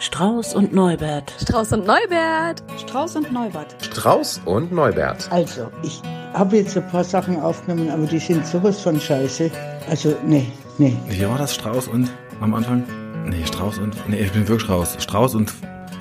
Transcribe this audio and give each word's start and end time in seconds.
Strauß 0.00 0.54
und 0.54 0.72
Neubert. 0.72 1.30
Strauß 1.42 1.72
und 1.74 1.86
Neubert. 1.86 2.62
Strauß 2.78 3.16
und 3.16 3.32
Neubert. 3.32 3.76
Strauß 3.82 4.40
und 4.46 4.72
Neubert. 4.72 5.30
Also, 5.30 5.70
ich 5.82 6.00
habe 6.32 6.56
jetzt 6.56 6.74
ein 6.74 6.88
paar 6.88 7.04
Sachen 7.04 7.38
aufgenommen, 7.38 7.90
aber 7.90 8.06
die 8.06 8.18
sind 8.18 8.46
sowas 8.46 8.80
von 8.80 8.98
scheiße. 8.98 9.50
Also, 9.90 10.16
nee, 10.24 10.46
nee. 10.78 10.96
Wie 11.06 11.28
war 11.28 11.36
das? 11.36 11.54
Strauß 11.54 11.88
und 11.88 12.10
am 12.40 12.54
Anfang? 12.54 12.82
Nee, 13.26 13.44
Strauß 13.44 13.76
und. 13.76 13.94
Nee, 14.08 14.20
ich 14.20 14.32
bin 14.32 14.48
wirklich 14.48 14.70
raus. 14.70 14.96
Strauß 14.98 15.34
und. 15.34 15.52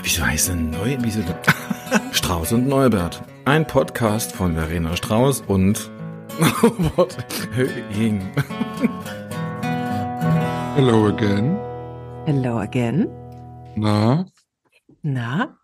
Wieso 0.02 0.26
heißt 0.26 0.48
denn 0.48 0.70
Neu? 0.70 0.96
Wieso 1.02 1.20
denn? 1.20 1.36
Strauß 2.14 2.54
und 2.54 2.70
Neubert. 2.70 3.22
Ein 3.44 3.68
Podcast 3.68 4.32
von 4.32 4.56
Verena 4.56 4.96
Strauß 4.96 5.44
und. 5.48 5.92
Robert 6.64 7.18
Höhing. 7.54 8.22
Hello 10.78 11.08
again. 11.08 11.58
Hello 12.26 12.60
again. 12.60 13.10
Na, 13.76 14.26
Na, 15.02 15.58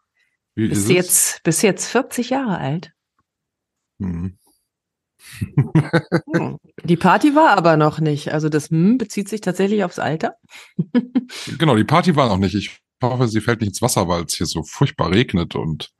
wie 0.55 0.69
bist 0.69 0.83
ist 0.83 0.89
jetzt, 0.89 1.43
bist 1.43 1.63
jetzt 1.63 1.87
40 1.87 2.29
Jahre 2.29 2.57
alt? 2.57 2.93
Hm. 3.99 4.37
Hm. 6.33 6.57
Die 6.83 6.97
Party 6.97 7.35
war 7.35 7.57
aber 7.57 7.77
noch 7.77 7.99
nicht. 7.99 8.31
Also 8.31 8.47
das 8.47 8.69
hm 8.69 8.97
bezieht 8.97 9.27
sich 9.27 9.41
tatsächlich 9.41 9.83
aufs 9.83 9.99
Alter. 9.99 10.35
Genau, 11.57 11.75
die 11.75 11.83
Party 11.83 12.15
war 12.15 12.27
noch 12.29 12.37
nicht. 12.37 12.55
Ich 12.55 12.79
hoffe, 13.01 13.27
sie 13.27 13.41
fällt 13.41 13.61
nicht 13.61 13.69
ins 13.69 13.81
Wasser, 13.81 14.07
weil 14.07 14.23
es 14.23 14.35
hier 14.35 14.45
so 14.45 14.63
furchtbar 14.63 15.11
regnet 15.11 15.55
und 15.55 15.91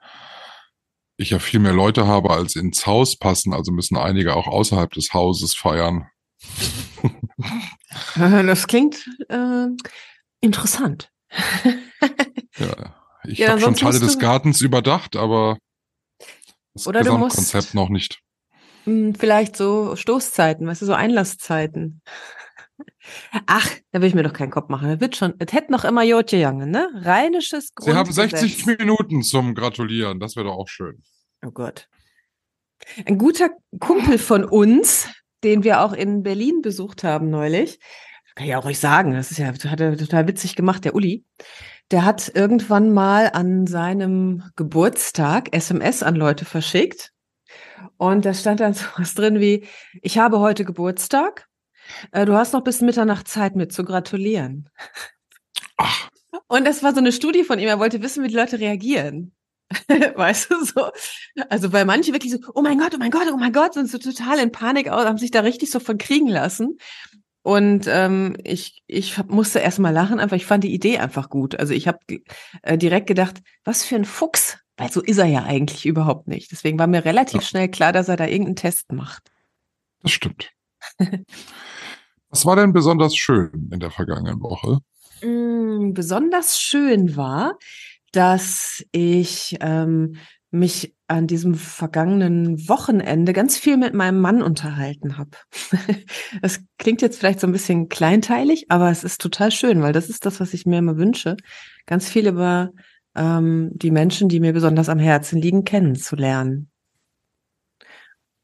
ich 1.17 1.31
ja 1.31 1.39
viel 1.39 1.59
mehr 1.59 1.73
Leute 1.73 2.07
habe, 2.07 2.31
als 2.31 2.55
ins 2.55 2.85
Haus 2.85 3.17
passen. 3.17 3.53
Also 3.53 3.71
müssen 3.71 3.97
einige 3.97 4.35
auch 4.35 4.47
außerhalb 4.47 4.91
des 4.91 5.13
Hauses 5.13 5.55
feiern. 5.55 6.07
Das 8.15 8.67
klingt 8.67 9.09
äh, 9.29 9.67
interessant. 10.41 11.11
Ja, 12.57 12.95
ich 13.27 13.39
Ja, 13.39 13.49
habe 13.49 13.61
schon 13.61 13.75
Teile 13.75 13.99
des 13.99 14.19
Gartens 14.19 14.61
überdacht, 14.61 15.15
aber 15.15 15.57
das 16.73 16.87
Oder 16.87 16.99
Gesamtkonzept 16.99 17.73
noch 17.73 17.89
nicht. 17.89 18.19
Hm, 18.85 19.15
Vielleicht 19.15 19.55
so 19.55 19.95
Stoßzeiten, 19.95 20.67
weißt 20.67 20.81
du, 20.81 20.85
so 20.85 20.93
Einlasszeiten. 20.93 22.01
Ach, 23.47 23.69
da 23.91 24.01
will 24.01 24.07
ich 24.07 24.15
mir 24.15 24.23
doch 24.23 24.33
keinen 24.33 24.51
Kopf 24.51 24.69
machen. 24.69 24.89
Das 24.89 24.99
wird 24.99 25.15
schon, 25.15 25.33
es 25.39 25.53
hätte 25.53 25.71
noch 25.71 25.85
immer 25.85 26.03
Jotje 26.03 26.39
Jange, 26.39 26.67
ne? 26.67 26.89
Rheinisches 26.95 27.71
Sie 27.79 27.93
haben 27.93 28.05
Grundgesetz. 28.05 28.39
60 28.41 28.65
Minuten 28.79 29.21
zum 29.23 29.55
Gratulieren. 29.55 30.19
Das 30.19 30.35
wäre 30.35 30.47
doch 30.47 30.55
auch 30.55 30.67
schön. 30.67 31.01
Oh 31.45 31.51
Gott. 31.51 31.87
Ein 33.05 33.17
guter 33.17 33.49
Kumpel 33.79 34.17
von 34.17 34.43
uns, 34.43 35.07
den 35.43 35.63
wir 35.63 35.81
auch 35.81 35.93
in 35.93 36.23
Berlin 36.23 36.61
besucht 36.61 37.03
haben 37.03 37.29
neulich, 37.29 37.79
kann 38.35 38.47
ich 38.47 38.55
auch 38.55 38.65
euch 38.65 38.79
sagen, 38.79 39.13
das 39.13 39.31
ist 39.31 39.37
ja 39.37 39.47
hat 39.47 39.79
er 39.79 39.97
total 39.97 40.27
witzig 40.27 40.55
gemacht, 40.55 40.83
der 40.85 40.93
Uli. 40.93 41.25
Der 41.91 42.03
hat 42.03 42.31
irgendwann 42.33 42.91
mal 42.91 43.29
an 43.33 43.65
seinem 43.67 44.43
Geburtstag 44.55 45.55
SMS 45.55 46.03
an 46.03 46.15
Leute 46.15 46.45
verschickt. 46.45 47.11
Und 47.97 48.25
da 48.25 48.33
stand 48.33 48.59
dann 48.59 48.73
sowas 48.73 49.15
drin 49.15 49.39
wie, 49.39 49.65
ich 50.01 50.17
habe 50.17 50.39
heute 50.39 50.65
Geburtstag. 50.65 51.47
Äh, 52.11 52.25
Du 52.25 52.33
hast 52.33 52.53
noch 52.53 52.63
bis 52.63 52.81
Mitternacht 52.81 53.27
Zeit 53.27 53.55
mit 53.55 53.71
zu 53.71 53.85
gratulieren. 53.85 54.69
Ach, 55.77 56.09
Und 56.47 56.65
das 56.65 56.83
war 56.83 56.93
so 56.93 56.99
eine 56.99 57.11
Studie 57.11 57.43
von 57.43 57.59
ihm. 57.59 57.67
Er 57.67 57.79
wollte 57.79 58.01
wissen, 58.01 58.23
wie 58.23 58.27
die 58.27 58.35
Leute 58.35 58.59
reagieren. 58.59 59.33
weißt 59.89 60.51
du 60.51 60.63
so? 60.63 60.91
Also 61.49 61.73
weil 61.73 61.85
manche 61.85 62.13
wirklich 62.13 62.31
so, 62.31 62.39
oh 62.53 62.61
mein 62.61 62.77
Gott, 62.77 62.93
oh 62.93 62.97
mein 62.99 63.11
Gott, 63.11 63.27
oh 63.31 63.37
mein 63.37 63.53
Gott, 63.53 63.73
sind 63.73 63.89
so 63.89 63.97
total 63.97 64.39
in 64.39 64.51
Panik 64.51 64.89
aus, 64.89 65.05
haben 65.05 65.17
sich 65.17 65.31
da 65.31 65.39
richtig 65.41 65.71
so 65.71 65.79
von 65.79 65.97
kriegen 65.97 66.27
lassen. 66.27 66.77
Und 67.45 67.85
ähm, 67.87 68.35
ich, 68.43 68.81
ich 68.87 69.23
musste 69.27 69.59
erst 69.59 69.77
mal 69.77 69.91
lachen, 69.91 70.19
einfach 70.19 70.35
ich 70.35 70.47
fand 70.47 70.63
die 70.63 70.73
Idee 70.73 70.97
einfach 70.97 71.29
gut. 71.29 71.55
Also 71.59 71.75
ich 71.75 71.87
habe 71.87 71.99
äh, 72.63 72.75
direkt 72.75 73.05
gedacht, 73.05 73.39
was 73.63 73.83
für 73.83 73.95
ein 73.95 74.05
Fuchs, 74.05 74.57
weil 74.77 74.91
so 74.91 74.99
ist 74.99 75.19
er 75.19 75.27
ja 75.27 75.43
eigentlich 75.43 75.85
überhaupt 75.85 76.27
nicht. 76.27 76.51
Deswegen 76.51 76.79
war 76.79 76.87
mir 76.87 77.05
relativ 77.05 77.41
Ja. 77.41 77.47
schnell 77.47 77.69
klar, 77.69 77.91
dass 77.93 78.09
er 78.09 78.17
da 78.17 78.25
irgendeinen 78.25 78.55
Test 78.55 78.91
macht. 78.91 79.29
das 80.01 80.11
stimmt. 80.11 80.49
Was 82.29 82.47
war 82.47 82.55
denn 82.55 82.73
besonders 82.73 83.15
schön 83.15 83.69
in 83.71 83.79
der 83.79 83.91
vergangenen 83.91 84.41
Woche? 84.41 84.79
Mm, 85.21 85.93
besonders 85.93 86.59
schön 86.59 87.15
war, 87.15 87.59
dass 88.11 88.83
ich 88.91 89.55
ähm, 89.61 90.15
mich 90.49 90.94
an 91.07 91.27
diesem 91.27 91.53
vergangenen 91.55 92.67
Wochenende 92.67 93.31
ganz 93.33 93.57
viel 93.57 93.77
mit 93.77 93.93
meinem 93.93 94.19
Mann 94.19 94.41
unterhalten 94.41 95.17
habe. 95.17 95.31
Das 96.41 96.61
klingt 96.79 97.01
jetzt 97.01 97.19
vielleicht 97.19 97.39
so 97.39 97.47
ein 97.47 97.53
bisschen 97.53 97.89
kleinteilig, 97.89 98.65
aber 98.69 98.89
es 98.89 99.03
ist 99.03 99.21
total 99.21 99.51
schön, 99.51 99.81
weil 99.81 99.93
das 99.93 100.09
ist 100.09 100.25
das, 100.25 100.39
was 100.39 100.53
ich 100.53 100.65
mir 100.65 100.79
immer 100.79 100.97
wünsche, 100.97 101.37
ganz 101.85 102.09
viel 102.09 102.27
über 102.27 102.71
ähm, 103.15 103.71
die 103.73 103.91
Menschen, 103.91 104.29
die 104.29 104.39
mir 104.39 104.53
besonders 104.53 104.89
am 104.89 104.99
Herzen 104.99 105.39
liegen, 105.41 105.63
kennenzulernen. 105.63 106.69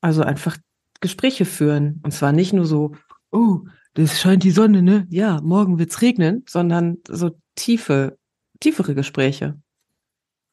Also 0.02 0.22
einfach 0.22 0.58
Gespräche 1.00 1.46
führen. 1.46 2.00
Und 2.04 2.12
zwar 2.12 2.32
nicht 2.32 2.54
nur 2.54 2.66
so, 2.66 2.96
oh, 3.32 3.62
das 3.94 4.22
scheint 4.22 4.44
die 4.44 4.52
Sonne, 4.52 4.82
ne? 4.82 5.06
Ja, 5.10 5.42
morgen 5.42 5.80
wird's 5.80 6.02
regnen, 6.02 6.44
sondern 6.48 6.98
so 7.08 7.32
tiefe, 7.56 8.18
tiefere 8.60 8.96
Gespräche. 8.96 9.61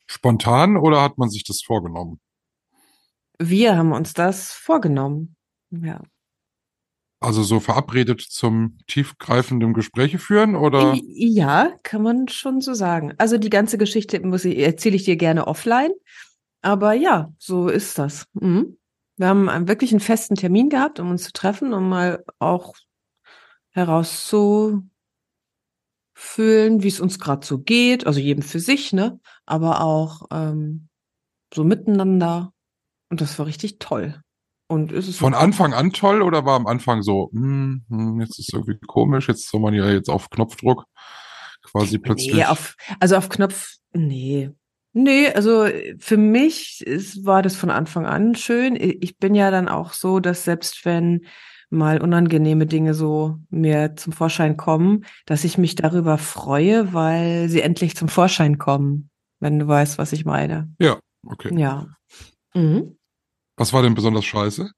Spontan 0.09 0.77
oder 0.77 1.03
hat 1.03 1.19
man 1.19 1.29
sich 1.29 1.45
das 1.45 1.63
vorgenommen? 1.63 2.19
Wir 3.39 3.77
haben 3.77 3.93
uns 3.93 4.15
das 4.15 4.53
vorgenommen. 4.53 5.37
Ja. 5.71 6.03
Also 7.21 7.43
so 7.43 7.61
verabredet 7.61 8.21
zum 8.21 8.79
tiefgreifenden 8.87 9.75
Gespräche 9.75 10.19
führen 10.19 10.57
oder? 10.57 10.97
Ja, 11.03 11.73
kann 11.83 12.03
man 12.03 12.29
schon 12.29 12.61
so 12.61 12.75
sagen. 12.75 13.13
Also 13.19 13.39
die 13.39 13.51
ganze 13.51 13.77
Geschichte 13.77 14.21
muss 14.21 14.45
ich, 14.45 14.59
erzähle 14.59 14.97
ich 14.97 15.05
dir 15.05 15.17
gerne 15.17 15.47
offline. 15.47 15.91
Aber 16.63 16.93
ja, 16.93 17.33
so 17.39 17.69
ist 17.69 17.99
das. 17.99 18.27
Mhm. 18.35 18.79
Wir 19.17 19.29
haben 19.29 19.49
einen, 19.49 19.69
wirklich 19.69 19.91
einen 19.91 20.01
festen 20.01 20.37
Termin 20.37 20.69
gehabt, 20.69 21.01
um 21.01 21.11
uns 21.11 21.25
zu 21.25 21.33
treffen, 21.33 21.73
um 21.73 21.89
mal 21.89 22.25
auch 22.39 22.75
herauszufühlen, 26.19 26.83
wie 26.83 26.89
es 26.89 27.01
uns 27.01 27.19
gerade 27.19 27.47
so 27.47 27.59
geht. 27.59 28.07
Also 28.07 28.21
jedem 28.21 28.43
für 28.43 28.61
sich, 28.61 28.93
ne? 28.93 29.21
Aber 29.47 29.81
auch 29.81 30.23
ähm, 30.31 30.89
so 31.55 31.65
miteinander. 31.65 32.53
Und 33.11 33.21
das 33.21 33.39
war 33.39 33.47
richtig 33.47 33.79
toll. 33.79 34.21
Und 34.69 34.93
ist 34.93 35.09
es 35.09 35.17
Von 35.17 35.33
Anfang 35.33 35.73
an 35.73 35.93
toll 35.93 36.21
oder 36.21 36.45
war 36.45 36.57
am 36.57 36.67
Anfang 36.67 37.03
so, 37.03 37.31
hm, 37.33 37.85
hm, 37.89 38.21
jetzt 38.21 38.39
ist 38.39 38.53
irgendwie 38.53 38.79
komisch, 38.87 39.29
jetzt 39.29 39.49
soll 39.49 39.61
man 39.61 39.73
ja 39.73 39.91
jetzt 39.91 40.11
auf 40.11 40.29
Knopfdruck 40.29 40.85
quasi 41.63 41.99
plötzlich. 41.99 42.35
Nee, 42.35 42.45
auf, 42.45 42.77
also 43.01 43.17
auf 43.17 43.31
Knopf, 43.31 43.77
nee. 43.95 44.51
Nee, 44.93 45.29
also 45.29 45.69
für 45.99 46.17
mich 46.19 46.83
ist, 46.87 47.25
war 47.25 47.43
das 47.43 47.57
von 47.57 47.71
Anfang 47.71 48.05
an 48.05 48.35
schön. 48.35 48.77
Ich 48.77 49.17
bin 49.17 49.35
ja 49.35 49.51
dann 49.51 49.69
auch 49.69 49.95
so, 49.95 50.21
dass 50.21 50.45
selbst 50.45 50.85
wenn 50.85 51.25
mal 51.71 52.01
unangenehme 52.01 52.67
Dinge 52.67 52.95
so 52.95 53.39
mir 53.51 53.95
zum 53.97 54.13
Vorschein 54.13 54.57
kommen, 54.57 55.05
dass 55.27 55.45
ich 55.45 55.59
mich 55.59 55.75
darüber 55.75 56.19
freue, 56.19 56.93
weil 56.93 57.49
sie 57.49 57.61
endlich 57.61 57.97
zum 57.97 58.09
Vorschein 58.09 58.59
kommen, 58.59 59.11
wenn 59.41 59.59
du 59.59 59.67
weißt, 59.67 59.99
was 59.99 60.13
ich 60.13 60.25
meine. 60.25 60.75
ja, 60.79 60.99
okay. 61.27 61.55
Ja. 61.59 61.87
Mhm. 62.55 62.97
Was 63.57 63.73
war 63.73 63.83
denn 63.83 63.95
besonders 63.95 64.25
scheiße? 64.25 64.71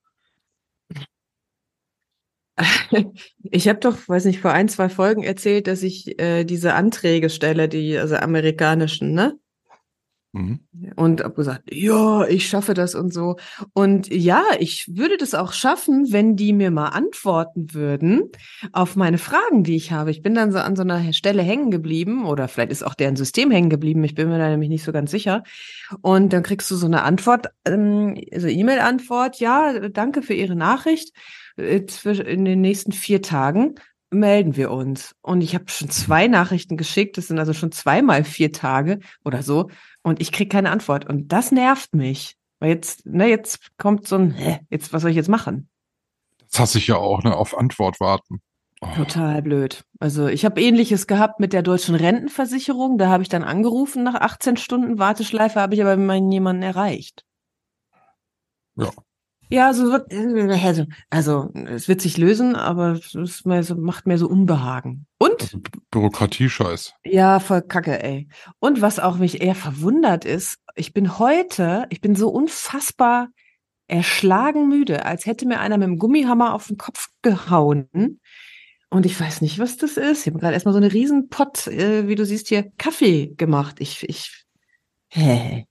Ich 3.43 3.69
habe 3.69 3.81
doch, 3.81 3.97
weiß 4.09 4.27
nicht, 4.27 4.41
vor 4.41 4.53
ein, 4.53 4.69
zwei 4.69 4.89
Folgen 4.89 5.23
erzählt, 5.23 5.67
dass 5.67 5.83
ich 5.83 6.19
äh, 6.21 6.45
diese 6.45 6.75
Anträge 6.75 7.31
stelle, 7.31 7.69
die, 7.69 7.97
also 7.97 8.17
amerikanischen, 8.17 9.13
ne? 9.13 9.39
Mhm. 10.33 10.61
Und 10.95 11.25
hab 11.25 11.35
gesagt, 11.35 11.63
ja, 11.73 12.25
ich 12.25 12.49
schaffe 12.49 12.73
das 12.75 12.95
und 12.95 13.13
so. 13.13 13.37
Und 13.73 14.09
ja, 14.15 14.45
ich 14.61 14.87
würde 14.89 15.17
das 15.17 15.35
auch 15.35 15.53
schaffen, 15.53 16.13
wenn 16.13 16.37
die 16.37 16.53
mir 16.53 16.71
mal 16.71 16.89
antworten 16.89 17.75
würden 17.75 18.31
auf 18.73 18.95
meine 18.95 19.19
Fragen, 19.19 19.65
die 19.65 19.75
ich 19.75 19.91
habe. 19.91 20.13
Ich 20.13 20.23
bin 20.23 20.35
dann 20.35 20.53
so 20.53 20.59
an 20.59 20.77
so 20.77 20.83
einer 20.83 21.13
Stelle 21.13 21.43
hängen 21.43 21.73
geblieben 21.73 22.27
oder 22.27 22.47
vielleicht 22.47 22.71
ist 22.71 22.85
auch 22.85 22.95
deren 22.95 23.17
System 23.17 23.51
hängen 23.51 23.71
geblieben. 23.71 24.05
Ich 24.05 24.15
bin 24.15 24.29
mir 24.29 24.39
da 24.39 24.49
nämlich 24.49 24.69
nicht 24.69 24.85
so 24.85 24.93
ganz 24.93 25.11
sicher. 25.11 25.43
Und 26.01 26.33
dann 26.33 26.45
kriegst 26.45 26.71
du 26.71 26.77
so 26.77 26.87
eine 26.87 27.03
Antwort, 27.03 27.49
also 27.65 28.47
E-Mail-Antwort, 28.47 29.41
ja, 29.41 29.89
danke 29.89 30.23
für 30.23 30.35
Ihre 30.35 30.55
Nachricht. 30.55 31.13
Äh, 31.57 31.85
In 32.27 32.45
den 32.45 32.61
nächsten 32.61 32.93
vier 32.93 33.21
Tagen 33.21 33.75
melden 34.11 34.57
wir 34.57 34.71
uns. 34.71 35.15
Und 35.23 35.41
ich 35.41 35.55
habe 35.55 35.65
schon 35.69 35.89
zwei 35.89 36.27
Nachrichten 36.27 36.77
geschickt. 36.77 37.17
Das 37.17 37.29
sind 37.29 37.39
also 37.39 37.53
schon 37.53 37.73
zweimal 37.73 38.25
vier 38.25 38.53
Tage 38.53 38.99
oder 39.25 39.43
so. 39.43 39.71
Und 40.03 40.21
ich 40.21 40.33
krieg 40.33 40.51
keine 40.51 40.71
Antwort. 40.71 41.09
Und 41.09 41.29
das 41.29 41.53
nervt 41.53 41.95
mich. 41.95 42.37
Weil 42.59 42.71
jetzt, 42.71 43.07
ne, 43.07 43.27
jetzt 43.27 43.77
kommt 43.79 44.07
so 44.07 44.17
ein, 44.17 44.33
hä, 44.33 44.61
jetzt, 44.71 44.93
was 44.93 45.03
soll 45.03 45.11
ich 45.11 45.17
jetzt 45.17 45.29
machen? 45.29 45.69
Das 46.51 46.61
hasse 46.61 46.79
ich 46.79 46.89
ja 46.89 46.97
auch, 46.97 47.23
ne, 47.23 47.35
auf 47.35 47.57
Antwort 47.57 48.01
warten. 48.01 48.41
Oh, 48.83 48.89
Total 48.97 49.43
blöd. 49.43 49.85
Also 49.99 50.27
ich 50.27 50.45
habe 50.45 50.61
ähnliches 50.61 51.07
gehabt 51.07 51.39
mit 51.39 51.53
der 51.53 51.63
deutschen 51.63 51.95
Rentenversicherung. 51.95 52.97
Da 52.97 53.09
habe 53.09 53.23
ich 53.23 53.29
dann 53.29 53.45
angerufen 53.45 54.03
nach 54.03 54.15
18 54.15 54.57
Stunden 54.57 54.99
Warteschleife, 54.99 55.61
habe 55.61 55.75
ich 55.75 55.83
aber 55.83 55.97
meinen 55.97 56.33
jemanden 56.33 56.63
erreicht. 56.63 57.25
Ja. 58.77 58.91
Ja, 59.51 59.67
also, 59.67 59.91
wird- 59.91 60.13
also, 60.65 60.87
also 61.11 61.51
es 61.67 61.89
wird 61.89 62.01
sich 62.01 62.17
lösen, 62.17 62.55
aber 62.57 62.93
es 62.93 63.11
so, 63.13 63.75
macht 63.77 64.07
mir 64.07 64.17
so 64.17 64.29
Unbehagen. 64.29 65.07
Und 65.19 65.41
Also, 65.43 65.61
Bürokratiescheiß. 65.91 66.95
Ja, 67.05 67.41
voll 67.41 67.63
kacke, 67.63 68.03
ey. 68.03 68.29
Und 68.61 68.81
was 68.81 68.99
auch 69.01 69.17
mich 69.19 69.41
eher 69.43 69.55
verwundert 69.57 70.25
ist, 70.25 70.59
ich 70.77 70.93
bin 70.95 71.19
heute, 71.19 71.87
ich 71.91 72.01
bin 72.01 72.15
so 72.15 72.29
unfassbar 72.29 73.29
erschlagen 73.89 74.69
müde, 74.69 75.05
als 75.05 75.27
hätte 75.27 75.47
mir 75.47 75.59
einer 75.59 75.77
mit 75.77 75.89
dem 75.89 75.99
Gummihammer 75.99 76.55
auf 76.55 76.69
den 76.69 76.77
Kopf 76.77 77.09
gehauen. 77.23 78.21
Und 78.89 79.05
ich 79.07 79.21
weiß 79.21 79.41
nicht, 79.41 79.59
was 79.59 79.77
das 79.77 79.97
ist. 79.97 80.23
Ich 80.23 80.33
habe 80.33 80.39
gerade 80.39 80.55
erstmal 80.55 80.75
so 80.75 80.79
eine 80.79 80.93
riesen 80.93 81.29
Pott, 81.29 81.67
äh, 81.67 82.07
wie 82.09 82.15
du 82.15 82.25
siehst 82.25 82.49
hier, 82.49 82.71
Kaffee 82.79 83.35
gemacht. 83.37 83.77
Ich, 83.81 84.09
ich, 84.09 84.45
hä? 85.09 85.67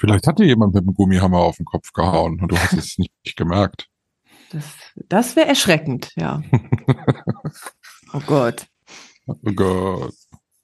Vielleicht 0.00 0.26
hat 0.26 0.38
dir 0.38 0.46
jemand 0.46 0.72
mit 0.72 0.82
dem 0.82 0.94
Gummihammer 0.94 1.40
auf 1.40 1.58
den 1.58 1.66
Kopf 1.66 1.92
gehauen 1.92 2.40
und 2.40 2.50
du 2.50 2.56
hast 2.56 2.72
es 2.72 2.96
nicht 2.96 3.36
gemerkt. 3.36 3.86
Das, 4.50 4.64
das 4.94 5.36
wäre 5.36 5.46
erschreckend, 5.46 6.10
ja. 6.16 6.40
oh 8.14 8.20
Gott. 8.26 8.66
Oh 9.26 9.34
Gott. 9.54 10.14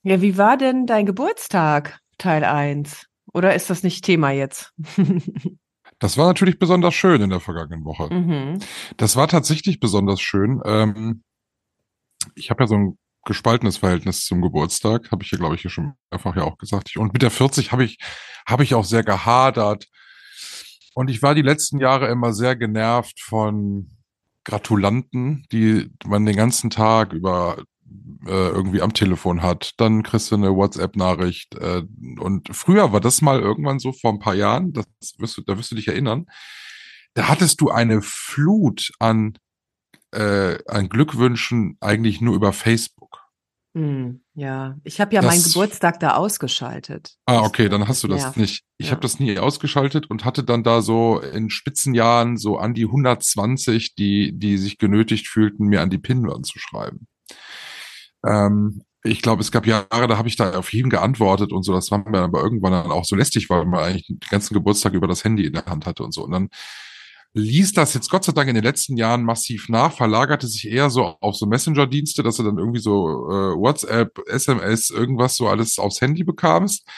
Ja, 0.04 0.22
wie 0.22 0.38
war 0.38 0.56
denn 0.56 0.86
dein 0.86 1.04
Geburtstag, 1.04 1.98
Teil 2.16 2.44
1? 2.44 3.08
Oder 3.34 3.54
ist 3.54 3.68
das 3.68 3.82
nicht 3.82 4.04
Thema 4.04 4.30
jetzt? 4.30 4.72
Das 5.98 6.18
war 6.18 6.26
natürlich 6.26 6.58
besonders 6.58 6.92
schön 6.92 7.22
in 7.22 7.30
der 7.30 7.40
vergangenen 7.40 7.86
Woche. 7.86 8.12
mhm. 8.12 8.58
Das 8.98 9.16
war 9.16 9.28
tatsächlich 9.28 9.80
besonders 9.80 10.20
schön. 10.20 10.60
Ähm, 10.66 11.22
ich 12.34 12.50
habe 12.50 12.64
ja 12.64 12.66
so 12.66 12.74
ein 12.74 12.98
gespaltenes 13.26 13.76
Verhältnis 13.76 14.24
zum 14.24 14.40
Geburtstag, 14.40 15.10
habe 15.10 15.22
ich 15.22 15.30
ja, 15.30 15.38
glaube 15.38 15.56
ich, 15.56 15.60
hier 15.60 15.70
schon 15.70 15.92
mehrfach 16.10 16.34
ja 16.36 16.44
auch 16.44 16.56
gesagt. 16.56 16.96
Und 16.96 17.12
mit 17.12 17.22
der 17.22 17.30
40 17.30 17.72
habe 17.72 17.84
ich, 17.84 17.98
habe 18.46 18.64
ich 18.64 18.74
auch 18.74 18.84
sehr 18.84 19.02
gehadert. 19.02 19.86
Und 20.94 21.10
ich 21.10 21.22
war 21.22 21.34
die 21.34 21.42
letzten 21.42 21.78
Jahre 21.78 22.08
immer 22.08 22.32
sehr 22.32 22.56
genervt 22.56 23.20
von 23.20 23.90
Gratulanten, 24.44 25.44
die 25.52 25.90
man 26.06 26.24
den 26.24 26.36
ganzen 26.36 26.70
Tag 26.70 27.12
über 27.12 27.58
äh, 28.24 28.48
irgendwie 28.48 28.80
am 28.80 28.94
Telefon 28.94 29.42
hat. 29.42 29.72
Dann 29.76 30.02
kriegst 30.02 30.30
du 30.30 30.36
eine 30.36 30.54
WhatsApp-Nachricht. 30.54 31.54
Äh, 31.56 31.82
und 32.18 32.48
früher 32.52 32.92
war 32.92 33.00
das 33.00 33.20
mal 33.20 33.40
irgendwann 33.40 33.78
so 33.78 33.92
vor 33.92 34.12
ein 34.12 34.20
paar 34.20 34.34
Jahren, 34.34 34.72
das 34.72 34.86
wirst 35.18 35.36
du, 35.36 35.42
da 35.42 35.58
wirst 35.58 35.70
du 35.72 35.74
dich 35.74 35.88
erinnern. 35.88 36.26
Da 37.14 37.28
hattest 37.28 37.60
du 37.60 37.70
eine 37.70 38.02
Flut 38.02 38.92
an 38.98 39.36
äh, 40.12 40.58
an 40.66 40.88
Glückwünschen 40.88 41.76
eigentlich 41.80 42.20
nur 42.20 42.34
über 42.34 42.52
Facebook. 42.52 42.95
Hm, 43.76 44.22
ja, 44.32 44.78
ich 44.84 45.02
habe 45.02 45.14
ja 45.14 45.20
meinen 45.20 45.42
Das- 45.42 45.52
Geburtstag 45.52 46.00
da 46.00 46.14
ausgeschaltet. 46.14 47.16
Ah, 47.26 47.40
okay, 47.42 47.68
dann 47.68 47.86
hast 47.86 48.02
du 48.02 48.08
das 48.08 48.22
nervt. 48.22 48.36
nicht. 48.38 48.64
Ich 48.78 48.86
Ja. 48.86 48.92
habe 48.92 49.02
das 49.02 49.20
nie 49.20 49.38
ausgeschaltet 49.38 50.08
und 50.08 50.24
hatte 50.24 50.42
dann 50.44 50.62
da 50.62 50.80
so 50.80 51.20
in 51.20 51.50
Spitzenjahren 51.50 52.38
so 52.38 52.56
an 52.56 52.72
die 52.72 52.86
120, 52.86 53.94
die, 53.94 54.32
die 54.34 54.56
sich 54.56 54.78
genötigt 54.78 55.28
fühlten, 55.28 55.66
mir 55.66 55.82
an 55.82 55.90
die 55.90 55.98
Pinnwand 55.98 56.46
zu 56.46 56.58
schreiben. 56.58 57.06
Ähm, 58.26 58.82
ich 59.04 59.20
glaube, 59.20 59.42
es 59.42 59.52
gab 59.52 59.66
Jahre, 59.66 60.08
da 60.08 60.16
habe 60.16 60.28
ich 60.28 60.36
da 60.36 60.58
auf 60.58 60.72
jeden 60.72 60.88
geantwortet 60.88 61.52
und 61.52 61.62
so. 61.62 61.74
Das 61.74 61.90
war 61.90 61.98
mir 62.08 62.20
aber 62.20 62.42
irgendwann 62.42 62.72
dann 62.72 62.90
auch 62.90 63.04
so 63.04 63.14
lästig, 63.14 63.50
weil 63.50 63.66
man 63.66 63.80
eigentlich 63.84 64.06
den 64.06 64.18
ganzen 64.30 64.54
Geburtstag 64.54 64.94
über 64.94 65.06
das 65.06 65.22
Handy 65.22 65.44
in 65.44 65.52
der 65.52 65.66
Hand 65.66 65.84
hatte 65.84 66.02
und 66.02 66.12
so. 66.14 66.24
Und 66.24 66.30
dann 66.32 66.48
ließ 67.36 67.74
das 67.74 67.92
jetzt 67.92 68.10
Gott 68.10 68.24
sei 68.24 68.32
Dank 68.32 68.48
in 68.48 68.54
den 68.54 68.64
letzten 68.64 68.96
Jahren 68.96 69.22
massiv 69.22 69.68
nach, 69.68 69.92
verlagerte 69.92 70.46
sich 70.46 70.68
eher 70.68 70.88
so 70.88 71.04
auf 71.20 71.36
so 71.36 71.46
Messenger-Dienste, 71.46 72.22
dass 72.22 72.36
du 72.36 72.42
dann 72.42 72.58
irgendwie 72.58 72.80
so 72.80 73.30
äh, 73.30 73.54
WhatsApp, 73.56 74.18
SMS, 74.26 74.88
irgendwas 74.90 75.36
so 75.36 75.46
alles 75.46 75.78
aufs 75.78 76.00
Handy 76.00 76.24
bekamst. 76.24 76.88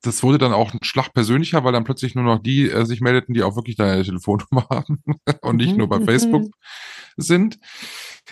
Das 0.00 0.22
wurde 0.22 0.38
dann 0.38 0.52
auch 0.54 0.72
ein 0.72 0.82
Schlag 0.82 1.12
persönlicher, 1.12 1.62
weil 1.62 1.72
dann 1.72 1.84
plötzlich 1.84 2.14
nur 2.14 2.24
noch 2.24 2.38
die 2.38 2.70
äh, 2.70 2.86
sich 2.86 3.00
meldeten, 3.02 3.34
die 3.34 3.42
auch 3.42 3.54
wirklich 3.54 3.76
deine 3.76 4.02
Telefonnummer 4.04 4.66
haben 4.70 5.02
und 5.42 5.56
nicht 5.56 5.76
nur 5.76 5.88
bei 5.88 5.98
Mhm. 5.98 6.04
Facebook 6.06 6.50
sind. 7.18 7.58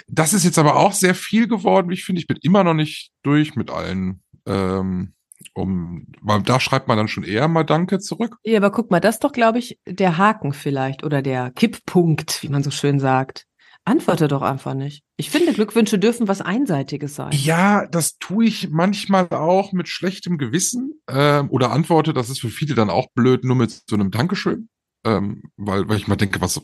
Das 0.09 0.33
ist 0.33 0.45
jetzt 0.45 0.59
aber 0.59 0.77
auch 0.77 0.93
sehr 0.95 1.15
viel 1.15 1.47
geworden. 1.47 1.93
Ich 1.93 2.05
finde, 2.05 2.21
ich 2.21 2.27
bin 2.27 2.39
immer 2.41 2.65
noch 2.65 2.75
nicht 2.75 3.11
durch 3.23 3.55
mit 3.55 3.71
allen. 3.71 4.23
Ähm, 4.47 5.13
um, 5.55 6.07
weil 6.21 6.43
da 6.43 6.61
schreibt 6.61 6.89
man 6.89 6.97
dann 6.97 7.09
schon 7.09 7.25
eher 7.25 7.49
mal 7.49 7.65
Danke 7.65 7.99
zurück. 7.99 8.37
Ja, 8.45 8.59
aber 8.59 8.71
guck 8.71 8.91
mal, 8.91 9.01
das 9.01 9.17
ist 9.17 9.25
doch, 9.25 9.33
glaube 9.33 9.59
ich, 9.59 9.79
der 9.87 10.19
Haken 10.19 10.53
vielleicht 10.53 11.05
oder 11.05 11.23
der 11.23 11.51
Kipppunkt, 11.51 12.43
wie 12.43 12.49
man 12.49 12.63
so 12.63 12.71
schön 12.71 13.01
sagt. 13.01 13.47
Antworte 13.85 14.29
doch 14.29 14.43
einfach 14.43 14.75
nicht. 14.75 15.03
Ich 15.17 15.31
finde, 15.31 15.55
Glückwünsche 15.55 15.99
dürfen 15.99 16.29
was 16.29 16.43
Einseitiges 16.43 17.15
sein. 17.15 17.33
Ja, 17.33 17.87
das 17.87 18.19
tue 18.19 18.45
ich 18.45 18.69
manchmal 18.71 19.29
auch 19.31 19.73
mit 19.73 19.89
schlechtem 19.89 20.37
Gewissen 20.37 21.01
ähm, 21.09 21.49
oder 21.51 21.73
antworte, 21.73 22.13
das 22.13 22.29
ist 22.29 22.41
für 22.41 22.51
viele 22.51 22.75
dann 22.75 22.91
auch 22.91 23.07
blöd, 23.15 23.43
nur 23.45 23.57
mit 23.57 23.71
so 23.89 23.97
einem 23.97 24.11
Dankeschön. 24.11 24.69
Ähm, 25.05 25.43
weil, 25.57 25.89
weil 25.89 25.97
ich 25.97 26.07
mal 26.09 26.17
denke, 26.17 26.43
was, 26.43 26.61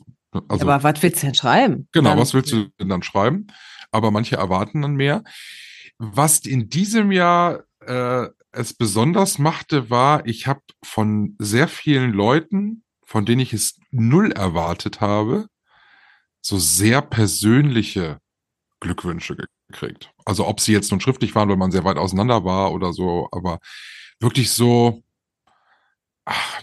also 0.49 0.69
aber 0.69 0.83
was 0.83 1.03
willst 1.03 1.23
du 1.23 1.27
denn 1.27 1.35
schreiben? 1.35 1.89
Genau, 1.93 2.11
Dann- 2.11 2.19
was 2.19 2.35
willst 2.35 2.53
du 2.53 2.67
denn 2.79 2.91
dann 2.91 3.03
schreiben? 3.03 3.47
Aber 3.91 4.11
manche 4.11 4.37
erwarten 4.37 4.83
dann 4.83 4.95
mehr. 4.95 5.25
Was 5.99 6.41
in 6.41 6.69
diesem 6.69 7.13
Jahr 7.13 7.63
äh, 7.81 8.27
es 8.57 8.75
besonders 8.75 9.39
machte, 9.39 9.91
war, 9.91 10.27
ich 10.27 10.47
habe 10.47 10.61
von 10.83 11.37
sehr 11.39 11.69
vielen 11.69 12.13
Leuten, 12.13 12.85
von 13.05 13.25
denen 13.25 13.41
ich 13.41 13.53
es 13.53 13.79
null 13.91 14.33
erwartet 14.33 15.01
habe, 15.01 15.47
so 16.41 16.59
sehr 16.59 17.03
persönliche 17.03 18.21
Glückwünsche 18.81 19.37
gekriegt. 19.69 20.13
Also 20.25 20.47
ob 20.47 20.61
sie 20.61 20.73
jetzt 20.73 20.91
nun 20.91 21.01
schriftlich 21.01 21.35
waren, 21.35 21.49
weil 21.49 21.57
man 21.57 21.71
sehr 21.71 21.85
weit 21.85 21.99
auseinander 21.99 22.45
war 22.45 22.73
oder 22.73 22.93
so, 22.93 23.29
aber 23.33 23.59
wirklich 24.21 24.51
so, 24.51 25.03
ach, 26.25 26.63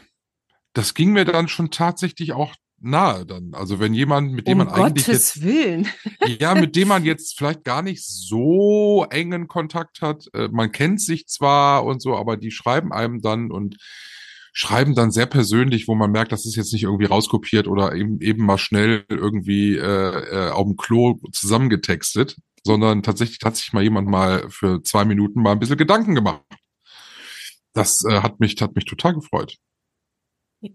das 0.74 0.94
ging 0.94 1.14
mir 1.14 1.26
dann 1.26 1.48
schon 1.48 1.72
tatsächlich 1.72 2.34
auch 2.34 2.56
nahe 2.84 3.26
dann. 3.26 3.54
Also 3.54 3.80
wenn 3.80 3.94
jemand, 3.94 4.34
mit 4.34 4.48
dem 4.48 4.60
Um 4.60 4.68
man 4.68 4.76
eigentlich 4.76 5.08
jetzt 5.08 5.36
Gottes 5.36 5.42
Willen. 5.44 5.88
ja, 6.40 6.56
mit 6.56 6.76
dem 6.76 6.90
man 6.90 7.04
jetzt 7.06 7.38
vielleicht 7.38 7.64
gar 7.64 7.82
nicht 7.82 8.06
so 8.06 9.06
engen 9.10 9.48
Kontakt 9.48 10.02
hat. 10.02 10.26
Äh, 10.34 10.50
Man 10.52 10.72
kennt 10.72 11.02
sich 11.02 11.28
zwar 11.28 11.86
und 11.86 12.02
so, 12.02 12.16
aber 12.16 12.38
die 12.38 12.52
schreiben 12.52 12.92
einem 12.92 13.22
dann 13.22 13.52
und 13.52 13.78
schreiben 14.54 14.94
dann 14.94 15.12
sehr 15.12 15.26
persönlich, 15.26 15.88
wo 15.88 15.96
man 15.96 16.12
merkt, 16.12 16.32
das 16.32 16.46
ist 16.46 16.56
jetzt 16.56 16.74
nicht 16.74 16.84
irgendwie 16.84 17.06
rauskopiert 17.06 17.68
oder 17.68 17.96
eben, 17.96 18.22
eben 18.22 18.46
mal 18.46 18.60
schnell 18.60 19.04
irgendwie 19.10 19.76
äh, 19.76 20.48
äh, 20.48 20.50
auf 20.52 20.66
dem 20.66 20.78
Klo 20.78 21.20
zusammengetextet, 21.32 22.38
sondern 22.64 23.02
tatsächlich 23.02 23.40
hat 23.44 23.56
sich 23.56 23.74
mal 23.74 23.82
jemand 23.82 24.08
mal 24.08 24.48
für 24.50 24.84
zwei 24.84 25.06
Minuten 25.06 25.42
mal 25.42 25.54
ein 25.54 25.60
bisschen 25.60 25.78
Gedanken 25.78 26.14
gemacht. 26.14 26.44
Das 27.74 28.04
äh, 28.08 28.22
hat 28.22 28.40
mich 28.40 28.56
hat 28.62 28.76
mich 28.76 28.86
total 28.86 29.16
gefreut. 29.16 29.58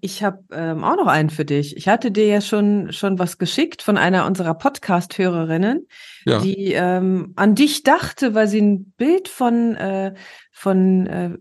Ich 0.01 0.23
habe 0.23 0.45
ähm, 0.53 0.85
auch 0.85 0.97
noch 0.97 1.07
einen 1.07 1.31
für 1.31 1.45
dich. 1.47 1.77
Ich 1.77 1.89
hatte 1.89 2.11
dir 2.11 2.27
ja 2.27 2.41
schon 2.43 2.93
schon 2.93 3.19
was 3.19 3.39
geschickt 3.39 3.81
von 3.81 3.97
einer 3.97 4.27
unserer 4.27 4.55
Podcast-Hörerinnen, 4.55 5.87
Ja. 6.27 6.41
die 6.41 6.73
ähm, 6.73 7.33
an 7.37 7.55
dich 7.55 7.85
dachte, 7.85 8.35
weil 8.35 8.49
sie 8.49 8.61
ein 8.61 8.93
Bild 8.99 9.29
von 9.29 9.75
äh, 9.77 10.15
von 10.53 11.07
äh, 11.07 11.39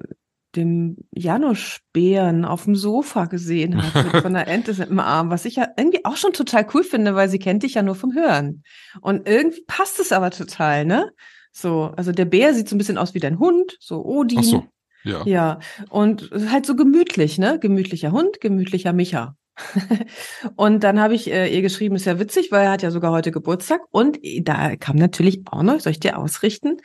dem 0.55 0.97
Janusz-Bären 1.13 2.45
auf 2.45 2.63
dem 2.63 2.75
Sofa 2.75 3.25
gesehen 3.25 3.81
hat, 3.81 4.13
mit 4.13 4.21
von 4.23 4.35
einer 4.35 4.47
Ente 4.47 4.71
im 4.83 4.99
Arm, 4.99 5.29
was 5.29 5.45
ich 5.45 5.57
ja 5.57 5.67
irgendwie 5.77 6.05
auch 6.05 6.15
schon 6.17 6.33
total 6.33 6.65
cool 6.73 6.83
finde, 6.83 7.15
weil 7.15 7.29
sie 7.29 7.39
kennt 7.39 7.63
dich 7.63 7.75
ja 7.75 7.83
nur 7.83 7.95
vom 7.95 8.13
Hören. 8.13 8.63
Und 9.01 9.27
irgendwie 9.27 9.63
passt 9.67 9.99
es 9.99 10.11
aber 10.11 10.31
total, 10.31 10.85
ne? 10.85 11.11
So, 11.51 11.91
also 11.97 12.11
der 12.11 12.25
Bär 12.25 12.53
sieht 12.53 12.69
so 12.69 12.75
ein 12.75 12.77
bisschen 12.77 12.97
aus 12.97 13.13
wie 13.13 13.19
dein 13.19 13.39
Hund, 13.39 13.77
so 13.79 14.05
Odin. 14.05 14.39
Ach 14.39 14.43
so, 14.43 14.65
ja. 15.07 15.23
Ja, 15.25 15.59
und 15.89 16.29
halt 16.49 16.65
so 16.65 16.75
gemütlich, 16.75 17.37
ne? 17.37 17.59
Gemütlicher 17.59 18.11
Hund, 18.11 18.41
gemütlicher 18.41 18.93
Micha. 18.93 19.35
und 20.55 20.83
dann 20.83 20.99
habe 20.99 21.15
ich 21.15 21.31
äh, 21.31 21.53
ihr 21.53 21.61
geschrieben, 21.61 21.95
ist 21.95 22.05
ja 22.05 22.19
witzig, 22.19 22.51
weil 22.51 22.65
er 22.65 22.71
hat 22.71 22.81
ja 22.83 22.91
sogar 22.91 23.11
heute 23.11 23.31
Geburtstag. 23.31 23.81
Und 23.91 24.19
da 24.41 24.75
kam 24.75 24.97
natürlich 24.97 25.41
auch 25.45 25.63
noch, 25.63 25.79
soll 25.79 25.91
ich 25.91 25.99
dir 25.99 26.17
ausrichten, 26.17 26.77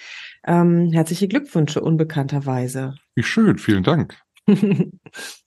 ähm, 0.46 0.90
herzliche 0.92 1.28
Glückwünsche 1.28 1.80
unbekannterweise. 1.80 2.94
Wie 3.14 3.22
schön, 3.22 3.58
vielen 3.58 3.82
Dank. 3.82 4.16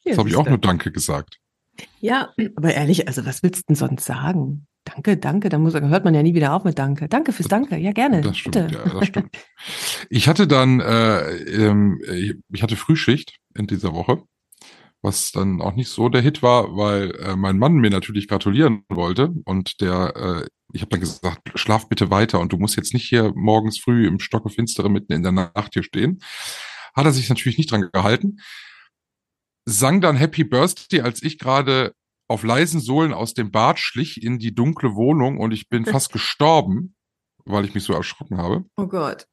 Das 0.08 0.20
habe 0.20 0.30
ich 0.30 0.36
auch 0.36 0.48
nur 0.48 0.60
Danke 0.60 0.92
gesagt. 0.92 1.40
Ja, 2.00 2.30
aber 2.56 2.76
ehrlich, 2.76 3.08
also 3.08 3.26
was 3.26 3.42
willst 3.42 3.62
du 3.62 3.64
denn 3.70 3.76
sonst 3.76 4.06
sagen? 4.06 4.68
Danke, 4.86 5.18
danke, 5.18 5.50
da 5.50 5.58
muss, 5.58 5.74
hört 5.74 6.06
man 6.06 6.14
ja 6.14 6.22
nie 6.22 6.36
wieder 6.36 6.54
auf 6.54 6.64
mit 6.64 6.78
Danke. 6.78 7.10
Danke 7.10 7.34
fürs 7.34 7.48
Danke, 7.48 7.76
ja 7.76 7.92
gerne. 7.92 8.22
Das 8.22 8.38
stimmt, 8.38 8.56
bitte. 8.56 8.76
ja, 8.76 9.00
das 9.00 9.08
stimmt. 9.08 9.36
Ich 10.10 10.28
hatte 10.28 10.48
dann, 10.48 10.80
äh, 10.80 11.38
ähm, 11.38 12.00
ich 12.08 12.36
ich 12.52 12.62
hatte 12.62 12.76
Frühschicht 12.76 13.38
in 13.56 13.66
dieser 13.66 13.94
Woche, 13.94 14.22
was 15.02 15.32
dann 15.32 15.60
auch 15.60 15.74
nicht 15.74 15.90
so 15.90 16.08
der 16.08 16.22
Hit 16.22 16.44
war, 16.44 16.78
weil 16.78 17.16
äh, 17.16 17.36
mein 17.36 17.58
Mann 17.58 17.74
mir 17.74 17.90
natürlich 17.90 18.28
gratulieren 18.28 18.84
wollte 18.88 19.34
und 19.46 19.82
der, 19.82 20.14
äh, 20.16 20.48
ich 20.72 20.82
habe 20.82 20.92
dann 20.92 21.00
gesagt, 21.00 21.52
schlaf 21.56 21.90
bitte 21.90 22.12
weiter 22.12 22.40
und 22.40 22.54
du 22.54 22.58
musst 22.58 22.78
jetzt 22.78 22.94
nicht 22.94 23.10
hier 23.10 23.34
morgens 23.36 23.80
früh 23.80 24.08
im 24.08 24.20
Stocke 24.20 24.50
Finstere 24.50 24.90
mitten 24.90 25.14
in 25.14 25.24
der 25.24 25.32
Nacht 25.32 25.74
hier 25.74 25.84
stehen. 25.84 26.20
Hat 26.96 27.06
er 27.06 27.12
sich 27.12 27.28
natürlich 27.28 27.58
nicht 27.58 27.72
dran 27.72 27.90
gehalten. 27.92 28.38
Sang 29.66 30.00
dann 30.00 30.16
Happy 30.16 30.44
Birthday, 30.44 31.02
als 31.02 31.24
ich 31.24 31.40
gerade 31.40 31.94
auf 32.28 32.44
leisen 32.44 32.80
Sohlen 32.80 33.14
aus 33.14 33.34
dem 33.34 33.52
Bad 33.52 33.80
schlich 33.80 34.24
in 34.24 34.40
die 34.40 34.54
dunkle 34.54 34.96
Wohnung 34.96 35.40
und 35.40 35.52
ich 35.52 35.70
bin 35.70 35.86
fast 35.86 36.12
gestorben, 36.14 36.96
weil 37.46 37.66
ich 37.66 37.74
mich 37.74 37.84
so 37.84 37.94
erschrocken 37.94 38.38
habe. 38.38 38.66
Oh 38.78 38.88
Gott. 38.88 39.28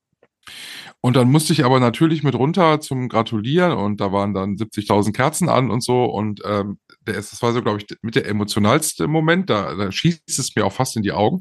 Und 1.00 1.16
dann 1.16 1.30
musste 1.30 1.52
ich 1.52 1.64
aber 1.64 1.80
natürlich 1.80 2.22
mit 2.22 2.34
runter 2.34 2.80
zum 2.80 3.08
Gratulieren 3.08 3.72
und 3.72 4.00
da 4.00 4.12
waren 4.12 4.34
dann 4.34 4.56
70.000 4.56 5.12
Kerzen 5.12 5.48
an 5.48 5.70
und 5.70 5.82
so 5.82 6.04
und 6.04 6.40
ähm, 6.44 6.78
der 7.06 7.14
das 7.14 7.40
war 7.42 7.52
so, 7.52 7.62
glaube 7.62 7.78
ich, 7.78 7.96
mit 8.02 8.14
der 8.14 8.26
emotionalste 8.26 9.06
Moment, 9.06 9.50
da, 9.50 9.74
da 9.74 9.90
schießt 9.90 10.38
es 10.38 10.54
mir 10.54 10.64
auch 10.64 10.72
fast 10.72 10.96
in 10.96 11.02
die 11.02 11.12
Augen. 11.12 11.40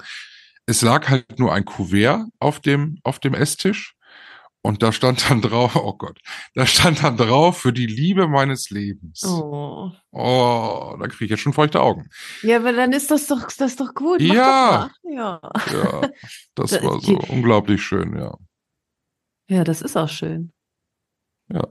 Es 0.66 0.82
lag 0.82 1.10
halt 1.10 1.40
nur 1.40 1.54
ein 1.54 1.66
Kuvert 1.66 2.26
auf 2.40 2.60
dem, 2.60 3.00
auf 3.04 3.20
dem 3.20 3.34
Esstisch 3.34 3.96
Und 4.64 4.84
da 4.84 4.92
stand 4.92 5.28
dann 5.30 5.42
drauf, 5.42 5.76
oh 5.76 5.94
Gott, 5.98 6.20
da 6.54 6.68
stand 6.68 7.02
dann 7.04 7.18
drauf 7.18 7.58
für 7.60 7.74
die 7.74 7.88
Liebe 7.88 8.28
meines 8.28 8.70
Lebens. 8.70 9.24
Oh. 9.24 9.92
Oh, 10.12 10.96
da 11.00 11.08
kriege 11.08 11.26
ich 11.26 11.32
jetzt 11.32 11.40
schon 11.40 11.54
feuchte 11.54 11.82
Augen. 11.82 12.08
Ja, 12.44 12.58
aber 12.58 12.72
dann 12.72 12.92
ist 12.94 13.10
das 13.10 13.26
doch, 13.26 13.52
das 13.58 13.76
doch 13.76 13.96
gut. 13.96 14.22
Mach 14.22 14.36
Ja. 14.36 14.92
Doch 15.04 15.12
ja. 15.12 15.42
Ja, 15.72 16.10
das 16.54 16.70
Da- 16.72 16.84
war 16.84 17.02
so 17.02 17.18
unglaublich 17.30 17.82
schön, 17.84 18.16
ja. 18.16 18.38
Ja, 19.50 19.64
das 19.64 19.82
ist 19.82 19.98
auch 19.98 20.10
schön. 20.10 20.54
Ja. 21.52 21.68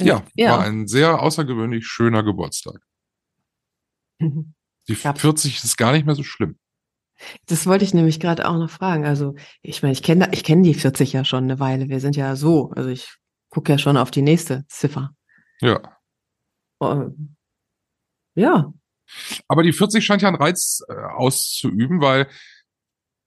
Ja, 0.00 0.24
ja. 0.34 0.50
war 0.58 0.64
ein 0.64 0.86
sehr 0.86 1.20
außergewöhnlich 1.20 1.86
schöner 1.86 2.22
Geburtstag. 2.22 2.80
Die 4.20 4.94
Gab's- 4.94 5.20
40 5.20 5.64
ist 5.64 5.76
gar 5.76 5.92
nicht 5.92 6.06
mehr 6.06 6.14
so 6.14 6.22
schlimm. 6.22 6.58
Das 7.46 7.66
wollte 7.66 7.84
ich 7.84 7.94
nämlich 7.94 8.20
gerade 8.20 8.48
auch 8.48 8.56
noch 8.58 8.70
fragen. 8.70 9.04
Also, 9.04 9.34
ich 9.62 9.82
meine, 9.82 9.92
ich 9.92 10.02
kenne 10.02 10.28
ich 10.32 10.44
kenne 10.44 10.62
die 10.62 10.74
40 10.74 11.12
ja 11.12 11.24
schon 11.24 11.44
eine 11.44 11.60
Weile. 11.60 11.88
Wir 11.88 12.00
sind 12.00 12.16
ja 12.16 12.36
so, 12.36 12.70
also 12.70 12.88
ich 12.88 13.14
gucke 13.50 13.72
ja 13.72 13.78
schon 13.78 13.96
auf 13.96 14.10
die 14.10 14.22
nächste 14.22 14.64
Ziffer. 14.68 15.10
Ja. 15.60 15.80
Ähm, 16.82 17.36
Ja, 18.34 18.72
Aber 19.48 19.62
die 19.62 19.72
40 19.72 20.04
scheint 20.04 20.22
ja 20.22 20.28
einen 20.28 20.36
Reiz 20.36 20.82
äh, 20.88 20.94
auszuüben, 20.94 22.00
weil 22.00 22.28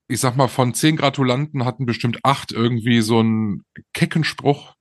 ich 0.10 0.20
sag 0.20 0.36
mal, 0.38 0.48
von 0.48 0.74
zehn 0.74 0.96
Gratulanten 0.96 1.66
hatten 1.66 1.86
bestimmt 1.86 2.20
acht 2.24 2.52
irgendwie 2.52 3.02
so 3.02 3.20
einen 3.20 3.66
kecken 3.94 4.24
Spruch 4.24 4.74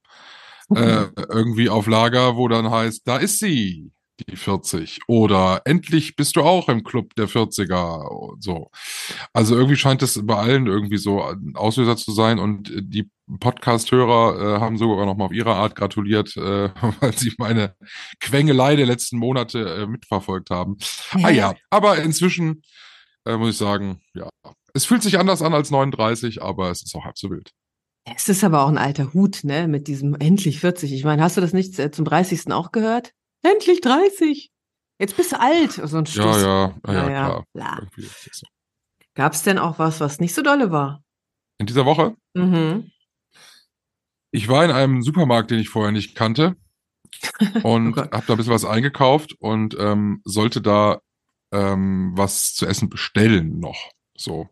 äh, 0.74 1.06
irgendwie 1.28 1.68
auf 1.68 1.86
Lager, 1.86 2.36
wo 2.36 2.48
dann 2.48 2.70
heißt, 2.70 3.02
da 3.06 3.16
ist 3.16 3.38
sie, 3.38 3.92
die 4.20 4.36
40. 4.36 5.00
Oder 5.06 5.62
endlich 5.64 6.16
bist 6.16 6.36
du 6.36 6.42
auch 6.42 6.68
im 6.68 6.84
Club 6.84 7.14
der 7.14 7.28
40er 7.28 8.08
und 8.08 8.42
so. 8.42 8.70
Also 9.32 9.54
irgendwie 9.54 9.76
scheint 9.76 10.02
es 10.02 10.20
bei 10.24 10.36
allen 10.36 10.66
irgendwie 10.66 10.98
so 10.98 11.22
ein 11.22 11.54
Auslöser 11.54 11.96
zu 11.96 12.12
sein 12.12 12.38
und 12.38 12.72
die 12.74 13.10
Podcast-Hörer 13.40 14.56
äh, 14.56 14.60
haben 14.60 14.78
sogar 14.78 15.04
noch 15.04 15.16
mal 15.16 15.26
auf 15.26 15.32
ihre 15.32 15.54
Art 15.54 15.74
gratuliert, 15.74 16.36
äh, 16.36 16.70
weil 17.00 17.16
sie 17.16 17.34
meine 17.38 17.74
Quengelei 18.20 18.76
der 18.76 18.86
letzten 18.86 19.18
Monate 19.18 19.82
äh, 19.82 19.86
mitverfolgt 19.86 20.50
haben. 20.50 20.76
Ah 21.22 21.30
ja, 21.30 21.54
aber 21.70 21.98
inzwischen 21.98 22.62
äh, 23.24 23.36
muss 23.36 23.50
ich 23.50 23.56
sagen, 23.56 24.00
ja, 24.14 24.28
es 24.74 24.84
fühlt 24.84 25.02
sich 25.02 25.18
anders 25.18 25.42
an 25.42 25.54
als 25.54 25.70
39, 25.70 26.42
aber 26.42 26.70
es 26.70 26.82
ist 26.82 26.94
auch 26.94 27.04
halb 27.04 27.18
so 27.18 27.30
wild. 27.30 27.50
es 28.04 28.28
ist 28.28 28.44
aber 28.44 28.62
auch 28.62 28.68
ein 28.68 28.78
alter 28.78 29.12
Hut, 29.12 29.40
ne, 29.42 29.66
mit 29.66 29.88
diesem 29.88 30.14
endlich 30.14 30.60
40. 30.60 30.92
Ich 30.92 31.04
meine, 31.04 31.22
hast 31.22 31.36
du 31.36 31.40
das 31.40 31.52
nicht 31.52 31.78
äh, 31.78 31.90
zum 31.90 32.04
30. 32.04 32.52
auch 32.52 32.70
gehört? 32.72 33.12
Endlich 33.42 33.80
30. 33.80 34.50
Jetzt 34.98 35.16
bist 35.16 35.32
du 35.32 35.40
alt. 35.40 35.72
So 35.72 35.98
ein 35.98 36.04
Ja, 36.06 36.24
ja, 36.24 36.40
ja, 36.40 36.92
ja, 36.92 37.02
Naja, 37.02 37.44
klar. 37.54 37.86
so. 38.32 38.46
Gab's 39.14 39.42
denn 39.42 39.58
auch 39.58 39.78
was, 39.78 40.00
was 40.00 40.20
nicht 40.20 40.34
so 40.34 40.42
dolle 40.42 40.70
war? 40.70 41.02
In 41.58 41.66
dieser 41.66 41.86
Woche, 41.86 42.14
Mhm. 42.34 42.90
ich 44.30 44.48
war 44.48 44.64
in 44.64 44.70
einem 44.70 45.02
Supermarkt, 45.02 45.50
den 45.50 45.58
ich 45.58 45.68
vorher 45.70 45.92
nicht 45.92 46.14
kannte 46.14 46.56
und 47.62 47.96
Oh 47.96 48.00
habe 48.02 48.24
da 48.26 48.34
ein 48.34 48.36
bisschen 48.36 48.52
was 48.52 48.64
eingekauft 48.66 49.34
und 49.38 49.74
ähm, 49.78 50.20
sollte 50.24 50.60
da 50.60 51.00
ähm, 51.52 52.12
was 52.14 52.54
zu 52.54 52.66
essen 52.66 52.88
bestellen 52.90 53.58
noch. 53.60 53.90
So. 54.16 54.48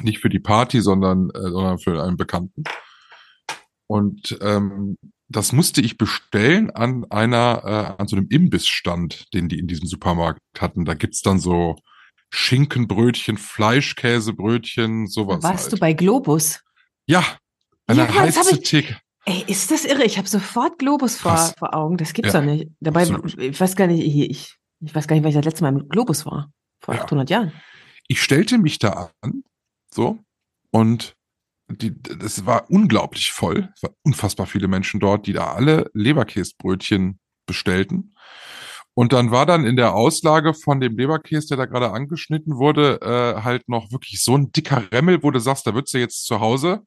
Nicht 0.00 0.18
für 0.20 0.30
die 0.30 0.40
Party, 0.40 0.80
sondern, 0.80 1.30
äh, 1.30 1.40
sondern 1.50 1.78
für 1.78 2.02
einen 2.02 2.16
Bekannten. 2.16 2.64
Und 3.86 4.38
ähm, 4.40 4.96
das 5.32 5.52
musste 5.52 5.80
ich 5.80 5.98
bestellen 5.98 6.70
an 6.70 7.04
einer, 7.10 7.96
äh, 7.98 8.00
an 8.02 8.06
so 8.08 8.16
einem 8.16 8.28
Imbissstand, 8.28 9.32
den 9.34 9.48
die 9.48 9.58
in 9.58 9.66
diesem 9.66 9.86
Supermarkt 9.86 10.40
hatten. 10.58 10.84
Da 10.84 10.94
gibt's 10.94 11.22
dann 11.22 11.38
so 11.40 11.76
Schinkenbrötchen, 12.30 13.36
Fleischkäsebrötchen, 13.38 15.06
sowas. 15.06 15.42
Warst 15.42 15.64
halt. 15.64 15.72
du 15.72 15.76
bei 15.78 15.92
Globus? 15.92 16.60
Ja, 17.06 17.24
eine 17.86 18.02
Ja, 18.02 18.14
heiße 18.14 18.60
Theke. 18.62 18.98
Ey, 19.24 19.44
ist 19.46 19.70
das 19.70 19.84
irre? 19.84 20.04
Ich 20.04 20.18
habe 20.18 20.28
sofort 20.28 20.78
Globus 20.78 21.16
vor, 21.16 21.32
Krass. 21.32 21.54
vor 21.58 21.74
Augen. 21.74 21.96
Das 21.96 22.12
gibt's 22.12 22.32
Ja, 22.32 22.40
doch 22.40 22.46
nicht. 22.46 22.68
Dabei, 22.80 23.02
absolut. 23.02 23.38
ich 23.38 23.60
weiß 23.60 23.76
gar 23.76 23.86
nicht, 23.86 24.04
ich, 24.04 24.30
ich, 24.30 24.56
ich 24.80 24.94
weiß 24.94 25.06
gar 25.06 25.14
nicht, 25.14 25.22
weil 25.22 25.30
ich 25.30 25.36
das 25.36 25.44
letzte 25.44 25.62
Mal 25.62 25.68
im 25.78 25.88
Globus 25.88 26.26
war. 26.26 26.50
Vor 26.80 26.94
Ja. 26.94 27.02
800 27.04 27.30
Jahren. 27.30 27.52
Ich 28.08 28.20
stellte 28.20 28.58
mich 28.58 28.78
da 28.80 29.12
an, 29.20 29.44
so, 29.94 30.18
und 30.70 31.14
die, 31.72 32.00
das 32.02 32.46
war 32.46 32.70
unglaublich 32.70 33.32
voll. 33.32 33.70
Es 33.74 33.82
waren 33.82 33.94
unfassbar 34.02 34.46
viele 34.46 34.68
Menschen 34.68 35.00
dort, 35.00 35.26
die 35.26 35.32
da 35.32 35.52
alle 35.52 35.90
Leberkäsbrötchen 35.94 37.18
bestellten. 37.46 38.14
Und 38.94 39.12
dann 39.12 39.30
war 39.30 39.46
dann 39.46 39.64
in 39.64 39.76
der 39.76 39.94
Auslage 39.94 40.52
von 40.52 40.80
dem 40.80 40.96
Leberkäse, 40.96 41.48
der 41.48 41.56
da 41.56 41.66
gerade 41.66 41.92
angeschnitten 41.92 42.56
wurde, 42.56 43.00
äh, 43.00 43.42
halt 43.42 43.68
noch 43.68 43.90
wirklich 43.90 44.22
so 44.22 44.36
ein 44.36 44.52
dicker 44.52 44.92
Remmel, 44.92 45.22
wo 45.22 45.30
du 45.30 45.40
sagst, 45.40 45.66
da 45.66 45.74
würdest 45.74 45.94
du 45.94 45.98
jetzt 45.98 46.26
zu 46.26 46.40
Hause 46.40 46.82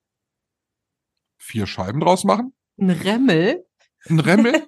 vier 1.39 1.67
Scheiben 1.67 1.99
draus 1.99 2.23
machen. 2.23 2.53
Ein 2.79 2.89
Remmel? 2.91 3.65
Ein 4.07 4.19
Remmel. 4.19 4.65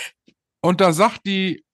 und 0.60 0.80
da 0.80 0.92
sagt 0.92 1.26
die, 1.26 1.64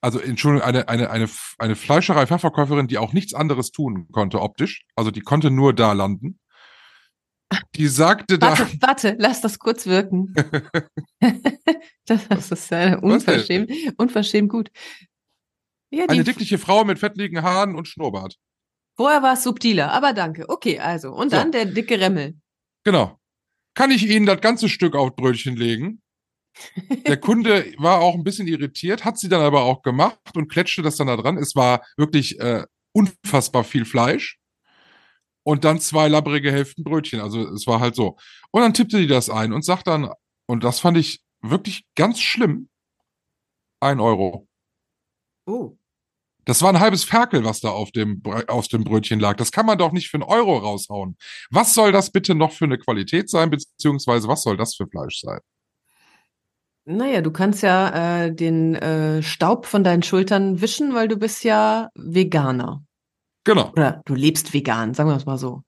also 0.00 0.18
Entschuldigung, 0.18 0.66
eine, 0.66 0.88
eine, 0.88 1.10
eine, 1.10 1.28
eine 1.58 1.76
Fleischerei 1.76 2.26
Fachverkäuferin, 2.26 2.88
die 2.88 2.98
auch 2.98 3.12
nichts 3.12 3.34
anderes 3.34 3.70
tun 3.70 4.08
konnte 4.12 4.40
optisch, 4.40 4.86
also 4.94 5.10
die 5.10 5.20
konnte 5.20 5.50
nur 5.50 5.74
da 5.74 5.92
landen. 5.92 6.38
Die 7.76 7.86
sagte 7.88 8.38
da, 8.38 8.50
Warte, 8.58 8.66
warte, 8.80 9.16
lass 9.18 9.40
das 9.40 9.58
kurz 9.58 9.86
wirken. 9.86 10.34
das, 12.06 12.26
das 12.28 12.50
ist 12.50 12.70
ja 12.70 12.90
denn? 12.90 12.98
unverschämt, 13.00 13.70
unverschämt 13.98 14.48
gut. 14.50 14.70
Ja, 15.92 16.06
eine 16.08 16.24
dickliche 16.24 16.58
Frau 16.58 16.84
mit 16.84 16.98
fettligen 16.98 17.42
Haaren 17.42 17.76
und 17.76 17.86
Schnurrbart. 17.86 18.36
vorher 18.96 19.22
war 19.22 19.34
es 19.34 19.44
subtiler, 19.44 19.92
aber 19.92 20.12
danke. 20.12 20.48
Okay, 20.48 20.78
also. 20.80 21.12
Und 21.12 21.30
So. 21.30 21.36
dann 21.36 21.52
der 21.52 21.66
dicke 21.66 22.00
Remmel. 22.00 22.34
Genau. 22.84 23.18
Kann 23.74 23.90
ich 23.90 24.06
Ihnen 24.08 24.26
das 24.26 24.40
ganze 24.40 24.68
Stück 24.68 24.96
auf 24.96 25.14
Brötchen 25.14 25.54
legen? 25.56 26.02
Der 27.06 27.18
Kunde 27.18 27.72
war 27.76 28.00
auch 28.00 28.14
ein 28.14 28.24
bisschen 28.24 28.48
irritiert, 28.48 29.04
hat 29.04 29.18
sie 29.18 29.28
dann 29.28 29.42
aber 29.42 29.62
auch 29.62 29.82
gemacht 29.82 30.18
und 30.34 30.48
kletschte 30.48 30.80
das 30.82 30.96
dann 30.96 31.06
da 31.08 31.16
dran. 31.16 31.36
Es 31.36 31.54
war 31.54 31.84
wirklich 31.98 32.40
äh, 32.40 32.64
unfassbar 32.92 33.62
viel 33.62 33.84
Fleisch 33.84 34.38
und 35.46 35.62
dann 35.62 35.78
zwei 35.78 36.08
labbrige 36.08 36.50
Hälften 36.50 36.82
Brötchen. 36.82 37.20
Also 37.20 37.48
es 37.52 37.68
war 37.68 37.78
halt 37.78 37.94
so. 37.94 38.16
Und 38.50 38.62
dann 38.62 38.74
tippte 38.74 38.98
die 38.98 39.06
das 39.06 39.30
ein 39.30 39.52
und 39.52 39.64
sagt 39.64 39.86
dann, 39.86 40.10
und 40.46 40.64
das 40.64 40.80
fand 40.80 40.98
ich 40.98 41.22
wirklich 41.40 41.86
ganz 41.94 42.20
schlimm, 42.20 42.68
ein 43.78 44.00
Euro. 44.00 44.48
Oh. 45.46 45.76
Das 46.46 46.62
war 46.62 46.70
ein 46.70 46.80
halbes 46.80 47.04
Ferkel, 47.04 47.44
was 47.44 47.60
da 47.60 47.68
auf 47.68 47.92
dem, 47.92 48.22
auf 48.48 48.66
dem 48.66 48.82
Brötchen 48.82 49.20
lag. 49.20 49.36
Das 49.36 49.52
kann 49.52 49.66
man 49.66 49.78
doch 49.78 49.92
nicht 49.92 50.08
für 50.08 50.16
einen 50.16 50.24
Euro 50.24 50.58
raushauen. 50.58 51.16
Was 51.50 51.74
soll 51.74 51.92
das 51.92 52.10
bitte 52.10 52.34
noch 52.34 52.50
für 52.50 52.64
eine 52.64 52.78
Qualität 52.78 53.30
sein, 53.30 53.48
beziehungsweise 53.48 54.26
was 54.26 54.42
soll 54.42 54.56
das 54.56 54.74
für 54.74 54.88
Fleisch 54.88 55.20
sein? 55.20 55.38
Naja, 56.86 57.20
du 57.20 57.30
kannst 57.30 57.62
ja 57.62 58.24
äh, 58.24 58.34
den 58.34 58.74
äh, 58.74 59.22
Staub 59.22 59.66
von 59.66 59.84
deinen 59.84 60.02
Schultern 60.02 60.60
wischen, 60.60 60.92
weil 60.92 61.06
du 61.06 61.16
bist 61.16 61.44
ja 61.44 61.88
Veganer. 61.94 62.85
Genau. 63.46 63.70
Oder 63.70 64.02
du 64.04 64.14
lebst 64.14 64.52
vegan, 64.52 64.92
sagen 64.92 65.08
wir 65.08 65.16
es 65.16 65.24
mal 65.24 65.38
so. 65.38 65.62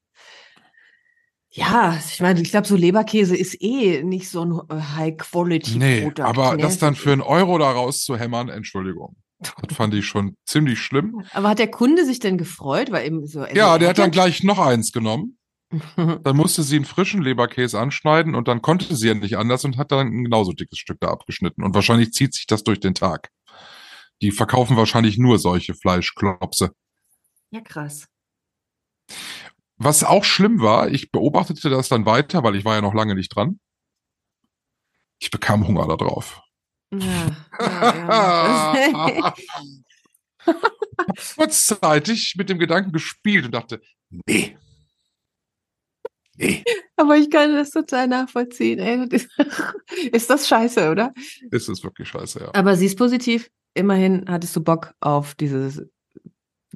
Ja, 1.50 1.99
ich 2.12 2.20
meine, 2.20 2.40
ich 2.42 2.50
glaube, 2.50 2.66
so 2.66 2.76
Leberkäse 2.76 3.37
ist 3.37 3.56
eh 3.62 4.02
nicht 4.02 4.28
so 4.28 4.44
ein 4.44 4.61
äh, 4.68 4.82
High-Quality-Produkt. 4.97 6.18
Nee, 6.18 6.25
aber 6.25 6.56
ne? 6.56 6.62
das 6.62 6.78
dann 6.78 6.94
für 6.94 7.12
einen 7.12 7.23
Euro 7.23 7.56
da 7.56 7.70
rauszuhämmern, 7.70 8.50
Entschuldigung. 8.50 9.16
Das 9.38 9.52
fand 9.76 9.94
ich 9.94 10.04
schon 10.04 10.37
ziemlich 10.44 10.80
schlimm. 10.80 11.23
Aber 11.32 11.50
hat 11.50 11.61
der 11.61 11.70
Kunde 11.70 12.04
sich 12.04 12.18
denn 12.18 12.37
gefreut? 12.37 12.90
Weil 12.90 13.06
eben 13.06 13.25
so. 13.26 13.40
also 13.40 13.56
Ja, 13.56 13.75
er 13.75 13.78
der 13.78 13.88
hat 13.90 13.99
dann 13.99 14.11
gleich 14.11 14.42
noch 14.42 14.58
eins 14.58 14.92
genommen. 14.92 15.38
Dann 16.25 16.35
musste 16.35 16.62
sie 16.62 16.76
einen 16.76 16.87
frischen 16.87 17.20
Leberkäse 17.20 17.78
anschneiden 17.78 18.35
und 18.35 18.49
dann 18.49 18.62
konnte 18.62 18.97
sie 18.97 19.08
ja 19.08 19.12
nicht 19.12 19.37
anders 19.37 19.66
und 19.66 19.76
hat 19.76 19.92
dann 19.92 20.06
ein 20.06 20.25
genauso 20.25 20.52
dickes 20.54 20.78
Stück 20.78 20.97
da 20.99 21.08
abgeschnitten. 21.08 21.62
Und 21.62 21.75
wahrscheinlich 21.75 22.12
zieht 22.12 22.32
sich 22.32 22.47
das 22.47 22.64
durch 22.64 22.80
den 22.80 22.94
Tag. 22.94 23.28
Die 24.23 24.30
verkaufen 24.30 24.78
wahrscheinlich 24.78 25.18
nur 25.18 25.38
solche 25.38 25.75
Fleischklopse. 25.75 26.70
Ja, 27.50 27.60
krass. 27.60 28.06
Was 29.76 30.02
auch 30.02 30.24
schlimm 30.24 30.60
war, 30.60 30.88
ich 30.88 31.12
beobachtete 31.12 31.70
das 31.70 31.88
dann 31.88 32.04
weiter, 32.04 32.42
weil 32.42 32.56
ich 32.56 32.64
war 32.64 32.74
ja 32.74 32.80
noch 32.80 32.94
lange 32.94 33.14
nicht 33.14 33.34
dran. 33.34 33.60
Ich 35.20 35.30
bekam 35.30 35.66
Hunger 35.66 35.86
da 35.86 35.96
drauf. 35.96 36.42
Ja, 36.92 37.36
ja, 37.60 38.78
ja. 39.08 39.34
Kurzzeitig 41.36 42.34
mit 42.36 42.48
dem 42.48 42.58
Gedanken 42.58 42.92
gespielt 42.92 43.44
und 43.44 43.52
dachte, 43.52 43.80
nee. 44.10 44.56
Nee, 46.36 46.62
aber 46.96 47.16
ich 47.16 47.30
kann 47.30 47.52
das 47.54 47.70
total 47.70 48.06
nachvollziehen. 48.06 48.78
Ey. 48.78 49.08
Ist 50.12 50.30
das 50.30 50.46
scheiße, 50.46 50.90
oder? 50.90 51.12
ist 51.50 51.68
es 51.68 51.82
wirklich 51.82 52.08
scheiße, 52.08 52.40
ja. 52.40 52.50
Aber 52.54 52.76
sie 52.76 52.86
ist 52.86 52.96
positiv. 52.96 53.50
Immerhin 53.74 54.24
hattest 54.28 54.54
du 54.54 54.62
Bock 54.62 54.94
auf 55.00 55.34
dieses 55.34 55.82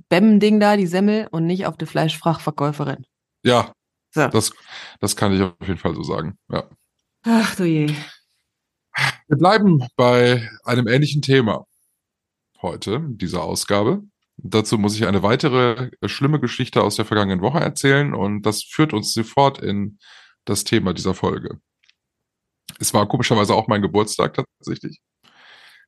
Bem-Ding 0.09 0.61
da, 0.61 0.77
die 0.77 0.87
Semmel, 0.87 1.29
und 1.31 1.47
nicht 1.47 1.67
auf 1.67 1.77
die 1.77 1.87
Fleischfachverkäuferin. 1.87 3.07
Ja, 3.45 3.73
So. 4.15 4.27
das, 4.29 4.53
das 5.01 5.17
kann 5.17 5.33
ich 5.33 5.43
auf 5.43 5.55
jeden 5.61 5.79
Fall 5.79 5.95
so 5.95 6.03
sagen. 6.03 6.39
Ja. 6.51 6.69
Ach 7.25 7.55
du 7.57 7.65
je. 7.65 7.95
Wir 9.29 9.37
bleiben 9.39 9.87
bei 9.97 10.49
einem 10.65 10.87
ähnlichen 10.87 11.23
Thema 11.23 11.67
heute, 12.61 13.01
dieser 13.09 13.43
Ausgabe. 13.43 14.03
Dazu 14.37 14.79
muss 14.79 14.97
ich 14.97 15.07
eine 15.07 15.23
weitere 15.23 15.91
äh, 16.01 16.09
schlimme 16.09 16.41
Geschichte 16.41 16.83
aus 16.83 16.97
der 16.97 17.05
vergangenen 17.05 17.43
Woche 17.43 17.61
erzählen 17.61 18.15
und 18.15 18.43
das 18.43 18.63
führt 18.63 18.93
uns 18.93 19.13
sofort 19.15 19.59
in 19.63 19.99
das 20.45 20.65
Thema 20.65 20.93
dieser 20.95 21.15
Folge. 21.15 21.61
Es 22.79 22.93
war 22.95 23.07
komischerweise 23.09 23.55
auch 23.55 23.69
mein 23.69 23.83
Geburtstag 23.83 24.35
tatsächlich. 24.59 25.01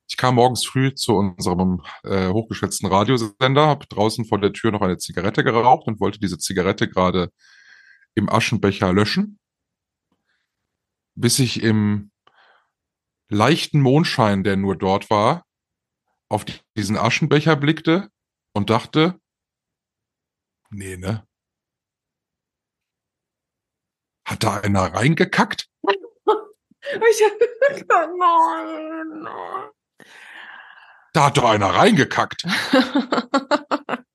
Ich 0.07 0.17
kam 0.17 0.35
morgens 0.35 0.65
früh 0.65 0.93
zu 0.93 1.15
unserem 1.15 1.83
äh, 2.03 2.29
hochgeschätzten 2.29 2.87
Radiosender, 2.87 3.67
habe 3.67 3.87
draußen 3.87 4.25
vor 4.25 4.39
der 4.39 4.53
Tür 4.53 4.71
noch 4.71 4.81
eine 4.81 4.97
Zigarette 4.97 5.43
geraucht 5.43 5.87
und 5.87 5.99
wollte 5.99 6.19
diese 6.19 6.37
Zigarette 6.37 6.87
gerade 6.87 7.31
im 8.13 8.29
Aschenbecher 8.29 8.93
löschen, 8.93 9.39
bis 11.15 11.39
ich 11.39 11.63
im 11.63 12.11
leichten 13.29 13.81
Mondschein, 13.81 14.43
der 14.43 14.57
nur 14.57 14.75
dort 14.75 15.09
war, 15.09 15.45
auf 16.29 16.45
diesen 16.77 16.97
Aschenbecher 16.97 17.55
blickte 17.55 18.09
und 18.53 18.69
dachte, 18.69 19.19
nee, 20.69 20.97
ne? 20.97 21.27
Hat 24.27 24.43
da 24.43 24.59
einer 24.59 24.93
reingekackt? 24.93 25.69
Ich 27.09 27.23
hab, 27.23 28.11
nein. 28.15 29.27
Da 31.13 31.25
hat 31.27 31.37
doch 31.37 31.45
einer 31.49 31.67
reingekackt. 31.67 32.45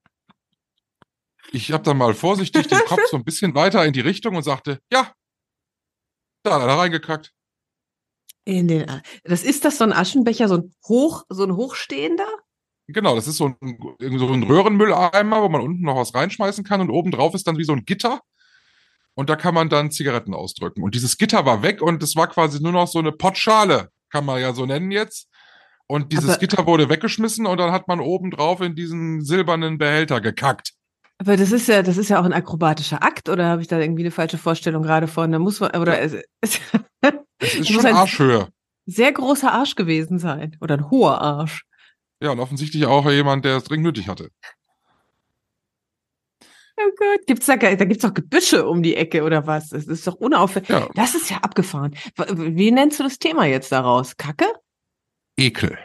Ich 1.53 1.71
habe 1.71 1.83
dann 1.83 1.97
mal 1.97 2.13
vorsichtig 2.13 2.67
den 2.67 2.79
Kopf 2.85 3.01
so 3.09 3.17
ein 3.17 3.25
bisschen 3.25 3.53
weiter 3.55 3.85
in 3.85 3.91
die 3.93 3.99
Richtung 3.99 4.35
und 4.35 4.43
sagte, 4.43 4.79
ja, 4.91 5.11
da 6.43 6.53
hat 6.55 6.61
einer 6.61 6.77
reingekackt. 6.77 7.33
In 8.45 8.67
den, 8.69 8.89
A- 8.89 9.01
das 9.25 9.43
ist 9.43 9.65
das 9.65 9.77
so 9.77 9.83
ein 9.83 9.93
Aschenbecher, 9.93 10.47
so 10.47 10.55
ein 10.59 10.73
hoch, 10.87 11.23
so 11.29 11.43
ein 11.43 11.55
hochstehender? 11.55 12.27
Genau, 12.87 13.15
das 13.15 13.27
ist 13.27 13.37
so 13.37 13.47
ein, 13.59 13.77
so 14.17 14.31
ein 14.31 14.43
Röhrenmülleimer, 14.43 15.41
wo 15.43 15.49
man 15.49 15.61
unten 15.61 15.83
noch 15.83 15.97
was 15.97 16.13
reinschmeißen 16.15 16.63
kann 16.63 16.81
und 16.81 16.89
oben 16.89 17.11
drauf 17.11 17.33
ist 17.35 17.47
dann 17.47 17.57
wie 17.57 17.63
so 17.65 17.73
ein 17.73 17.85
Gitter. 17.85 18.21
Und 19.13 19.29
da 19.29 19.35
kann 19.35 19.53
man 19.53 19.67
dann 19.67 19.91
Zigaretten 19.91 20.33
ausdrücken. 20.33 20.83
Und 20.83 20.95
dieses 20.95 21.17
Gitter 21.17 21.45
war 21.45 21.63
weg 21.63 21.81
und 21.81 22.01
es 22.01 22.15
war 22.15 22.27
quasi 22.27 22.61
nur 22.61 22.71
noch 22.71 22.87
so 22.87 22.99
eine 22.99 23.11
Pottschale, 23.11 23.91
kann 24.09 24.23
man 24.25 24.39
ja 24.41 24.53
so 24.53 24.65
nennen 24.65 24.89
jetzt. 24.91 25.27
Und 25.91 26.13
dieses 26.13 26.29
Aber- 26.29 26.39
Gitter 26.39 26.65
wurde 26.65 26.87
weggeschmissen 26.87 27.45
und 27.45 27.57
dann 27.57 27.73
hat 27.73 27.89
man 27.89 27.99
oben 27.99 28.31
drauf 28.31 28.61
in 28.61 28.75
diesen 28.75 29.19
silbernen 29.21 29.77
Behälter 29.77 30.21
gekackt. 30.21 30.71
Aber 31.17 31.35
das 31.35 31.51
ist 31.51 31.67
ja, 31.67 31.83
das 31.83 31.97
ist 31.97 32.09
ja 32.09 32.19
auch 32.21 32.23
ein 32.23 32.31
akrobatischer 32.31 33.03
Akt, 33.03 33.27
oder 33.27 33.45
habe 33.47 33.61
ich 33.61 33.67
da 33.67 33.77
irgendwie 33.77 34.03
eine 34.03 34.11
falsche 34.11 34.37
Vorstellung 34.37 34.83
gerade 34.83 35.07
von? 35.07 35.31
Da 35.33 35.37
muss 35.37 35.59
man, 35.59 35.71
oder 35.75 35.99
es, 35.99 36.13
es 36.39 36.61
Es 37.39 37.55
ist 37.55 37.67
schon 37.73 37.85
ein- 37.85 37.93
Arschhöhe. 37.95 38.47
sehr 38.85 39.11
großer 39.11 39.51
Arsch 39.51 39.75
gewesen 39.75 40.17
sein. 40.17 40.55
Oder 40.61 40.77
ein 40.77 40.89
hoher 40.89 41.19
Arsch. 41.21 41.63
Ja, 42.23 42.31
und 42.31 42.39
offensichtlich 42.39 42.85
auch 42.85 43.09
jemand, 43.11 43.43
der 43.43 43.57
es 43.57 43.65
dringend 43.65 43.85
nötig 43.87 44.07
hatte. 44.07 44.29
Oh 46.77 46.89
Gott. 46.97 47.27
Gibt's 47.27 47.45
da, 47.47 47.57
da 47.57 47.75
gibt's 47.85 48.03
doch 48.03 48.13
Gebüsche 48.13 48.65
um 48.67 48.81
die 48.81 48.95
Ecke 48.95 49.23
oder 49.23 49.45
was? 49.45 49.69
Das 49.69 49.85
ist 49.87 50.07
doch 50.07 50.15
unauffällig. 50.15 50.69
Ja, 50.69 50.87
Das 50.95 51.15
ist 51.15 51.29
ja 51.29 51.37
abgefahren. 51.37 51.95
Wie 52.33 52.71
nennst 52.71 52.99
du 52.99 53.03
das 53.03 53.19
Thema 53.19 53.45
jetzt 53.45 53.71
daraus? 53.71 54.15
Kacke? 54.17 54.45
Ekel. 55.37 55.77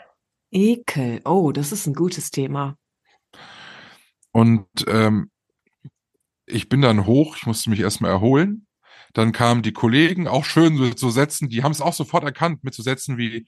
Ekel. 0.51 1.21
Oh, 1.25 1.53
das 1.53 1.73
ist 1.73 1.87
ein 1.87 1.95
gutes 1.95 2.31
Thema. 2.31 2.77
Und 4.33 4.67
ähm, 4.87 5.31
ich 6.47 6.69
bin 6.69 6.81
dann 6.83 7.07
hoch, 7.07 7.37
ich 7.37 7.47
musste 7.47 7.71
mich 7.71 7.81
erstmal 7.81 8.11
erholen. 8.11 8.67
Dann 9.15 9.33
kamen 9.33 9.63
die 9.63 9.73
Kollegen, 9.73 10.29
auch 10.29 10.45
schön 10.45 10.75
mit 10.75 10.99
so 10.99 11.11
Sätzen, 11.11 11.49
die 11.49 11.63
haben 11.63 11.73
es 11.73 11.81
auch 11.81 11.95
sofort 11.95 12.25
erkannt, 12.25 12.63
mit 12.65 12.75
so 12.75 12.83
Sätzen 12.83 13.17
wie, 13.17 13.47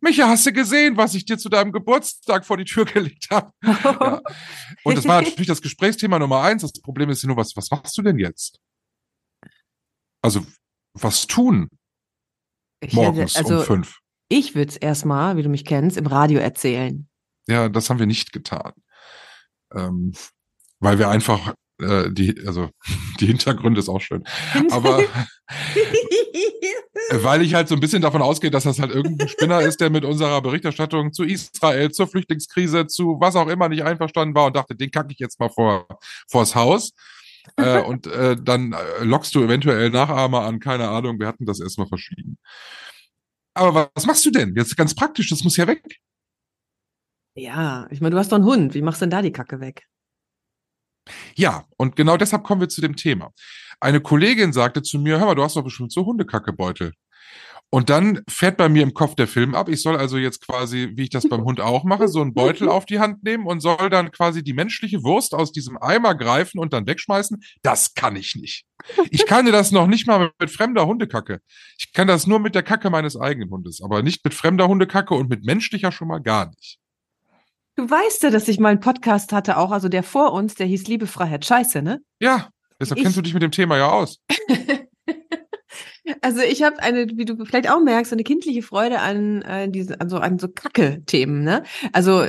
Micha, 0.00 0.28
hast 0.28 0.46
du 0.46 0.52
gesehen, 0.52 0.96
was 0.96 1.14
ich 1.14 1.24
dir 1.24 1.38
zu 1.38 1.48
deinem 1.48 1.72
Geburtstag 1.72 2.44
vor 2.46 2.56
die 2.56 2.64
Tür 2.64 2.84
gelegt 2.84 3.28
habe? 3.30 3.52
Ja. 3.62 4.20
Und 4.84 4.96
das 4.96 5.06
war 5.06 5.20
natürlich 5.22 5.48
das 5.48 5.62
Gesprächsthema 5.62 6.18
Nummer 6.18 6.42
eins. 6.42 6.62
Das 6.62 6.72
Problem 6.72 7.10
ist 7.10 7.24
nur, 7.24 7.36
was, 7.36 7.56
was 7.56 7.70
machst 7.70 7.96
du 7.98 8.02
denn 8.02 8.18
jetzt? 8.18 8.60
Also, 10.22 10.46
was 10.92 11.26
tun 11.26 11.68
Ich 12.80 12.88
hätte- 12.92 12.96
morgens 12.96 13.36
also, 13.36 13.58
um 13.58 13.64
fünf? 13.64 13.98
Ich 14.28 14.54
würde 14.54 14.70
es 14.70 14.76
erstmal, 14.76 15.36
wie 15.36 15.42
du 15.42 15.48
mich 15.48 15.64
kennst, 15.64 15.96
im 15.96 16.06
Radio 16.06 16.40
erzählen. 16.40 17.08
Ja, 17.46 17.68
das 17.68 17.90
haben 17.90 17.98
wir 17.98 18.06
nicht 18.06 18.32
getan. 18.32 18.72
Ähm, 19.74 20.12
weil 20.80 20.98
wir 20.98 21.08
einfach 21.08 21.54
äh, 21.80 22.10
die, 22.10 22.46
also 22.46 22.70
die 23.20 23.26
Hintergründe 23.26 23.80
ist 23.80 23.88
auch 23.88 24.00
schön. 24.00 24.24
Aber 24.70 25.02
weil 27.12 27.42
ich 27.42 27.54
halt 27.54 27.68
so 27.68 27.74
ein 27.74 27.80
bisschen 27.80 28.02
davon 28.02 28.22
ausgehe, 28.22 28.50
dass 28.50 28.64
das 28.64 28.78
halt 28.78 28.92
irgendein 28.92 29.28
Spinner 29.28 29.60
ist, 29.60 29.80
der 29.80 29.90
mit 29.90 30.04
unserer 30.04 30.40
Berichterstattung 30.40 31.12
zu 31.12 31.24
Israel, 31.24 31.90
zur 31.90 32.06
Flüchtlingskrise, 32.08 32.86
zu 32.86 33.18
was 33.20 33.36
auch 33.36 33.48
immer 33.48 33.68
nicht 33.68 33.82
einverstanden 33.84 34.34
war 34.34 34.46
und 34.46 34.56
dachte, 34.56 34.74
den 34.74 34.90
kacke 34.90 35.12
ich 35.12 35.18
jetzt 35.18 35.38
mal 35.40 35.50
vor 35.50 35.86
vors 36.28 36.54
Haus. 36.54 36.92
äh, 37.56 37.82
und 37.82 38.06
äh, 38.06 38.36
dann 38.40 38.72
äh, 38.72 39.04
lockst 39.04 39.34
du 39.34 39.42
eventuell 39.42 39.90
Nachahmer 39.90 40.42
an, 40.42 40.60
keine 40.60 40.88
Ahnung, 40.88 41.18
wir 41.18 41.26
hatten 41.26 41.44
das 41.44 41.60
erstmal 41.60 41.86
verschieden. 41.86 42.38
Aber 43.54 43.90
was 43.94 44.06
machst 44.06 44.24
du 44.26 44.30
denn? 44.30 44.54
Jetzt 44.56 44.76
ganz 44.76 44.94
praktisch, 44.94 45.30
das 45.30 45.44
muss 45.44 45.56
ja 45.56 45.66
weg. 45.66 46.00
ja, 47.36 47.86
ich 47.90 48.00
meine, 48.00 48.12
du 48.14 48.18
hast 48.18 48.30
doch 48.32 48.36
einen 48.36 48.46
Hund. 48.46 48.74
Wie 48.74 48.82
machst 48.82 49.00
du 49.00 49.04
denn 49.04 49.10
da 49.10 49.22
die 49.22 49.32
Kacke 49.32 49.60
weg? 49.60 49.86
Ja, 51.34 51.64
und 51.76 51.96
genau 51.96 52.16
deshalb 52.16 52.44
kommen 52.44 52.60
wir 52.60 52.68
zu 52.68 52.80
dem 52.80 52.96
Thema. 52.96 53.32
Eine 53.80 54.00
Kollegin 54.00 54.52
sagte 54.52 54.82
zu 54.82 54.98
mir, 54.98 55.18
hör 55.18 55.26
mal, 55.26 55.34
du 55.34 55.42
hast 55.42 55.56
doch 55.56 55.64
bestimmt 55.64 55.92
so 55.92 56.06
Hundekackebeutel. 56.06 56.92
Und 57.74 57.90
dann 57.90 58.22
fährt 58.30 58.56
bei 58.56 58.68
mir 58.68 58.84
im 58.84 58.94
Kopf 58.94 59.16
der 59.16 59.26
Film 59.26 59.56
ab. 59.56 59.68
Ich 59.68 59.82
soll 59.82 59.96
also 59.96 60.16
jetzt 60.16 60.46
quasi, 60.46 60.92
wie 60.94 61.02
ich 61.02 61.10
das 61.10 61.28
beim 61.28 61.42
Hund 61.42 61.60
auch 61.60 61.82
mache, 61.82 62.06
so 62.06 62.20
einen 62.20 62.32
Beutel 62.32 62.68
auf 62.68 62.86
die 62.86 63.00
Hand 63.00 63.24
nehmen 63.24 63.48
und 63.48 63.58
soll 63.58 63.90
dann 63.90 64.12
quasi 64.12 64.44
die 64.44 64.52
menschliche 64.52 65.02
Wurst 65.02 65.34
aus 65.34 65.50
diesem 65.50 65.76
Eimer 65.82 66.14
greifen 66.14 66.60
und 66.60 66.72
dann 66.72 66.86
wegschmeißen. 66.86 67.42
Das 67.62 67.94
kann 67.94 68.14
ich 68.14 68.36
nicht. 68.36 68.64
Ich 69.10 69.26
kann 69.26 69.46
das 69.50 69.72
noch 69.72 69.88
nicht 69.88 70.06
mal 70.06 70.30
mit 70.38 70.52
fremder 70.52 70.86
Hundekacke. 70.86 71.40
Ich 71.76 71.92
kann 71.92 72.06
das 72.06 72.28
nur 72.28 72.38
mit 72.38 72.54
der 72.54 72.62
Kacke 72.62 72.90
meines 72.90 73.16
eigenen 73.16 73.50
Hundes, 73.50 73.80
aber 73.82 74.04
nicht 74.04 74.24
mit 74.24 74.34
fremder 74.34 74.68
Hundekacke 74.68 75.12
und 75.14 75.28
mit 75.28 75.44
menschlicher 75.44 75.90
schon 75.90 76.06
mal 76.06 76.20
gar 76.20 76.50
nicht. 76.50 76.78
Du 77.74 77.90
weißt 77.90 78.22
ja, 78.22 78.30
dass 78.30 78.46
ich 78.46 78.60
mal 78.60 78.68
einen 78.68 78.78
Podcast 78.78 79.32
hatte, 79.32 79.56
auch, 79.56 79.72
also 79.72 79.88
der 79.88 80.04
vor 80.04 80.32
uns, 80.32 80.54
der 80.54 80.68
hieß 80.68 80.86
Liebe 80.86 81.08
Freiheit 81.08 81.44
Scheiße, 81.44 81.82
ne? 81.82 81.98
Ja, 82.20 82.50
deshalb 82.80 82.98
Ich- 82.98 83.02
kennst 83.02 83.18
du 83.18 83.22
dich 83.22 83.34
mit 83.34 83.42
dem 83.42 83.50
Thema 83.50 83.76
ja 83.78 83.90
aus. 83.90 84.20
Also 86.20 86.40
ich 86.40 86.62
habe 86.62 86.80
eine, 86.80 87.06
wie 87.16 87.24
du 87.24 87.44
vielleicht 87.44 87.70
auch 87.70 87.80
merkst, 87.80 88.12
eine 88.12 88.24
kindliche 88.24 88.62
Freude 88.62 89.00
an, 89.00 89.42
äh, 89.42 89.68
diese, 89.70 90.00
an 90.00 90.08
so, 90.08 90.18
an 90.18 90.38
so 90.38 90.48
Kacke-Themen, 90.48 91.42
ne? 91.44 91.62
Also 91.92 92.24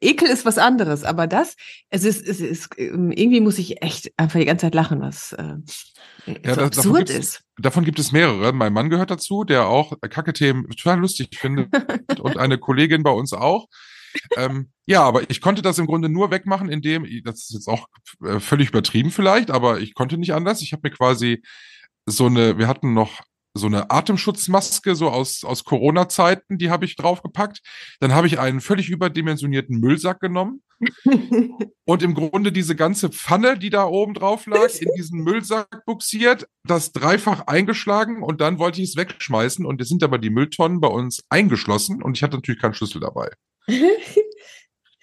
Ekel 0.00 0.28
ist 0.28 0.44
was 0.44 0.58
anderes, 0.58 1.04
aber 1.04 1.26
das, 1.26 1.56
es 1.88 2.04
ist, 2.04 2.26
es 2.28 2.40
ist, 2.40 2.70
ähm, 2.76 3.10
irgendwie 3.12 3.40
muss 3.40 3.58
ich 3.58 3.82
echt 3.82 4.12
einfach 4.18 4.38
die 4.38 4.44
ganze 4.44 4.66
Zeit 4.66 4.74
lachen, 4.74 5.00
was 5.00 5.32
äh, 5.32 5.54
Ja, 6.26 6.34
so 6.34 6.40
da- 6.42 6.54
davon 6.54 6.64
absurd 6.64 6.96
gibt's- 7.08 7.14
ist. 7.14 7.40
Davon 7.56 7.84
gibt 7.84 7.98
es 7.98 8.12
mehrere. 8.12 8.52
Mein 8.52 8.72
Mann 8.72 8.90
gehört 8.90 9.10
dazu, 9.10 9.44
der 9.44 9.68
auch 9.68 9.92
Kacke-Themen 10.00 10.68
total 10.70 10.98
lustig 10.98 11.28
findet 11.38 11.68
und 12.20 12.36
eine 12.36 12.58
Kollegin 12.58 13.02
bei 13.04 13.10
uns 13.12 13.32
auch. 13.32 13.68
Ähm, 14.36 14.70
ja, 14.86 15.02
aber 15.02 15.28
ich 15.30 15.40
konnte 15.40 15.62
das 15.62 15.78
im 15.78 15.86
Grunde 15.86 16.08
nur 16.08 16.30
wegmachen, 16.30 16.68
indem, 16.68 17.04
das 17.24 17.40
ist 17.44 17.52
jetzt 17.54 17.68
auch 17.68 17.86
äh, 18.24 18.38
völlig 18.40 18.68
übertrieben 18.68 19.10
vielleicht, 19.10 19.50
aber 19.50 19.80
ich 19.80 19.94
konnte 19.94 20.18
nicht 20.18 20.34
anders. 20.34 20.60
Ich 20.62 20.72
habe 20.72 20.88
mir 20.88 20.94
quasi 20.94 21.42
so 22.06 22.26
eine, 22.26 22.58
wir 22.58 22.68
hatten 22.68 22.94
noch 22.94 23.22
so 23.56 23.66
eine 23.66 23.90
Atemschutzmaske 23.90 24.96
so 24.96 25.08
aus, 25.08 25.44
aus 25.44 25.64
Corona-Zeiten, 25.64 26.58
die 26.58 26.70
habe 26.70 26.84
ich 26.84 26.96
draufgepackt. 26.96 27.60
Dann 28.00 28.12
habe 28.12 28.26
ich 28.26 28.40
einen 28.40 28.60
völlig 28.60 28.90
überdimensionierten 28.90 29.78
Müllsack 29.78 30.18
genommen 30.20 30.62
und 31.84 32.02
im 32.02 32.14
Grunde 32.14 32.50
diese 32.50 32.74
ganze 32.74 33.10
Pfanne, 33.10 33.56
die 33.56 33.70
da 33.70 33.84
oben 33.84 34.14
drauf 34.14 34.46
lag, 34.46 34.74
in 34.80 34.90
diesen 34.96 35.20
Müllsack 35.20 35.84
buxiert, 35.86 36.48
das 36.64 36.90
dreifach 36.90 37.46
eingeschlagen 37.46 38.24
und 38.24 38.40
dann 38.40 38.58
wollte 38.58 38.82
ich 38.82 38.90
es 38.90 38.96
wegschmeißen 38.96 39.64
und 39.64 39.80
es 39.80 39.88
sind 39.88 40.02
aber 40.02 40.18
die 40.18 40.30
Mülltonnen 40.30 40.80
bei 40.80 40.88
uns 40.88 41.22
eingeschlossen 41.28 42.02
und 42.02 42.16
ich 42.16 42.24
hatte 42.24 42.36
natürlich 42.36 42.60
keinen 42.60 42.74
Schlüssel 42.74 43.00
dabei. 43.00 43.30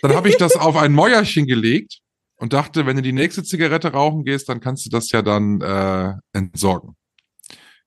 Dann 0.04 0.16
habe 0.16 0.30
ich 0.30 0.38
das 0.38 0.56
auf 0.56 0.78
ein 0.78 0.94
Mäuerchen 0.94 1.46
gelegt 1.46 2.02
und 2.42 2.54
dachte, 2.54 2.88
wenn 2.88 2.96
du 2.96 3.04
die 3.04 3.14
nächste 3.14 3.44
Zigarette 3.44 3.92
rauchen 3.92 4.26
gehst, 4.26 4.50
dann 4.50 4.62
kannst 4.62 4.84
du 4.88 4.90
das 4.90 5.12
ja 5.12 5.22
dann 5.22 5.62
äh, 5.62 6.14
entsorgen. 6.34 6.96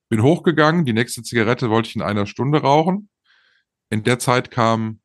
Bin 0.09 0.23
hochgegangen, 0.23 0.85
die 0.85 0.93
nächste 0.93 1.25
Zigarette 1.25 1.71
wollte 1.71 1.89
ich 1.89 1.97
in 1.97 2.03
einer 2.03 2.25
Stunde 2.27 2.61
rauchen. 2.61 3.09
In 3.91 4.05
der 4.05 4.21
Zeit 4.21 4.53
kamen 4.53 5.03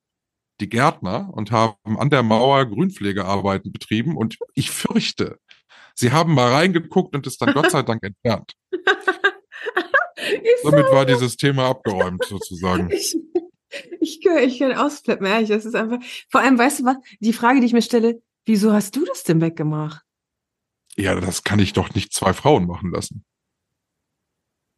die 0.61 0.69
Gärtner 0.69 1.31
und 1.33 1.49
haben 1.49 1.97
an 1.97 2.11
der 2.11 2.21
Mauer 2.21 2.63
Grünpflegearbeiten 2.67 3.71
betrieben 3.71 4.15
und 4.15 4.37
ich 4.53 4.69
fürchte, 4.69 5.39
sie 5.95 6.11
haben 6.11 6.35
mal 6.35 6.51
reingeguckt 6.51 7.15
und 7.15 7.25
es 7.25 7.37
dann 7.37 7.53
Gott 7.55 7.71
sei 7.71 7.81
Dank 7.81 8.03
entfernt. 8.03 8.53
Somit 10.61 10.85
war 10.91 11.07
dieses 11.07 11.37
Thema 11.37 11.69
abgeräumt 11.69 12.23
sozusagen. 12.23 12.91
Ich, 12.91 13.17
ich 13.99 14.21
kann, 14.21 14.37
ich 14.43 14.59
kann 14.59 14.73
ausflippen, 14.73 15.25
ehrlich. 15.25 15.49
Das 15.49 15.65
ist 15.65 15.75
einfach. 15.75 15.99
Vor 16.29 16.41
allem, 16.41 16.59
weißt 16.59 16.81
du 16.81 16.85
was? 16.85 16.97
Die 17.19 17.33
Frage, 17.33 17.61
die 17.61 17.65
ich 17.65 17.73
mir 17.73 17.81
stelle, 17.81 18.21
wieso 18.45 18.73
hast 18.73 18.95
du 18.95 19.05
das 19.05 19.23
denn 19.23 19.41
weggemacht? 19.41 20.03
Ja, 20.95 21.19
das 21.19 21.43
kann 21.43 21.59
ich 21.59 21.73
doch 21.73 21.93
nicht 21.93 22.13
zwei 22.13 22.33
Frauen 22.33 22.67
machen 22.67 22.91
lassen. 22.91 23.23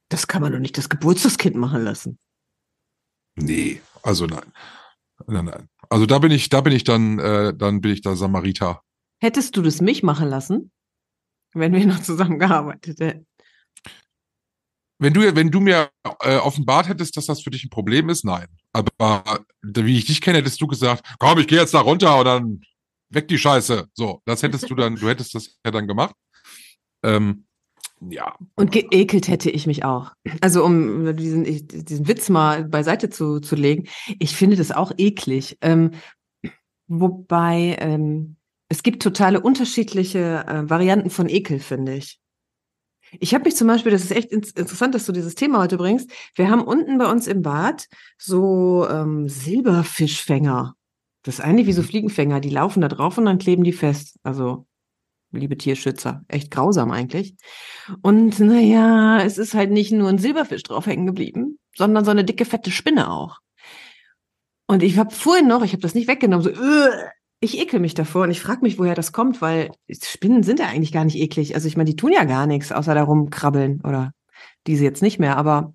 Das 0.09 0.27
kann 0.27 0.41
man 0.41 0.51
doch 0.51 0.59
nicht 0.59 0.77
das 0.77 0.89
Geburtstagskind 0.89 1.55
machen 1.55 1.83
lassen. 1.83 2.19
Nee, 3.35 3.81
also 4.03 4.25
nein. 4.25 4.51
Nein, 5.27 5.45
nein. 5.45 5.69
Also 5.89 6.05
da 6.05 6.19
bin 6.19 6.31
ich, 6.31 6.49
da 6.49 6.61
bin 6.61 6.73
ich 6.73 6.83
dann, 6.83 7.19
äh, 7.19 7.53
dann 7.55 7.81
bin 7.81 7.91
ich 7.91 8.01
da 8.01 8.15
Samariter. 8.15 8.81
Hättest 9.21 9.55
du 9.55 9.61
das 9.61 9.81
mich 9.81 10.03
machen 10.03 10.27
lassen, 10.27 10.71
wenn 11.53 11.73
wir 11.73 11.85
noch 11.85 12.01
zusammengearbeitet 12.01 12.99
hätten? 12.99 13.27
wenn 15.01 15.13
du, 15.15 15.35
wenn 15.35 15.49
du 15.49 15.59
mir 15.59 15.89
äh, 16.19 16.37
offenbart 16.37 16.87
hättest, 16.87 17.17
dass 17.17 17.25
das 17.25 17.41
für 17.41 17.49
dich 17.49 17.63
ein 17.63 17.71
Problem 17.71 18.07
ist, 18.09 18.23
nein. 18.23 18.45
Aber 18.71 19.23
wie 19.63 19.97
ich 19.97 20.05
dich 20.05 20.21
kenne, 20.21 20.37
hättest 20.37 20.61
du 20.61 20.67
gesagt, 20.67 21.03
komm, 21.17 21.39
ich 21.39 21.47
gehe 21.47 21.59
jetzt 21.59 21.73
da 21.73 21.79
runter 21.79 22.19
und 22.19 22.25
dann 22.25 22.61
weg 23.11 23.27
die 23.27 23.37
Scheiße. 23.37 23.87
So, 23.93 24.21
das 24.25 24.43
hättest 24.43 24.69
du 24.69 24.75
dann, 24.75 24.95
du 24.95 25.07
hättest 25.09 25.35
das 25.35 25.59
ja 25.65 25.71
dann 25.71 25.87
gemacht. 25.87 26.15
Ähm, 27.03 27.45
ja. 28.09 28.35
Und 28.55 28.71
geekelt 28.71 29.27
hätte 29.27 29.51
ich 29.51 29.67
mich 29.67 29.85
auch. 29.85 30.13
Also 30.41 30.65
um 30.65 31.15
diesen, 31.15 31.43
diesen 31.43 32.07
Witz 32.07 32.29
mal 32.29 32.63
beiseite 32.63 33.09
zu, 33.09 33.39
zu 33.39 33.55
legen, 33.55 33.87
ich 34.19 34.35
finde 34.35 34.55
das 34.55 34.71
auch 34.71 34.91
eklig. 34.97 35.57
Ähm, 35.61 35.91
wobei 36.87 37.77
ähm, 37.79 38.37
es 38.69 38.83
gibt 38.83 39.03
totale 39.03 39.39
unterschiedliche 39.39 40.45
äh, 40.47 40.69
Varianten 40.69 41.09
von 41.09 41.29
Ekel, 41.29 41.59
finde 41.59 41.95
ich. 41.95 42.19
Ich 43.19 43.33
habe 43.33 43.43
mich 43.43 43.57
zum 43.57 43.67
Beispiel, 43.67 43.91
das 43.91 44.03
ist 44.03 44.11
echt 44.11 44.31
interessant, 44.31 44.95
dass 44.95 45.05
du 45.05 45.11
dieses 45.11 45.35
Thema 45.35 45.59
heute 45.59 45.77
bringst. 45.77 46.09
Wir 46.35 46.49
haben 46.49 46.63
unten 46.63 46.97
bei 46.97 47.11
uns 47.11 47.27
im 47.27 47.41
Bad 47.41 47.87
so 48.17 48.87
ähm, 48.89 49.27
Silberfischfänger. 49.27 50.75
Das 51.23 51.35
ist 51.35 51.41
eigentlich 51.41 51.67
wie 51.67 51.73
so 51.73 51.81
mhm. 51.81 51.87
Fliegenfänger, 51.87 52.39
die 52.39 52.49
laufen 52.49 52.81
da 52.81 52.87
drauf 52.87 53.17
und 53.17 53.25
dann 53.25 53.37
kleben 53.37 53.63
die 53.63 53.73
fest. 53.73 54.17
Also, 54.23 54.65
liebe 55.31 55.57
Tierschützer, 55.57 56.23
echt 56.27 56.51
grausam 56.51 56.91
eigentlich. 56.91 57.35
Und 58.01 58.39
naja, 58.39 59.21
es 59.23 59.37
ist 59.37 59.53
halt 59.53 59.71
nicht 59.71 59.91
nur 59.91 60.09
ein 60.09 60.17
Silberfisch 60.17 60.63
drauf 60.63 60.85
hängen 60.85 61.05
geblieben, 61.05 61.59
sondern 61.75 62.05
so 62.05 62.11
eine 62.11 62.25
dicke, 62.25 62.45
fette 62.45 62.71
Spinne 62.71 63.11
auch. 63.11 63.39
Und 64.67 64.83
ich 64.83 64.97
habe 64.97 65.13
vorhin 65.13 65.47
noch, 65.47 65.63
ich 65.63 65.73
habe 65.73 65.81
das 65.81 65.95
nicht 65.95 66.07
weggenommen, 66.07 66.43
so, 66.43 66.51
ich 67.41 67.59
ekel 67.59 67.79
mich 67.79 67.93
davor 67.93 68.23
und 68.23 68.31
ich 68.31 68.39
frage 68.39 68.61
mich, 68.61 68.77
woher 68.77 68.95
das 68.95 69.11
kommt, 69.11 69.41
weil 69.41 69.71
Spinnen 69.89 70.43
sind 70.43 70.59
ja 70.59 70.67
eigentlich 70.67 70.91
gar 70.91 71.05
nicht 71.05 71.17
eklig. 71.17 71.55
Also 71.55 71.67
ich 71.67 71.75
meine, 71.75 71.89
die 71.89 71.95
tun 71.95 72.13
ja 72.13 72.23
gar 72.23 72.45
nichts, 72.45 72.71
außer 72.71 72.93
darum 72.93 73.29
krabbeln 73.29 73.81
oder 73.81 74.13
diese 74.67 74.83
jetzt 74.83 75.01
nicht 75.01 75.19
mehr, 75.19 75.37
aber 75.37 75.73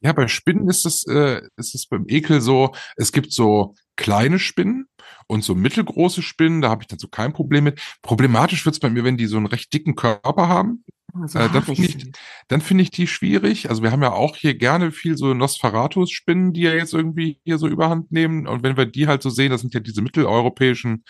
ja, 0.00 0.12
bei 0.12 0.28
Spinnen 0.28 0.68
ist 0.68 0.86
es, 0.86 1.06
äh, 1.06 1.42
ist 1.56 1.74
es 1.74 1.86
beim 1.86 2.04
Ekel 2.08 2.40
so, 2.40 2.74
es 2.96 3.12
gibt 3.12 3.32
so 3.32 3.74
kleine 3.96 4.38
Spinnen 4.38 4.86
und 5.26 5.44
so 5.44 5.54
mittelgroße 5.54 6.22
Spinnen, 6.22 6.60
da 6.60 6.70
habe 6.70 6.82
ich 6.82 6.88
dann 6.88 6.98
so 6.98 7.08
kein 7.08 7.32
Problem 7.32 7.64
mit. 7.64 7.80
Problematisch 8.02 8.64
wird's 8.64 8.78
bei 8.78 8.90
mir, 8.90 9.04
wenn 9.04 9.16
die 9.16 9.26
so 9.26 9.36
einen 9.36 9.46
recht 9.46 9.72
dicken 9.72 9.94
Körper 9.94 10.48
haben. 10.48 10.84
So 11.26 11.38
äh, 11.38 11.48
dann 11.50 11.62
finde 11.62 11.84
ich, 11.84 12.12
dann 12.48 12.60
finde 12.60 12.82
ich 12.82 12.90
die 12.90 13.06
schwierig. 13.06 13.70
Also 13.70 13.82
wir 13.82 13.90
haben 13.90 14.02
ja 14.02 14.12
auch 14.12 14.36
hier 14.36 14.54
gerne 14.54 14.92
viel 14.92 15.16
so 15.16 15.32
Nosferatus-Spinnen, 15.34 16.52
die 16.52 16.62
ja 16.62 16.74
jetzt 16.74 16.92
irgendwie 16.92 17.40
hier 17.44 17.58
so 17.58 17.66
überhand 17.66 18.12
nehmen. 18.12 18.46
Und 18.46 18.62
wenn 18.62 18.76
wir 18.76 18.86
die 18.86 19.06
halt 19.06 19.22
so 19.22 19.30
sehen, 19.30 19.50
das 19.50 19.62
sind 19.62 19.74
ja 19.74 19.80
diese 19.80 20.02
mitteleuropäischen 20.02 21.04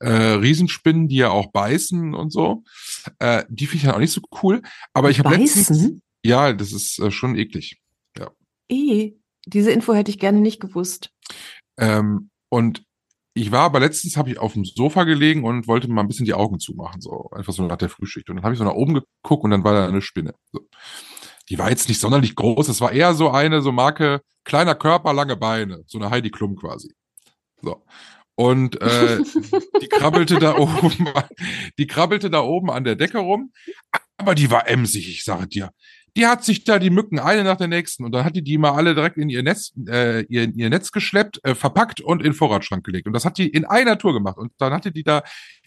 äh, 0.00 0.10
Riesenspinnen, 0.10 1.08
die 1.08 1.16
ja 1.16 1.30
auch 1.30 1.52
beißen 1.52 2.14
und 2.14 2.30
so. 2.30 2.64
Äh, 3.18 3.44
die 3.48 3.66
finde 3.66 3.76
ich 3.76 3.82
dann 3.84 3.94
auch 3.94 4.00
nicht 4.00 4.12
so 4.12 4.22
cool. 4.42 4.62
Aber 4.92 5.10
ich 5.10 5.18
habe 5.18 5.36
letztens, 5.36 5.92
ja, 6.24 6.52
das 6.52 6.72
ist 6.72 6.98
äh, 6.98 7.10
schon 7.10 7.36
eklig. 7.36 7.80
Eh, 8.68 9.14
diese 9.46 9.70
Info 9.70 9.94
hätte 9.94 10.10
ich 10.10 10.18
gerne 10.18 10.40
nicht 10.40 10.60
gewusst. 10.60 11.10
Ähm, 11.76 12.30
und 12.48 12.84
ich 13.34 13.50
war 13.50 13.62
aber 13.62 13.80
letztens, 13.80 14.16
habe 14.16 14.30
ich 14.30 14.38
auf 14.38 14.52
dem 14.52 14.64
Sofa 14.64 15.04
gelegen 15.04 15.44
und 15.44 15.66
wollte 15.66 15.88
mal 15.88 16.02
ein 16.02 16.08
bisschen 16.08 16.24
die 16.24 16.34
Augen 16.34 16.60
zumachen, 16.60 17.00
so 17.00 17.28
einfach 17.30 17.52
so 17.52 17.66
nach 17.66 17.76
der 17.76 17.88
Frühschicht. 17.88 18.30
Und 18.30 18.36
dann 18.36 18.44
habe 18.44 18.54
ich 18.54 18.58
so 18.58 18.64
nach 18.64 18.74
oben 18.74 18.94
geguckt 18.94 19.44
und 19.44 19.50
dann 19.50 19.64
war 19.64 19.74
da 19.74 19.88
eine 19.88 20.02
Spinne. 20.02 20.34
So. 20.52 20.60
Die 21.48 21.58
war 21.58 21.68
jetzt 21.68 21.88
nicht 21.88 22.00
sonderlich 22.00 22.36
groß, 22.36 22.68
es 22.68 22.80
war 22.80 22.92
eher 22.92 23.14
so 23.14 23.30
eine, 23.30 23.60
so 23.60 23.72
Marke, 23.72 24.22
kleiner 24.44 24.74
Körper, 24.74 25.12
lange 25.12 25.36
Beine, 25.36 25.82
so 25.86 25.98
eine 25.98 26.10
Heidi 26.10 26.30
Klum 26.30 26.56
quasi. 26.56 26.94
So. 27.60 27.84
Und 28.36 28.80
äh, 28.80 29.18
die 29.82 29.88
krabbelte 29.88 30.38
da 30.38 30.56
oben, 30.56 31.08
die 31.78 31.86
krabbelte 31.86 32.30
da 32.30 32.40
oben 32.40 32.70
an 32.70 32.84
der 32.84 32.94
Decke 32.94 33.18
rum, 33.18 33.52
aber 34.16 34.34
die 34.34 34.50
war 34.50 34.68
emsig, 34.68 35.08
ich 35.08 35.24
sage 35.24 35.48
dir 35.48 35.70
die 36.16 36.26
hat 36.26 36.44
sich 36.44 36.64
da 36.64 36.78
die 36.78 36.90
Mücken 36.90 37.18
eine 37.18 37.42
nach 37.42 37.56
der 37.56 37.68
nächsten 37.68 38.04
und 38.04 38.12
dann 38.12 38.24
hat 38.24 38.36
die 38.36 38.42
die 38.42 38.58
mal 38.58 38.72
alle 38.72 38.94
direkt 38.94 39.16
in 39.16 39.28
ihr 39.28 39.42
Netz, 39.42 39.72
äh, 39.88 40.22
ihr, 40.24 40.52
ihr 40.54 40.70
Netz 40.70 40.92
geschleppt, 40.92 41.40
äh, 41.44 41.54
verpackt 41.54 42.00
und 42.00 42.20
in 42.20 42.24
den 42.24 42.34
Vorratsschrank 42.34 42.84
gelegt. 42.84 43.06
Und 43.06 43.12
das 43.14 43.24
hat 43.24 43.38
die 43.38 43.48
in 43.48 43.64
einer 43.64 43.98
Tour 43.98 44.12
gemacht. 44.12 44.38
Und 44.38 44.52
dann 44.58 44.72
hatte 44.72 44.92
die 44.92 45.02
da 45.02 45.22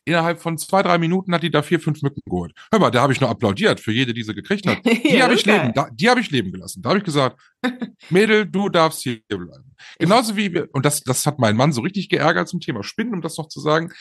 innerhalb 0.06 0.40
von 0.40 0.58
zwei, 0.58 0.82
drei 0.84 0.98
Minuten 0.98 1.34
hat 1.34 1.44
die 1.44 1.52
da 1.52 1.62
vier, 1.62 1.82
fünf 1.82 2.02
Mücken 2.02 2.22
geholt. 2.26 2.54
Hör 2.72 2.80
mal, 2.80 2.92
da 2.92 3.02
habe 3.02 3.12
ich 3.12 3.20
nur 3.20 3.30
applaudiert 3.30 3.82
für 3.82 3.92
jede, 3.92 4.14
die 4.14 4.24
sie 4.24 4.34
gekriegt 4.34 4.66
hat. 4.66 4.78
Die 4.86 5.16
ja, 5.16 5.24
habe 5.24 5.34
ich 5.34 5.46
leben, 5.46 5.74
da, 5.74 5.90
die 5.92 6.10
habe 6.10 6.22
ich 6.22 6.32
leben 6.32 6.52
gelassen. 6.52 6.82
Da 6.82 6.90
habe 6.90 7.00
ich 7.00 7.06
gesagt, 7.06 7.40
Mädel, 8.10 8.46
du 8.46 8.70
darfst 8.70 9.02
hier 9.02 9.20
bleiben. 9.28 9.76
Genauso 10.00 10.38
wie 10.38 10.54
wir, 10.54 10.70
und 10.72 10.86
das, 10.86 11.04
das 11.04 11.26
hat 11.26 11.40
mein 11.40 11.58
Mann 11.58 11.74
so 11.74 11.82
richtig 11.82 12.08
geärgert 12.08 12.48
zum 12.48 12.62
Thema 12.62 12.84
Spinnen, 12.84 13.14
um 13.14 13.22
das 13.22 13.38
noch 13.38 13.50
zu 13.50 13.60
sagen 13.60 13.92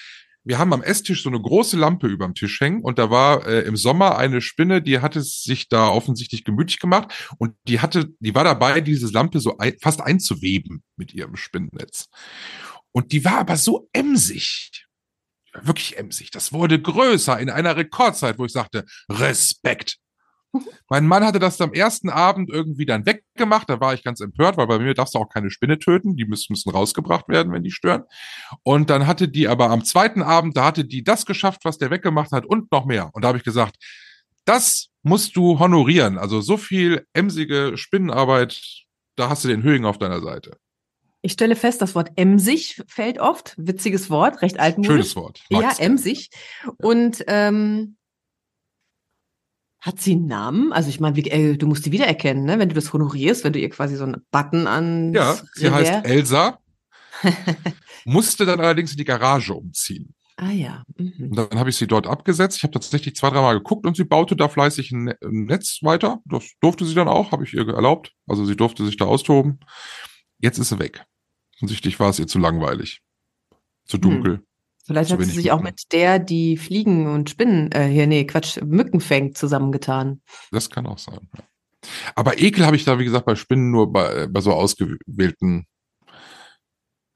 wir 0.46 0.58
haben 0.58 0.72
am 0.72 0.82
Esstisch 0.82 1.24
so 1.24 1.28
eine 1.28 1.40
große 1.40 1.76
Lampe 1.76 2.06
überm 2.06 2.34
Tisch 2.34 2.60
hängen 2.60 2.80
und 2.80 2.98
da 2.98 3.10
war 3.10 3.46
äh, 3.46 3.62
im 3.62 3.76
Sommer 3.76 4.16
eine 4.16 4.40
Spinne, 4.40 4.80
die 4.80 5.00
hatte 5.00 5.20
sich 5.20 5.68
da 5.68 5.88
offensichtlich 5.88 6.44
gemütlich 6.44 6.78
gemacht 6.78 7.12
und 7.38 7.56
die 7.66 7.80
hatte, 7.80 8.12
die 8.20 8.34
war 8.34 8.44
dabei, 8.44 8.80
diese 8.80 9.08
Lampe 9.08 9.40
so 9.40 9.58
ein, 9.58 9.76
fast 9.82 10.00
einzuweben 10.00 10.84
mit 10.96 11.12
ihrem 11.12 11.34
Spinnennetz. 11.34 12.08
Und 12.92 13.10
die 13.10 13.24
war 13.24 13.38
aber 13.38 13.56
so 13.56 13.88
emsig, 13.92 14.86
wirklich 15.62 15.98
emsig. 15.98 16.30
Das 16.30 16.52
wurde 16.52 16.80
größer 16.80 17.38
in 17.40 17.50
einer 17.50 17.76
Rekordzeit, 17.76 18.38
wo 18.38 18.44
ich 18.44 18.52
sagte, 18.52 18.84
Respekt. 19.10 19.98
Mein 20.88 21.06
Mann 21.06 21.24
hatte 21.24 21.38
das 21.38 21.60
am 21.60 21.72
ersten 21.72 22.08
Abend 22.08 22.50
irgendwie 22.50 22.86
dann 22.86 23.06
weggemacht. 23.06 23.68
Da 23.68 23.80
war 23.80 23.94
ich 23.94 24.04
ganz 24.04 24.20
empört, 24.20 24.56
weil 24.56 24.66
bei 24.66 24.78
mir 24.78 24.94
darfst 24.94 25.14
du 25.14 25.18
auch 25.18 25.28
keine 25.28 25.50
Spinne 25.50 25.78
töten. 25.78 26.16
Die 26.16 26.24
müssen, 26.24 26.52
müssen 26.52 26.70
rausgebracht 26.70 27.28
werden, 27.28 27.52
wenn 27.52 27.62
die 27.62 27.70
stören. 27.70 28.04
Und 28.62 28.90
dann 28.90 29.06
hatte 29.06 29.28
die 29.28 29.48
aber 29.48 29.70
am 29.70 29.84
zweiten 29.84 30.22
Abend, 30.22 30.56
da 30.56 30.66
hatte 30.66 30.84
die 30.84 31.04
das 31.04 31.26
geschafft, 31.26 31.64
was 31.64 31.78
der 31.78 31.90
weggemacht 31.90 32.32
hat 32.32 32.46
und 32.46 32.70
noch 32.72 32.86
mehr. 32.86 33.10
Und 33.12 33.22
da 33.22 33.28
habe 33.28 33.38
ich 33.38 33.44
gesagt, 33.44 33.76
das 34.44 34.88
musst 35.02 35.36
du 35.36 35.58
honorieren. 35.58 36.18
Also 36.18 36.40
so 36.40 36.56
viel 36.56 37.06
emsige 37.12 37.72
Spinnenarbeit, 37.76 38.60
da 39.16 39.28
hast 39.28 39.44
du 39.44 39.48
den 39.48 39.62
Höhen 39.62 39.84
auf 39.84 39.98
deiner 39.98 40.20
Seite. 40.20 40.56
Ich 41.22 41.32
stelle 41.32 41.56
fest, 41.56 41.82
das 41.82 41.96
Wort 41.96 42.12
emsig 42.14 42.82
fällt 42.86 43.18
oft. 43.18 43.54
Witziges 43.56 44.10
Wort, 44.10 44.42
recht 44.42 44.60
altmodisch. 44.60 44.92
Schönes 44.92 45.16
Wort. 45.16 45.42
Ja, 45.50 45.72
emsig. 45.78 46.30
Und 46.76 47.24
ähm, 47.26 47.95
hat 49.86 50.00
sie 50.00 50.12
einen 50.12 50.26
Namen? 50.26 50.72
Also 50.72 50.88
ich 50.88 50.98
meine, 50.98 51.18
äh, 51.18 51.56
du 51.56 51.66
musst 51.66 51.84
sie 51.84 51.92
wiedererkennen, 51.92 52.44
ne? 52.44 52.58
wenn 52.58 52.68
du 52.68 52.74
das 52.74 52.92
honorierst, 52.92 53.44
wenn 53.44 53.52
du 53.52 53.60
ihr 53.60 53.70
quasi 53.70 53.96
so 53.96 54.04
einen 54.04 54.26
Button 54.32 54.66
an. 54.66 55.14
Ja, 55.14 55.36
sie 55.54 55.66
Revers. 55.66 55.90
heißt 55.90 56.06
Elsa. 56.06 56.58
musste 58.04 58.44
dann 58.44 58.60
allerdings 58.60 58.90
in 58.90 58.98
die 58.98 59.04
Garage 59.04 59.54
umziehen. 59.54 60.14
Ah 60.36 60.50
ja. 60.50 60.82
Mhm. 60.96 61.30
Und 61.30 61.36
dann 61.36 61.58
habe 61.58 61.70
ich 61.70 61.76
sie 61.76 61.86
dort 61.86 62.06
abgesetzt. 62.06 62.58
Ich 62.58 62.62
habe 62.62 62.72
tatsächlich 62.72 63.16
zwei, 63.16 63.30
dreimal 63.30 63.54
geguckt 63.54 63.86
und 63.86 63.96
sie 63.96 64.04
baute 64.04 64.36
da 64.36 64.48
fleißig 64.48 64.90
ein, 64.90 65.04
ne-, 65.04 65.18
Netz 65.22 65.78
weiter. 65.82 66.20
Das 66.26 66.52
durfte 66.60 66.84
sie 66.84 66.94
dann 66.94 67.08
auch, 67.08 67.32
habe 67.32 67.44
ich 67.44 67.54
ihr 67.54 67.66
erlaubt. 67.66 68.12
Also 68.26 68.44
sie 68.44 68.56
durfte 68.56 68.84
sich 68.84 68.96
da 68.96 69.06
austoben. 69.06 69.60
Jetzt 70.38 70.58
ist 70.58 70.68
sie 70.68 70.78
weg. 70.78 71.04
Offensichtlich 71.56 71.98
war 71.98 72.10
es 72.10 72.18
ihr 72.18 72.26
zu 72.26 72.38
langweilig. 72.38 73.00
Zu 73.86 73.94
hm. 73.94 74.00
dunkel. 74.02 74.32
Hm. 74.34 74.45
Vielleicht 74.86 75.10
hat 75.12 75.22
sie 75.22 75.30
sich 75.30 75.50
auch 75.50 75.60
mit 75.60 75.92
der, 75.92 76.18
die 76.18 76.56
Fliegen 76.56 77.12
und 77.12 77.28
Spinnen, 77.28 77.72
äh, 77.72 77.88
hier, 77.88 78.06
nee, 78.06 78.24
Quatsch, 78.24 78.60
Mücken 78.62 79.00
fängt, 79.00 79.36
zusammengetan. 79.36 80.22
Das 80.52 80.70
kann 80.70 80.86
auch 80.86 80.98
sein. 80.98 81.28
Ja. 81.36 81.44
Aber 82.14 82.38
Ekel 82.38 82.64
habe 82.64 82.76
ich 82.76 82.84
da, 82.84 82.98
wie 82.98 83.04
gesagt, 83.04 83.26
bei 83.26 83.34
Spinnen 83.34 83.70
nur 83.70 83.92
bei, 83.92 84.26
bei 84.26 84.40
so 84.40 84.52
ausgewählten 84.52 85.66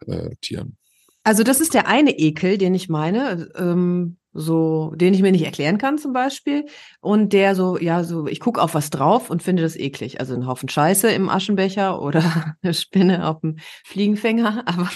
äh, 0.06 0.30
Tieren. 0.40 0.76
Also 1.22 1.42
das 1.42 1.60
ist 1.60 1.74
der 1.74 1.86
eine 1.86 2.18
Ekel, 2.18 2.58
den 2.58 2.74
ich 2.74 2.88
meine. 2.88 3.50
Ähm, 3.56 4.18
so, 4.32 4.92
den 4.94 5.12
ich 5.12 5.22
mir 5.22 5.32
nicht 5.32 5.44
erklären 5.44 5.78
kann 5.78 5.98
zum 5.98 6.12
Beispiel. 6.12 6.66
Und 7.00 7.32
der 7.32 7.54
so, 7.54 7.78
ja, 7.78 8.04
so, 8.04 8.26
ich 8.26 8.40
gucke 8.40 8.62
auf 8.62 8.74
was 8.74 8.90
drauf 8.90 9.30
und 9.30 9.42
finde 9.42 9.62
das 9.62 9.76
eklig. 9.76 10.20
Also 10.20 10.34
ein 10.34 10.46
Haufen 10.46 10.68
Scheiße 10.68 11.10
im 11.10 11.28
Aschenbecher 11.28 12.00
oder 12.02 12.54
eine 12.62 12.74
Spinne 12.74 13.26
auf 13.26 13.40
dem 13.40 13.56
Fliegenfänger, 13.84 14.64
aber. 14.66 14.90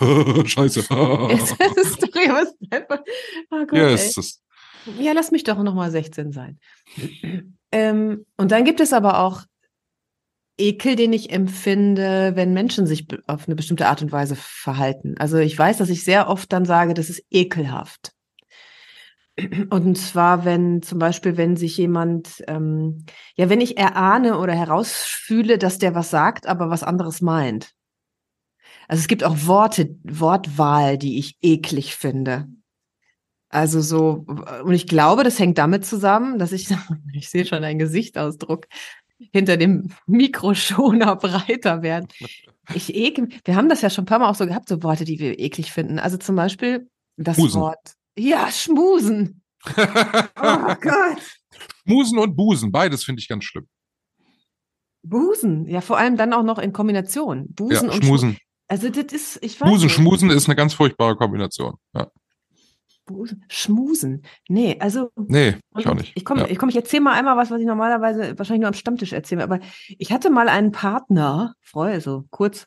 Scheiße. 0.46 0.82
Story, 0.82 2.28
was 2.28 2.54
oh 3.50 3.66
Gott, 3.66 3.72
yes. 3.72 4.40
Ja, 4.98 5.12
lass 5.12 5.30
mich 5.30 5.44
doch 5.44 5.62
nochmal 5.62 5.90
16 5.90 6.32
sein. 6.32 6.58
ähm, 7.72 8.26
und 8.36 8.50
dann 8.52 8.64
gibt 8.64 8.80
es 8.80 8.92
aber 8.92 9.20
auch 9.20 9.44
Ekel, 10.58 10.94
den 10.94 11.12
ich 11.12 11.30
empfinde, 11.30 12.32
wenn 12.34 12.52
Menschen 12.52 12.86
sich 12.86 13.08
auf 13.26 13.46
eine 13.46 13.56
bestimmte 13.56 13.86
Art 13.86 14.02
und 14.02 14.12
Weise 14.12 14.36
verhalten. 14.36 15.14
Also 15.18 15.38
ich 15.38 15.58
weiß, 15.58 15.78
dass 15.78 15.88
ich 15.88 16.04
sehr 16.04 16.28
oft 16.28 16.52
dann 16.52 16.64
sage, 16.64 16.94
das 16.94 17.10
ist 17.10 17.24
ekelhaft. 17.30 18.13
Und 19.70 19.98
zwar, 19.98 20.44
wenn 20.44 20.82
zum 20.82 20.98
Beispiel, 21.00 21.36
wenn 21.36 21.56
sich 21.56 21.76
jemand, 21.76 22.42
ähm, 22.46 23.04
ja, 23.34 23.48
wenn 23.48 23.60
ich 23.60 23.76
erahne 23.76 24.38
oder 24.38 24.54
herausfühle, 24.54 25.58
dass 25.58 25.78
der 25.78 25.94
was 25.94 26.10
sagt, 26.10 26.46
aber 26.46 26.70
was 26.70 26.84
anderes 26.84 27.20
meint. 27.20 27.72
Also 28.86 29.00
es 29.00 29.08
gibt 29.08 29.24
auch 29.24 29.46
Worte, 29.46 29.96
Wortwahl, 30.04 30.98
die 30.98 31.18
ich 31.18 31.36
eklig 31.42 31.96
finde. 31.96 32.46
Also 33.48 33.80
so, 33.80 34.24
und 34.64 34.72
ich 34.72 34.86
glaube, 34.86 35.24
das 35.24 35.38
hängt 35.38 35.58
damit 35.58 35.84
zusammen, 35.84 36.38
dass 36.38 36.52
ich, 36.52 36.68
ich 37.12 37.28
sehe 37.28 37.46
schon 37.46 37.64
einen 37.64 37.78
Gesichtsausdruck, 37.78 38.66
hinter 39.32 39.56
dem 39.56 39.90
Mikroschoner 40.06 41.16
breiter 41.16 41.82
werden. 41.82 42.08
Ich 42.74 42.94
ekel, 42.94 43.28
wir 43.44 43.56
haben 43.56 43.68
das 43.68 43.80
ja 43.80 43.90
schon 43.90 44.04
ein 44.04 44.06
paar 44.06 44.18
Mal 44.18 44.28
auch 44.28 44.34
so 44.34 44.46
gehabt, 44.46 44.68
so 44.68 44.82
Worte, 44.82 45.04
die 45.04 45.18
wir 45.18 45.38
eklig 45.38 45.72
finden. 45.72 45.98
Also 45.98 46.18
zum 46.18 46.36
Beispiel 46.36 46.88
das 47.16 47.38
Husen. 47.38 47.60
Wort 47.60 47.94
ja, 48.16 48.50
schmusen. 48.50 49.42
oh 49.66 49.72
Gott. 50.80 51.18
Schmusen 51.86 52.18
und 52.18 52.36
Busen, 52.36 52.72
beides 52.72 53.04
finde 53.04 53.20
ich 53.20 53.28
ganz 53.28 53.44
schlimm. 53.44 53.66
Busen, 55.02 55.66
ja, 55.68 55.80
vor 55.80 55.98
allem 55.98 56.16
dann 56.16 56.32
auch 56.32 56.42
noch 56.42 56.58
in 56.58 56.72
Kombination. 56.72 57.46
Busen 57.52 57.88
ja, 57.88 57.94
und 57.94 58.04
Schmusen. 58.04 58.32
Schmu- 58.32 58.38
Also 58.68 58.88
das 58.88 59.12
ist, 59.12 59.38
ich 59.42 59.60
weiß 59.60 59.68
Busen, 59.68 59.84
nicht. 59.86 59.94
Schmusen 59.94 60.30
ist 60.30 60.46
eine 60.48 60.56
ganz 60.56 60.74
furchtbare 60.74 61.16
Kombination. 61.16 61.74
Ja. 61.94 62.10
Busen, 63.04 63.44
Schmusen. 63.50 64.22
Nee, 64.48 64.78
also 64.80 65.10
Nee, 65.16 65.56
ich 65.76 65.86
auch 65.86 65.94
nicht. 65.94 66.12
Ich 66.16 66.24
komme, 66.24 66.40
ja. 66.42 66.46
ich, 66.48 66.58
komm, 66.58 66.70
ich 66.70 66.76
erzähle 66.76 67.02
mal 67.02 67.12
einmal 67.12 67.36
was, 67.36 67.50
was 67.50 67.60
ich 67.60 67.66
normalerweise 67.66 68.38
wahrscheinlich 68.38 68.62
nur 68.62 68.68
am 68.68 68.74
Stammtisch 68.74 69.12
erzähle. 69.12 69.42
Aber 69.42 69.60
ich 69.88 70.10
hatte 70.10 70.30
mal 70.30 70.48
einen 70.48 70.72
Partner, 70.72 71.54
Freunde, 71.60 72.00
so 72.00 72.24
kurz, 72.30 72.66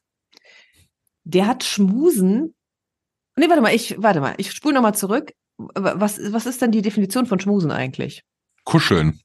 der 1.24 1.48
hat 1.48 1.64
Schmusen. 1.64 2.54
Nee, 3.36 3.50
warte 3.50 3.62
mal, 3.64 3.74
ich, 3.74 3.96
warte 3.98 4.22
mal, 4.22 4.36
ich 4.38 4.52
spule 4.52 4.76
nochmal 4.76 4.94
zurück. 4.96 5.32
Was, 5.58 6.20
was 6.32 6.46
ist 6.46 6.62
denn 6.62 6.72
die 6.72 6.82
Definition 6.82 7.26
von 7.26 7.40
Schmusen 7.40 7.72
eigentlich? 7.72 8.24
Kuscheln. 8.64 9.20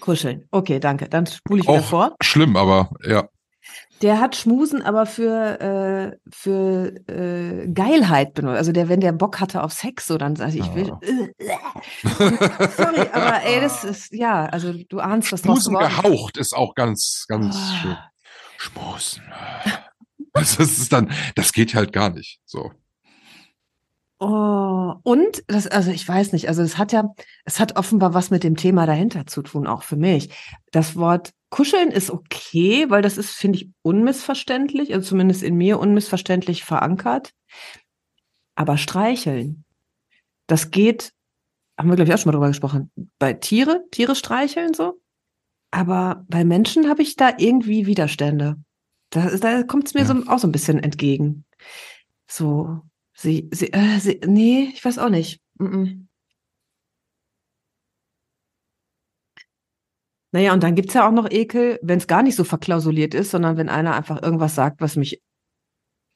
Kuscheln. 0.00 0.46
Okay, 0.50 0.80
danke. 0.80 1.08
Dann 1.08 1.26
spule 1.26 1.60
ich 1.60 1.68
wieder 1.68 1.78
Auch 1.80 1.84
vor. 1.84 2.16
schlimm, 2.22 2.56
aber 2.56 2.90
ja. 3.06 3.28
Der 4.02 4.20
hat 4.20 4.36
Schmusen 4.36 4.82
aber 4.82 5.06
für, 5.06 5.60
äh, 5.60 6.16
für 6.30 6.92
äh, 7.08 7.66
Geilheit 7.68 8.34
benutzt. 8.34 8.58
Also 8.58 8.72
der, 8.72 8.88
wenn 8.88 9.00
der 9.00 9.12
Bock 9.12 9.40
hatte 9.40 9.62
auf 9.62 9.72
Sex, 9.72 10.06
so 10.06 10.18
dann 10.18 10.36
sage 10.36 10.52
ich, 10.58 10.60
ich 10.60 10.74
will. 10.74 10.92
Sorry, 12.76 13.08
aber 13.12 13.42
ey, 13.44 13.60
das 13.60 13.84
ist, 13.84 14.12
ja, 14.12 14.46
also 14.46 14.72
du 14.72 15.00
ahnst, 15.00 15.32
was 15.32 15.40
Schmusen 15.40 15.74
gehaucht 15.76 16.36
ist 16.36 16.54
auch 16.54 16.74
ganz, 16.74 17.24
ganz 17.28 17.56
Ah. 17.56 17.76
schön. 17.82 17.96
Schmusen. 18.58 19.22
Das 20.32 20.56
ist 20.58 20.92
dann, 20.92 21.10
das 21.34 21.54
geht 21.54 21.74
halt 21.74 21.94
gar 21.94 22.10
nicht. 22.10 22.40
So. 22.44 22.70
Oh, 24.18 24.94
und 25.02 25.42
das, 25.46 25.66
also 25.66 25.90
ich 25.90 26.08
weiß 26.08 26.32
nicht, 26.32 26.48
also 26.48 26.62
es 26.62 26.78
hat 26.78 26.92
ja, 26.92 27.12
es 27.44 27.60
hat 27.60 27.76
offenbar 27.76 28.14
was 28.14 28.30
mit 28.30 28.44
dem 28.44 28.56
Thema 28.56 28.86
dahinter 28.86 29.26
zu 29.26 29.42
tun, 29.42 29.66
auch 29.66 29.82
für 29.82 29.96
mich. 29.96 30.30
Das 30.70 30.96
Wort 30.96 31.32
kuscheln 31.50 31.90
ist 31.90 32.10
okay, 32.10 32.88
weil 32.88 33.02
das 33.02 33.18
ist, 33.18 33.32
finde 33.32 33.58
ich, 33.58 33.70
unmissverständlich, 33.82 34.94
also 34.94 35.06
zumindest 35.06 35.42
in 35.42 35.56
mir 35.56 35.78
unmissverständlich 35.78 36.64
verankert. 36.64 37.32
Aber 38.54 38.78
streicheln, 38.78 39.64
das 40.46 40.70
geht, 40.70 41.12
haben 41.78 41.90
wir, 41.90 41.96
glaube 41.96 42.08
ich, 42.08 42.14
auch 42.14 42.18
schon 42.18 42.30
mal 42.30 42.36
drüber 42.36 42.48
gesprochen, 42.48 42.90
bei 43.18 43.34
Tiere, 43.34 43.84
Tiere 43.90 44.14
streicheln 44.14 44.72
so. 44.72 44.98
Aber 45.70 46.24
bei 46.28 46.42
Menschen 46.44 46.88
habe 46.88 47.02
ich 47.02 47.16
da 47.16 47.32
irgendwie 47.36 47.86
Widerstände. 47.86 48.56
Da, 49.10 49.36
da 49.36 49.62
kommt 49.62 49.88
es 49.88 49.94
mir 49.94 50.00
Ja. 50.00 50.06
so, 50.06 50.14
auch 50.26 50.38
so 50.38 50.48
ein 50.48 50.52
bisschen 50.52 50.78
entgegen. 50.78 51.44
So, 52.26 52.80
sie, 53.16 53.48
sie, 53.52 53.72
äh, 53.72 53.98
sie, 53.98 54.20
nee, 54.26 54.70
ich 54.74 54.84
weiß 54.84 54.98
auch 54.98 55.08
nicht. 55.08 55.40
Mm 55.58 55.66
-mm. 55.66 56.06
Naja, 60.32 60.52
und 60.52 60.62
dann 60.62 60.74
gibt's 60.74 60.94
ja 60.94 61.08
auch 61.08 61.12
noch 61.12 61.30
Ekel, 61.30 61.78
wenn 61.82 61.98
es 61.98 62.06
gar 62.06 62.22
nicht 62.22 62.36
so 62.36 62.44
verklausuliert 62.44 63.14
ist, 63.14 63.30
sondern 63.30 63.56
wenn 63.56 63.68
einer 63.70 63.94
einfach 63.94 64.22
irgendwas 64.22 64.54
sagt, 64.54 64.80
was 64.80 64.96
mich 64.96 65.22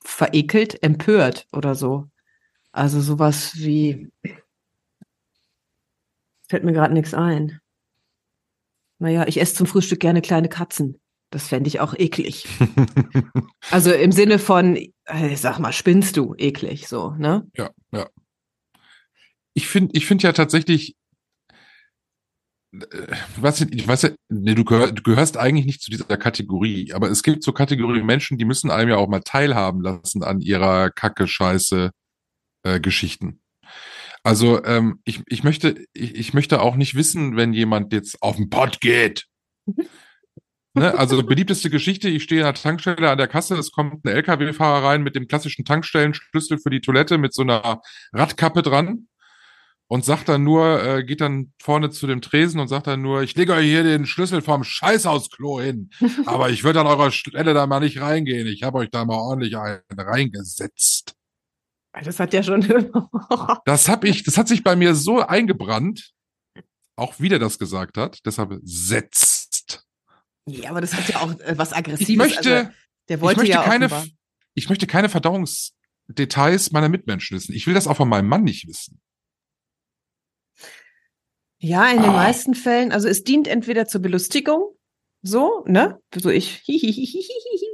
verekelt, 0.05 0.83
empört 0.83 1.47
oder 1.53 1.75
so. 1.75 2.11
Also 2.73 3.01
sowas 3.01 3.57
wie, 3.57 4.11
fällt 6.49 6.65
mir 6.65 6.73
gerade 6.73 6.93
nichts 6.95 7.15
ein. 7.15 7.61
Naja, 8.99 9.27
ich 9.27 9.41
esse 9.41 9.55
zum 9.55 9.67
Frühstück 9.67 10.01
gerne 10.01 10.21
kleine 10.21 10.49
Katzen. 10.49 11.01
Das 11.31 11.47
fände 11.47 11.69
ich 11.69 11.81
auch 11.81 11.95
eklig. 11.95 12.47
Also 13.71 13.93
im 13.93 14.11
Sinne 14.11 14.41
von, 14.41 14.77
äh, 15.05 15.37
sag 15.37 15.61
mal, 15.61 15.73
spinnst 15.73 16.17
du, 16.17 16.35
eklig, 16.37 16.89
so, 16.89 17.11
ne? 17.13 17.47
Ja, 17.57 17.71
ja. 17.93 18.09
Ich 19.55 19.69
finde, 19.69 19.95
ich 19.95 20.07
finde 20.07 20.25
ja 20.25 20.33
tatsächlich, 20.33 20.97
äh, 22.73 22.87
was, 23.37 23.61
ich 23.61 23.87
weiß 23.87 24.03
ja, 24.03 24.11
nee, 24.29 24.55
du, 24.55 24.65
gehör, 24.65 24.91
du 24.91 25.03
gehörst 25.03 25.37
eigentlich 25.37 25.67
nicht 25.67 25.83
zu 25.83 25.91
dieser 25.91 26.17
Kategorie, 26.17 26.93
aber 26.95 27.11
es 27.11 27.23
gibt 27.23 27.45
so 27.45 27.53
Kategorie 27.53 28.03
Menschen, 28.03 28.39
die 28.39 28.45
müssen 28.45 28.71
einem 28.71 28.91
ja 28.91 28.97
auch 28.97 29.09
mal 29.09 29.21
teilhaben 29.21 29.83
lassen 29.83 30.25
an 30.25 30.41
ihrer 30.41 30.91
Kacke, 30.91 31.29
Scheiße, 31.29 31.93
äh, 32.65 32.81
Geschichten. 32.81 33.41
Also 34.25 34.65
ähm, 34.65 35.01
ich, 35.05 35.23
ich 35.29 35.45
möchte, 35.45 35.85
ich, 35.93 36.15
ich 36.17 36.35
möchte 36.35 36.61
auch 36.61 36.75
nicht 36.75 36.97
wissen, 36.97 37.37
wenn 37.37 37.53
jemand 37.53 37.93
jetzt 37.93 38.21
auf 38.21 38.37
den 38.37 38.51
Pott 38.51 38.81
geht. 38.81 39.27
Ne, 40.75 40.97
also 40.97 41.21
beliebteste 41.25 41.69
Geschichte, 41.69 42.09
ich 42.09 42.23
stehe 42.23 42.47
an 42.47 42.55
der 42.55 42.63
Tankstelle 42.63 43.11
an 43.11 43.19
der 43.19 43.27
Kasse, 43.27 43.57
es 43.57 43.73
kommt 43.73 44.05
ein 44.05 44.09
LKW-Fahrer 44.09 44.87
rein 44.87 45.03
mit 45.03 45.17
dem 45.17 45.27
klassischen 45.27 45.65
Tankstellenschlüssel 45.65 46.59
für 46.59 46.71
die 46.71 46.81
Toilette 46.81 47.19
mit 47.19 47.35
so 47.35 47.43
einer 47.43 47.81
Radkappe 48.13 48.63
dran 48.63 49.09
und 49.89 50.05
sagt 50.05 50.29
dann 50.29 50.45
nur, 50.45 50.81
äh, 50.81 51.05
geht 51.05 51.21
dann 51.21 51.53
vorne 51.61 51.91
zu 51.91 52.07
dem 52.07 52.21
Tresen 52.21 52.61
und 52.61 52.69
sagt 52.69 52.87
dann 52.87 53.03
nur, 53.03 53.23
ich 53.23 53.35
lege 53.35 53.55
euch 53.55 53.65
hier 53.65 53.83
den 53.83 54.07
Schlüssel 54.07 54.43
vom 54.43 54.63
Scheißhausklo 54.63 55.61
hin, 55.61 55.91
aber 56.27 56.51
ich 56.51 56.63
würde 56.63 56.81
an 56.81 56.87
eurer 56.87 57.11
Stelle 57.11 57.53
da 57.53 57.67
mal 57.67 57.81
nicht 57.81 58.01
reingehen, 58.01 58.47
ich 58.47 58.63
habe 58.63 58.79
euch 58.79 58.91
da 58.91 59.05
mal 59.05 59.19
ordentlich 59.19 59.57
einen 59.57 59.81
reingesetzt. 59.91 61.15
Das 62.05 62.21
hat 62.21 62.33
ja 62.33 62.45
schon. 62.45 62.63
Das 63.65 63.89
hab 63.89 64.05
ich, 64.05 64.23
das 64.23 64.39
hat 64.39 64.47
sich 64.47 64.63
bei 64.63 64.77
mir 64.77 64.95
so 64.95 65.21
eingebrannt, 65.21 66.13
auch 66.95 67.15
wie 67.19 67.29
der 67.29 67.41
das 67.41 67.59
gesagt 67.59 67.97
hat, 67.97 68.21
deshalb 68.25 68.61
setzt. 68.63 69.40
Ja, 70.47 70.71
aber 70.71 70.81
das 70.81 70.95
hat 70.95 71.09
ja 71.09 71.21
auch 71.21 71.39
äh, 71.41 71.57
was 71.59 71.73
Aggressives. 71.73 72.09
Ich 72.09 72.17
möchte, 72.17 72.57
also, 72.57 72.71
der 73.09 73.17
ich 73.17 73.21
wollte 73.23 73.41
möchte 73.41 73.53
ja 73.55 73.63
keine, 73.63 73.87
offenbar. 73.87 74.07
ich 74.55 74.69
möchte 74.69 74.87
keine 74.87 75.09
Verdauungsdetails 75.09 76.73
meiner 76.73 76.89
Mitmenschen 76.89 77.37
wissen. 77.37 77.55
Ich 77.55 77.67
will 77.67 77.75
das 77.75 77.87
auch 77.87 77.97
von 77.97 78.09
meinem 78.09 78.29
Mann 78.29 78.45
nicht 78.45 78.67
wissen. 78.67 79.01
Ja, 81.63 81.91
in 81.91 82.01
den 82.01 82.11
Ah. 82.11 82.15
meisten 82.15 82.55
Fällen, 82.55 82.91
also 82.91 83.07
es 83.09 83.23
dient 83.23 83.47
entweder 83.47 83.87
zur 83.87 84.01
Belustigung, 84.01 84.75
so, 85.23 85.63
ne? 85.67 86.01
So 86.15 86.31
ich 86.31 86.57
hihihihihi 86.65 87.21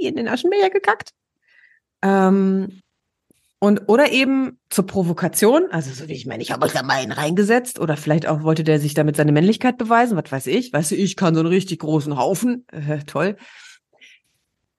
in 0.09 0.17
den 0.17 0.27
Aschenbecher 0.29 0.71
gekackt. 0.71 1.11
Ähm, 2.03 2.81
und 3.59 3.89
oder 3.89 4.13
eben 4.13 4.59
zur 4.71 4.87
Provokation, 4.87 5.65
also 5.71 5.91
so 5.91 6.09
wie 6.09 6.13
ich 6.13 6.27
meine, 6.27 6.43
ich 6.43 6.51
habe 6.53 6.67
euch 6.67 6.73
da 6.73 6.83
mal 6.83 6.99
einen 6.99 7.13
reingesetzt 7.13 7.79
oder 7.81 7.97
vielleicht 7.97 8.27
auch 8.27 8.43
wollte 8.43 8.65
der 8.65 8.79
sich 8.81 8.95
damit 8.95 9.17
seine 9.17 9.33
Männlichkeit 9.33 9.79
beweisen, 9.79 10.17
was 10.17 10.31
weiß 10.31 10.47
ich, 10.49 10.73
weißt 10.73 10.91
du, 10.91 10.95
ich 10.97 11.17
kann 11.17 11.35
so 11.35 11.41
einen 11.41 11.49
richtig 11.49 11.79
großen 11.81 12.17
Haufen, 12.17 12.67
äh, 12.71 12.99
toll. 13.05 13.37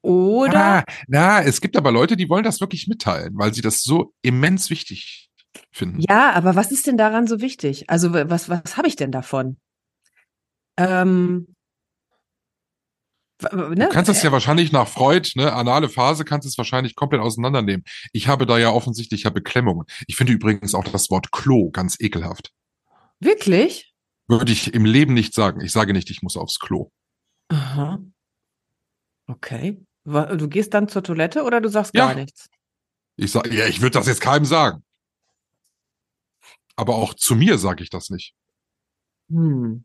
Oder 0.02 0.60
Ah, 0.60 0.84
na, 1.08 1.42
es 1.42 1.60
gibt 1.60 1.76
aber 1.76 1.92
Leute, 1.92 2.16
die 2.16 2.30
wollen 2.30 2.44
das 2.44 2.62
wirklich 2.62 2.88
mitteilen, 2.88 3.34
weil 3.36 3.54
sie 3.54 3.62
das 3.62 3.84
so 3.84 4.14
immens 4.22 4.70
wichtig 4.70 5.30
finden. 5.72 6.02
Ja, 6.08 6.32
aber 6.32 6.56
was 6.56 6.72
ist 6.72 6.88
denn 6.88 6.98
daran 6.98 7.28
so 7.28 7.42
wichtig? 7.42 7.90
Also 7.90 8.14
wa- 8.14 8.30
was, 8.30 8.48
was 8.48 8.78
habe 8.78 8.88
ich 8.88 8.96
denn 8.96 9.12
davon? 9.12 9.58
Ähm, 10.78 11.48
ne? 13.42 13.76
Du 13.76 13.90
kannst 13.90 14.10
das 14.10 14.24
ja 14.24 14.32
wahrscheinlich 14.32 14.72
nach 14.72 14.88
Freud, 14.88 15.32
ne, 15.36 15.54
anale 15.54 15.90
Phase, 15.90 16.26
kannst 16.26 16.48
es 16.48 16.58
wahrscheinlich 16.58 16.96
komplett 16.96 17.22
auseinandernehmen. 17.22 17.84
Ich 18.14 18.28
habe 18.28 18.46
da 18.46 18.58
ja 18.58 18.72
offensichtlich 18.72 19.24
ja 19.24 19.30
Beklemmungen. 19.30 19.86
Ich 20.08 20.16
finde 20.16 20.34
übrigens 20.34 20.74
auch 20.74 20.84
das 20.86 21.10
Wort 21.10 21.32
Klo 21.32 21.70
ganz 21.72 22.00
ekelhaft. 22.00 22.52
Wirklich? 23.20 23.94
Würde 24.28 24.52
ich 24.52 24.74
im 24.74 24.86
Leben 24.86 25.14
nicht 25.14 25.34
sagen. 25.34 25.62
Ich 25.62 25.72
sage 25.72 25.94
nicht, 25.94 26.10
ich 26.10 26.22
muss 26.22 26.36
aufs 26.38 26.60
Klo. 26.60 26.92
Aha. 27.50 28.00
Okay. 29.28 29.84
Du 30.06 30.48
gehst 30.48 30.74
dann 30.74 30.88
zur 30.88 31.04
Toilette 31.04 31.44
oder 31.44 31.62
du 31.62 31.70
sagst 31.70 31.94
Ja. 31.94 32.08
gar 32.08 32.16
nichts? 32.16 32.50
Ich 33.18 33.32
sage, 33.32 33.54
ja, 33.56 33.68
ich 33.68 33.82
würde 33.82 33.94
das 33.98 34.08
jetzt 34.08 34.22
keinem 34.22 34.46
sagen. 34.46 34.84
Aber 36.76 36.96
auch 36.96 37.14
zu 37.14 37.36
mir 37.36 37.58
sage 37.58 37.84
ich 37.84 37.90
das 37.90 38.10
nicht. 38.10 38.34
Hm. 39.30 39.84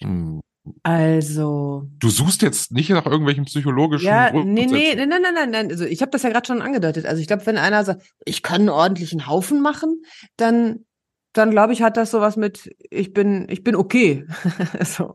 Hm. 0.00 0.40
Also, 0.82 1.88
Du 1.98 2.10
suchst 2.10 2.42
jetzt 2.42 2.72
nicht 2.72 2.90
nach 2.90 3.06
irgendwelchen 3.06 3.44
psychologischen 3.46 4.06
ja, 4.06 4.30
nee, 4.32 4.66
nee, 4.66 4.94
nein, 4.94 5.08
nein, 5.08 5.34
nein, 5.34 5.50
nein. 5.50 5.70
Also 5.70 5.84
ich 5.84 6.02
habe 6.02 6.10
das 6.10 6.22
ja 6.22 6.28
gerade 6.30 6.46
schon 6.46 6.60
angedeutet. 6.62 7.06
Also 7.06 7.20
ich 7.20 7.26
glaube, 7.26 7.46
wenn 7.46 7.56
einer 7.56 7.84
sagt, 7.84 8.02
ich 8.24 8.42
kann 8.42 8.62
einen 8.62 8.68
ordentlichen 8.68 9.26
Haufen 9.26 9.62
machen, 9.62 10.02
dann, 10.36 10.84
dann 11.32 11.50
glaube 11.50 11.72
ich, 11.72 11.82
hat 11.82 11.96
das 11.96 12.10
sowas 12.10 12.36
mit, 12.36 12.74
ich 12.90 13.12
bin, 13.12 13.46
ich 13.48 13.62
bin 13.62 13.76
okay. 13.76 14.26
so. 14.84 15.14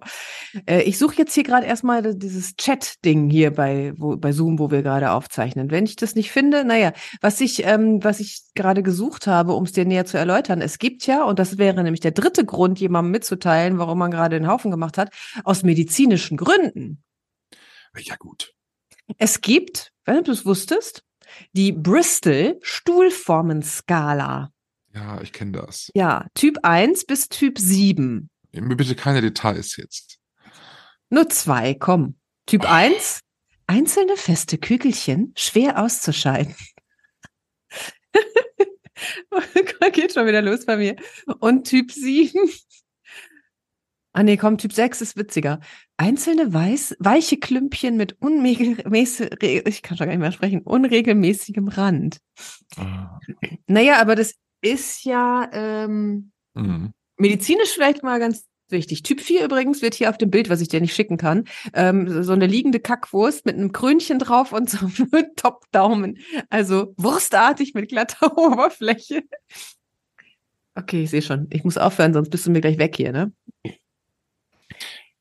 Äh, 0.66 0.84
ich 0.84 0.98
suche 0.98 1.16
jetzt 1.18 1.34
hier 1.34 1.44
gerade 1.44 1.66
erstmal 1.66 2.16
dieses 2.16 2.56
Chat-Ding 2.56 3.30
hier 3.30 3.52
bei, 3.52 3.94
wo, 3.98 4.16
bei 4.16 4.32
Zoom, 4.32 4.58
wo 4.60 4.72
wir 4.72 4.82
gerade 4.82 5.12
aufzeichnen. 5.12 5.72
Wenn 5.72 5.86
ich 5.86 5.98
das 5.98 6.16
nicht 6.16 6.32
finde, 6.32 6.64
naja, 6.64 6.94
was 7.20 7.42
ich, 7.42 7.66
ähm, 7.66 8.02
was 8.04 8.20
ich 8.22 8.44
gerade 8.56 8.82
gesucht 8.82 9.28
habe, 9.28 9.54
um 9.54 9.66
es 9.66 9.74
dir 9.74 9.86
näher 9.86 10.06
zu 10.06 10.18
erläutern, 10.18 10.62
es 10.62 10.80
gibt 10.80 11.06
ja, 11.06 11.24
und 11.26 11.38
das 11.38 11.58
wäre 11.58 11.84
nämlich 11.84 12.02
der 12.02 12.12
dritte 12.12 12.46
Grund, 12.46 12.80
jemandem 12.80 13.12
mitzuteilen, 13.12 13.78
warum 13.78 14.00
man 14.00 14.12
gerade 14.12 14.40
den 14.40 14.48
Haufen 14.48 14.72
gemacht 14.72 14.98
hat, 14.98 15.14
aus 15.44 15.64
medizinischen 15.64 16.38
Gründen. 16.38 17.04
Ja, 17.98 18.16
gut. 18.16 18.54
Es 19.18 19.42
gibt, 19.42 19.92
wenn 20.06 20.24
du 20.24 20.32
es 20.32 20.46
wusstest, 20.46 21.04
die 21.54 21.72
Bristol 21.72 22.58
Stuhlformenskala. 22.62 24.52
Ja, 24.96 25.22
ich 25.22 25.34
kenne 25.34 25.52
das. 25.52 25.92
Ja, 25.94 26.26
Typ 26.34 26.60
1 26.64 27.06
bis 27.06 27.28
Typ 27.28 27.60
7. 27.60 28.30
Mir 28.54 28.76
bitte 28.76 28.96
keine 28.96 29.22
Details 29.22 29.76
jetzt. 29.76 30.18
Nur 31.10 31.30
zwei, 31.30 31.74
komm. 31.74 32.18
Typ 32.46 32.64
Oh. 32.64 32.68
1, 32.68 33.20
einzelne 33.68 34.16
feste 34.16 34.58
Kügelchen, 34.58 35.34
schwer 35.36 35.84
auszuscheiden. 35.84 36.56
Geht 39.92 40.14
schon 40.14 40.28
wieder 40.28 40.42
los 40.42 40.66
bei 40.66 40.78
mir. 40.78 40.96
Und 41.40 41.68
Typ 41.68 41.92
7, 41.92 42.40
Ah 44.14 44.24
nee, 44.24 44.38
komm, 44.38 44.58
Typ 44.58 44.72
6 44.72 45.02
ist 45.02 45.18
witziger. 45.18 45.60
Einzelne 45.98 46.54
weiß, 46.54 46.96
weiche 47.00 47.36
Klümpchen 47.38 47.98
mit 47.98 48.16
unregelmäßig, 48.22 49.44
ich 49.44 49.82
kann 49.82 49.98
schon 49.98 50.08
gar 50.08 50.14
nicht 50.14 50.22
mehr 50.22 50.32
sprechen, 50.32 50.62
unregelmäßigem 50.62 51.68
Rand. 51.68 52.20
Ah. 52.78 53.20
Naja, 53.68 54.00
aber 54.00 54.16
das 54.16 54.36
ist 54.66 55.06
ja 55.06 55.50
ähm, 55.54 56.32
Mhm. 56.56 56.92
medizinisch 57.18 57.74
vielleicht 57.74 58.04
mal 58.04 58.20
ganz 58.20 58.46
wichtig. 58.70 59.04
Typ 59.04 59.22
4 59.22 59.46
übrigens 59.46 59.82
wird 59.82 59.94
hier 59.94 60.10
auf 60.10 60.18
dem 60.18 60.32
Bild, 60.32 60.50
was 60.50 60.62
ich 60.62 60.70
dir 60.70 60.82
nicht 60.82 60.96
schicken 60.96 61.18
kann, 61.18 61.46
ähm, 61.74 62.24
so 62.24 62.32
eine 62.34 62.48
liegende 62.48 62.80
Kackwurst 62.80 63.46
mit 63.46 63.56
einem 63.56 63.72
Krönchen 63.72 64.20
drauf 64.20 64.52
und 64.54 64.70
so 64.70 64.80
einem 64.86 65.10
Top-Daumen. 65.36 66.18
Also 66.50 66.94
wurstartig 66.98 67.74
mit 67.74 67.90
glatter 67.90 68.38
Oberfläche. 68.38 69.24
Okay, 70.76 71.04
ich 71.04 71.10
sehe 71.12 71.22
schon. 71.22 71.48
Ich 71.52 71.64
muss 71.64 71.78
aufhören, 71.78 72.14
sonst 72.14 72.30
bist 72.30 72.46
du 72.46 72.52
mir 72.52 72.62
gleich 72.62 72.78
weg 72.78 72.96
hier, 72.96 73.12
ne? 73.12 73.32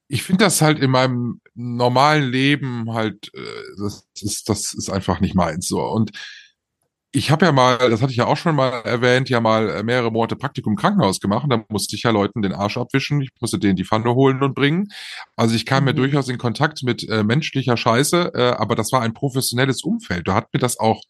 Ich 0.08 0.22
finde 0.22 0.44
das 0.44 0.60
halt 0.62 0.78
in 0.80 0.90
meinem 0.90 1.40
normalen 1.54 2.30
Leben 2.30 2.92
halt, 2.92 3.30
äh, 3.34 3.40
das 3.78 4.06
ist, 4.20 4.48
das 4.48 4.74
ist 4.74 4.90
einfach 4.90 5.20
nicht 5.20 5.34
meins 5.34 5.68
so. 5.68 5.82
Und 5.82 6.10
ich 7.14 7.30
habe 7.30 7.46
ja 7.46 7.52
mal, 7.52 7.78
das 7.78 8.02
hatte 8.02 8.10
ich 8.10 8.16
ja 8.18 8.26
auch 8.26 8.36
schon 8.36 8.56
mal 8.56 8.70
erwähnt, 8.82 9.28
ja 9.28 9.40
mal 9.40 9.70
äh, 9.70 9.82
mehrere 9.84 10.10
Monate 10.10 10.34
Praktikum 10.34 10.72
im 10.72 10.76
Krankenhaus 10.76 11.20
gemacht. 11.20 11.46
Da 11.48 11.64
musste 11.68 11.94
ich 11.94 12.02
ja 12.02 12.10
Leuten 12.10 12.42
den 12.42 12.52
Arsch 12.52 12.76
abwischen. 12.76 13.20
Ich 13.22 13.30
musste 13.40 13.58
denen 13.60 13.76
die 13.76 13.84
Pfanne 13.84 14.12
holen 14.14 14.42
und 14.42 14.54
bringen. 14.54 14.88
Also 15.36 15.54
ich 15.54 15.64
kam 15.64 15.84
Mhm. 15.84 15.88
ja 15.88 15.92
durchaus 15.94 16.28
in 16.28 16.38
Kontakt 16.38 16.82
mit 16.82 17.08
äh, 17.08 17.22
menschlicher 17.22 17.76
Scheiße, 17.76 18.32
äh, 18.34 18.42
aber 18.56 18.74
das 18.74 18.90
war 18.90 19.02
ein 19.02 19.14
professionelles 19.14 19.84
Umfeld. 19.84 20.26
Da 20.26 20.34
hat 20.34 20.52
mir 20.52 20.58
das 20.58 20.78
auch 20.80 21.02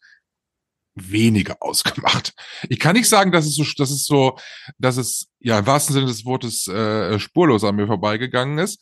weniger 0.95 1.57
ausgemacht. 1.61 2.33
Ich 2.69 2.79
kann 2.79 2.95
nicht 2.95 3.09
sagen, 3.09 3.31
dass 3.31 3.45
es 3.45 3.55
so, 3.55 3.63
dass 3.77 3.89
es 3.91 4.05
so, 4.05 4.37
dass 4.77 4.97
es 4.97 5.27
ja 5.39 5.59
im 5.59 5.65
wahrsten 5.67 5.93
Sinne 5.93 6.07
des 6.07 6.23
Wortes 6.25 6.67
äh, 6.67 7.19
spurlos 7.19 7.63
an 7.63 7.75
mir 7.75 7.87
vorbeigegangen 7.87 8.59
ist. 8.59 8.79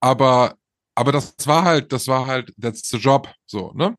Aber, 0.00 0.54
aber 0.94 1.12
das 1.12 1.34
war 1.46 1.64
halt, 1.64 1.92
das 1.92 2.08
war 2.08 2.26
halt, 2.26 2.52
that's 2.60 2.88
the 2.88 2.98
job, 2.98 3.28
so, 3.46 3.72
ne? 3.74 3.96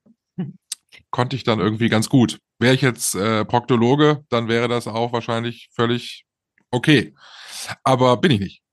Konnte 1.09 1.35
ich 1.35 1.43
dann 1.43 1.59
irgendwie 1.59 1.89
ganz 1.89 2.07
gut. 2.07 2.39
Wäre 2.59 2.75
ich 2.75 2.81
jetzt 2.81 3.15
äh, 3.15 3.45
Proktologe, 3.45 4.23
dann 4.29 4.47
wäre 4.47 4.67
das 4.67 4.87
auch 4.87 5.11
wahrscheinlich 5.13 5.69
völlig 5.73 6.25
okay. 6.71 7.13
Aber 7.83 8.17
bin 8.17 8.31
ich 8.31 8.39
nicht. 8.39 8.63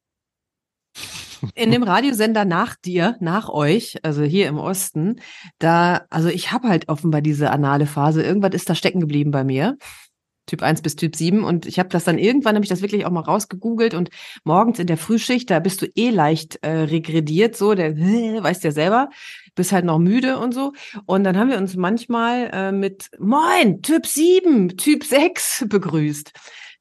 In 1.54 1.70
dem 1.70 1.82
Radiosender 1.82 2.44
nach 2.44 2.76
dir, 2.76 3.16
nach 3.20 3.48
euch, 3.48 3.96
also 4.04 4.22
hier 4.22 4.46
im 4.48 4.58
Osten, 4.58 5.20
da, 5.58 6.02
also 6.10 6.28
ich 6.28 6.52
habe 6.52 6.68
halt 6.68 6.88
offenbar 6.88 7.22
diese 7.22 7.50
anale 7.50 7.86
Phase. 7.86 8.22
Irgendwas 8.22 8.52
ist 8.52 8.68
da 8.68 8.74
stecken 8.74 9.00
geblieben 9.00 9.30
bei 9.30 9.44
mir. 9.44 9.78
Typ 10.46 10.62
1 10.62 10.82
bis 10.82 10.96
Typ 10.96 11.14
7. 11.14 11.44
Und 11.44 11.64
ich 11.64 11.78
habe 11.78 11.88
das 11.88 12.04
dann 12.04 12.18
irgendwann, 12.18 12.56
habe 12.56 12.64
ich 12.64 12.68
das 12.68 12.82
wirklich 12.82 13.06
auch 13.06 13.10
mal 13.10 13.20
rausgegoogelt 13.20 13.94
und 13.94 14.10
morgens 14.44 14.80
in 14.80 14.86
der 14.86 14.96
Frühschicht, 14.96 15.48
da 15.48 15.60
bist 15.60 15.80
du 15.80 15.86
eh 15.94 16.10
leicht 16.10 16.58
äh, 16.62 16.70
regrediert, 16.70 17.56
so, 17.56 17.74
der, 17.74 17.96
weißt 17.96 18.64
ja 18.64 18.72
selber, 18.72 19.10
bist 19.54 19.72
halt 19.72 19.84
noch 19.84 19.98
müde 19.98 20.38
und 20.38 20.52
so. 20.52 20.72
Und 21.06 21.24
dann 21.24 21.36
haben 21.36 21.50
wir 21.50 21.58
uns 21.58 21.76
manchmal 21.76 22.50
äh, 22.52 22.72
mit 22.72 23.10
Moin, 23.18 23.82
Typ 23.82 24.06
7, 24.06 24.76
Typ 24.76 25.04
6 25.04 25.66
begrüßt. 25.68 26.32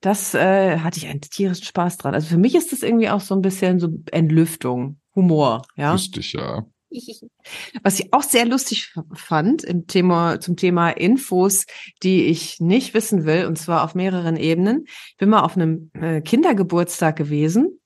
Das 0.02 0.34
äh, 0.34 0.80
hatte 0.80 0.98
ich 0.98 1.08
einen 1.08 1.22
tierischen 1.22 1.66
Spaß 1.66 1.98
dran. 1.98 2.14
Also 2.14 2.28
für 2.28 2.38
mich 2.38 2.56
ist 2.56 2.72
das 2.72 2.84
irgendwie 2.84 3.10
auch 3.10 3.22
so 3.22 3.36
ein 3.36 3.42
bisschen 3.42 3.80
so 3.80 3.90
Entlüftung, 4.12 5.00
Humor, 5.16 5.64
ja. 5.76 5.92
Lustig, 5.92 6.34
ja. 6.34 6.66
Was 7.84 8.00
ich 8.00 8.14
auch 8.14 8.24
sehr 8.24 8.46
lustig 8.46 8.94
fand 9.14 9.64
im 9.64 9.88
Thema, 9.88 10.40
zum 10.40 10.56
Thema 10.56 10.90
Infos, 10.90 11.66
die 12.02 12.26
ich 12.26 12.60
nicht 12.60 12.94
wissen 12.94 13.26
will, 13.26 13.46
und 13.46 13.58
zwar 13.58 13.84
auf 13.84 13.94
mehreren 13.94 14.38
Ebenen. 14.38 14.86
Ich 14.88 15.18
bin 15.18 15.30
mal 15.30 15.42
auf 15.42 15.56
einem 15.56 15.92
äh, 15.94 16.22
Kindergeburtstag 16.22 17.16
gewesen 17.16 17.79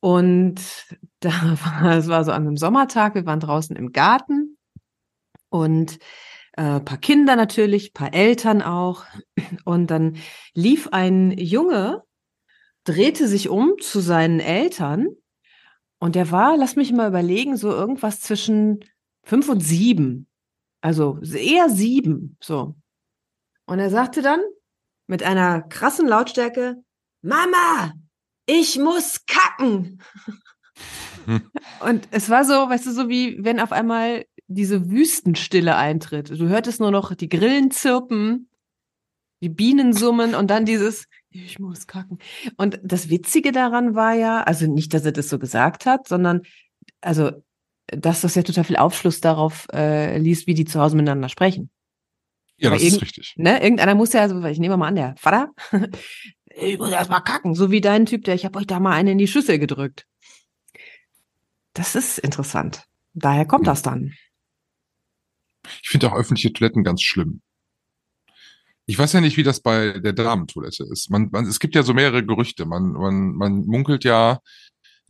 und 0.00 0.60
da 1.20 1.30
war, 1.64 1.96
es 1.96 2.08
war 2.08 2.24
so 2.24 2.32
an 2.32 2.46
einem 2.46 2.56
Sommertag, 2.56 3.14
wir 3.14 3.26
waren 3.26 3.40
draußen 3.40 3.76
im 3.76 3.92
Garten 3.92 4.56
und 5.48 5.98
äh, 6.52 6.80
paar 6.80 6.98
Kinder 6.98 7.36
natürlich, 7.36 7.92
paar 7.92 8.12
Eltern 8.12 8.62
auch. 8.62 9.04
Und 9.64 9.90
dann 9.90 10.16
lief 10.54 10.88
ein 10.88 11.32
Junge, 11.38 12.02
drehte 12.84 13.28
sich 13.28 13.48
um 13.48 13.74
zu 13.80 14.00
seinen 14.00 14.40
Eltern 14.40 15.08
und 15.98 16.14
der 16.14 16.30
war, 16.30 16.56
lass 16.56 16.76
mich 16.76 16.92
mal 16.92 17.08
überlegen, 17.08 17.56
so 17.56 17.70
irgendwas 17.70 18.20
zwischen 18.20 18.84
fünf 19.22 19.48
und 19.48 19.60
sieben. 19.60 20.28
Also 20.80 21.20
eher 21.20 21.68
sieben, 21.68 22.38
so. 22.40 22.74
Und 23.66 23.78
er 23.78 23.90
sagte 23.90 24.22
dann 24.22 24.40
mit 25.06 25.22
einer 25.22 25.62
krassen 25.62 26.08
Lautstärke, 26.08 26.82
Mama, 27.20 27.92
ich 28.50 28.78
muss 28.78 29.24
kacken. 29.26 30.02
Und 31.80 32.08
es 32.10 32.28
war 32.30 32.44
so, 32.44 32.52
weißt 32.52 32.86
du, 32.86 32.92
so 32.92 33.08
wie 33.08 33.42
wenn 33.44 33.60
auf 33.60 33.72
einmal 33.72 34.24
diese 34.48 34.90
Wüstenstille 34.90 35.76
eintritt. 35.76 36.30
Du 36.30 36.48
hörtest 36.48 36.80
nur 36.80 36.90
noch 36.90 37.14
die 37.14 37.28
Grillen 37.28 37.70
zirpen, 37.70 38.48
die 39.42 39.48
Bienen 39.48 39.92
summen 39.92 40.34
und 40.34 40.50
dann 40.50 40.64
dieses, 40.64 41.06
ich 41.30 41.60
muss 41.60 41.86
kacken. 41.86 42.18
Und 42.56 42.80
das 42.82 43.08
Witzige 43.08 43.52
daran 43.52 43.94
war 43.94 44.14
ja, 44.14 44.42
also 44.42 44.66
nicht, 44.66 44.92
dass 44.92 45.04
er 45.04 45.12
das 45.12 45.28
so 45.28 45.38
gesagt 45.38 45.86
hat, 45.86 46.08
sondern 46.08 46.42
also, 47.00 47.30
dass 47.86 48.22
das 48.22 48.34
ja 48.34 48.42
total 48.42 48.64
viel 48.64 48.76
Aufschluss 48.76 49.20
darauf 49.20 49.68
äh, 49.72 50.18
liest, 50.18 50.46
wie 50.46 50.54
die 50.54 50.64
zu 50.64 50.80
Hause 50.80 50.96
miteinander 50.96 51.28
sprechen. 51.28 51.70
Ja, 52.56 52.68
Aber 52.68 52.76
das 52.76 52.84
ist 52.84 53.00
richtig. 53.00 53.34
Ne? 53.36 53.62
Irgendeiner 53.62 53.94
muss 53.94 54.12
ja, 54.12 54.22
also, 54.22 54.42
ich 54.44 54.58
nehme 54.58 54.76
mal 54.76 54.88
an, 54.88 54.96
der 54.96 55.14
Vater, 55.16 55.50
ich 56.56 56.78
muss 56.78 56.90
erst 56.90 57.10
mal 57.10 57.20
kacken, 57.20 57.54
so 57.54 57.70
wie 57.70 57.80
dein 57.80 58.06
Typ, 58.06 58.24
der, 58.24 58.34
ich 58.34 58.44
habe 58.44 58.58
euch 58.58 58.66
da 58.66 58.80
mal 58.80 58.92
eine 58.92 59.12
in 59.12 59.18
die 59.18 59.28
Schüssel 59.28 59.58
gedrückt. 59.58 60.06
Das 61.74 61.94
ist 61.94 62.18
interessant. 62.18 62.84
Daher 63.14 63.46
kommt 63.46 63.66
das 63.66 63.82
dann. 63.82 64.14
Ich 65.82 65.88
finde 65.88 66.10
auch 66.10 66.16
öffentliche 66.16 66.52
Toiletten 66.52 66.84
ganz 66.84 67.02
schlimm. 67.02 67.42
Ich 68.86 68.98
weiß 68.98 69.12
ja 69.12 69.20
nicht, 69.20 69.36
wie 69.36 69.44
das 69.44 69.60
bei 69.60 70.00
der 70.00 70.12
Damentoilette 70.12 70.84
ist. 70.84 71.10
Man, 71.10 71.28
man, 71.30 71.46
es 71.46 71.60
gibt 71.60 71.74
ja 71.74 71.82
so 71.82 71.94
mehrere 71.94 72.24
Gerüchte. 72.24 72.66
Man, 72.66 72.92
man, 72.92 73.32
man 73.34 73.66
munkelt 73.66 74.04
ja, 74.04 74.40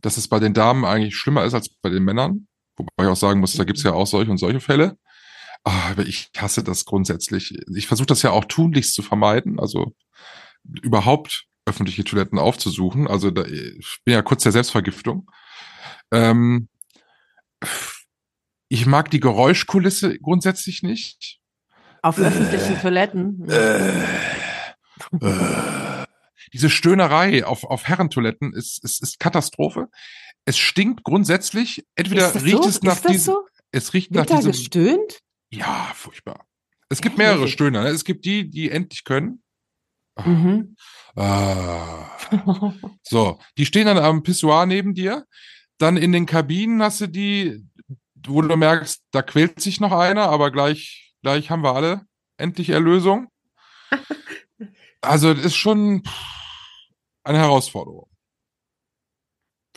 dass 0.01 0.17
es 0.17 0.27
bei 0.27 0.39
den 0.39 0.53
Damen 0.53 0.85
eigentlich 0.85 1.15
schlimmer 1.15 1.45
ist 1.45 1.53
als 1.53 1.69
bei 1.69 1.89
den 1.89 2.03
Männern. 2.03 2.47
Wobei 2.77 2.91
ich 2.99 3.07
auch 3.07 3.15
sagen 3.15 3.39
muss, 3.39 3.53
da 3.53 3.63
gibt 3.63 3.79
es 3.79 3.83
ja 3.83 3.93
auch 3.93 4.07
solche 4.07 4.29
und 4.29 4.37
solche 4.37 4.59
Fälle. 4.59 4.97
Ah, 5.63 5.89
Aber 5.91 6.05
ich 6.05 6.29
hasse 6.37 6.63
das 6.63 6.85
grundsätzlich. 6.85 7.55
Ich 7.75 7.87
versuche 7.87 8.07
das 8.07 8.21
ja 8.21 8.31
auch 8.31 8.45
tunlichst 8.45 8.93
zu 8.93 9.01
vermeiden, 9.01 9.59
also 9.59 9.93
überhaupt 10.63 11.45
öffentliche 11.65 12.03
Toiletten 12.03 12.39
aufzusuchen. 12.39 13.07
Also 13.07 13.31
da, 13.31 13.45
ich 13.45 13.99
bin 14.03 14.13
ja 14.13 14.21
kurz 14.21 14.43
der 14.43 14.51
Selbstvergiftung. 14.51 15.29
Ähm, 16.11 16.69
ich 18.67 18.85
mag 18.85 19.11
die 19.11 19.19
Geräuschkulisse 19.19 20.17
grundsätzlich 20.19 20.83
nicht. 20.83 21.39
Auf 22.01 22.17
öffentlichen 22.17 22.79
Toiletten. 22.79 23.47
Äh, 23.49 24.03
äh, 25.21 26.05
diese 26.53 26.69
Stöhnerei 26.69 27.45
auf, 27.45 27.63
auf 27.63 27.87
Herrentoiletten 27.87 28.53
ist, 28.53 28.83
ist, 28.83 29.01
ist 29.03 29.19
Katastrophe. 29.19 29.87
Es 30.45 30.57
stinkt 30.57 31.03
grundsätzlich. 31.03 31.85
Entweder 31.95 32.27
ist 32.27 32.35
das 32.35 32.43
riecht 32.43 32.63
so? 32.63 32.69
es 32.69 32.81
nach 32.81 32.95
ist 32.95 33.05
das 33.05 33.11
diesem, 33.11 33.33
so? 33.33 33.45
es 33.71 33.93
riecht 33.93 34.11
nach 34.11 34.21
Wird 34.21 34.31
da 34.31 34.35
diesem, 34.37 34.51
gestöhnt? 34.51 35.19
ja, 35.51 35.91
furchtbar. 35.93 36.45
Es 36.89 37.01
gibt 37.01 37.17
mehrere? 37.17 37.47
Stöhner. 37.47 37.83
Ne? 37.83 37.89
Es 37.89 38.03
gibt 38.03 38.25
die, 38.25 38.49
die 38.49 38.69
endlich 38.69 39.03
können. 39.03 39.43
Mhm. 40.17 40.75
Ah. 41.15 42.05
So, 43.03 43.39
die 43.57 43.65
stehen 43.65 43.85
dann 43.85 43.97
am 43.97 44.23
Pissoir 44.23 44.65
neben 44.65 44.93
dir. 44.93 45.25
Dann 45.77 45.97
in 45.97 46.11
den 46.11 46.25
Kabinen 46.25 46.81
hast 46.83 47.01
du 47.01 47.07
die, 47.07 47.65
wo 48.25 48.41
du 48.41 48.55
merkst, 48.55 49.01
da 49.11 49.21
quält 49.21 49.59
sich 49.59 49.79
noch 49.79 49.91
einer, 49.91 50.29
aber 50.29 50.51
gleich, 50.51 51.15
gleich 51.23 51.49
haben 51.49 51.63
wir 51.63 51.75
alle 51.75 52.01
endlich 52.37 52.69
Erlösung. 52.69 53.27
Also, 55.03 55.33
das 55.33 55.45
ist 55.45 55.55
schon 55.55 56.03
eine 57.23 57.39
Herausforderung. 57.39 58.07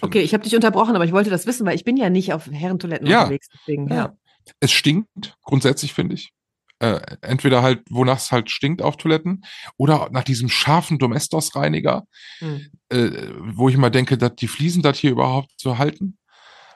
Okay, 0.03 0.21
ich 0.21 0.35
habe 0.35 0.45
dich 0.45 0.55
unterbrochen, 0.55 0.95
aber 0.97 1.07
ich 1.07 1.13
wollte 1.13 1.31
das 1.31 1.47
wissen, 1.47 1.67
weil 1.67 1.77
ich 1.77 1.85
bin 1.85 1.97
ja 1.97 2.11
nicht 2.11 2.35
auf 2.35 2.47
Herrentoiletten 2.47 3.07
Ja. 3.07 3.21
unterwegs. 3.23 3.49
Deswegen, 3.51 3.89
ja. 3.89 4.15
Es 4.61 4.71
stinkt, 4.71 5.39
grundsätzlich 5.43 5.95
finde 5.95 6.17
ich. 6.17 6.34
Äh, 6.81 7.01
entweder 7.21 7.63
halt, 7.63 7.83
wonach 7.89 8.19
es 8.19 8.33
halt 8.33 8.51
stinkt 8.51 8.83
auf 8.83 8.97
Toiletten 8.97 9.45
oder 9.77 10.09
nach 10.11 10.25
diesem 10.25 10.49
scharfen 10.49 10.99
Domestos-Reiniger. 10.99 12.07
Hm. 12.41 12.71
äh, 12.91 13.11
wo 13.53 13.69
ich 13.69 13.77
immer 13.77 13.91
denke, 13.91 14.19
dass 14.19 14.35
die 14.35 14.49
Fliesen 14.49 14.83
das 14.83 14.99
hier 14.99 15.13
überhaupt 15.13 15.53
so 15.57 15.79
halten. 15.79 16.19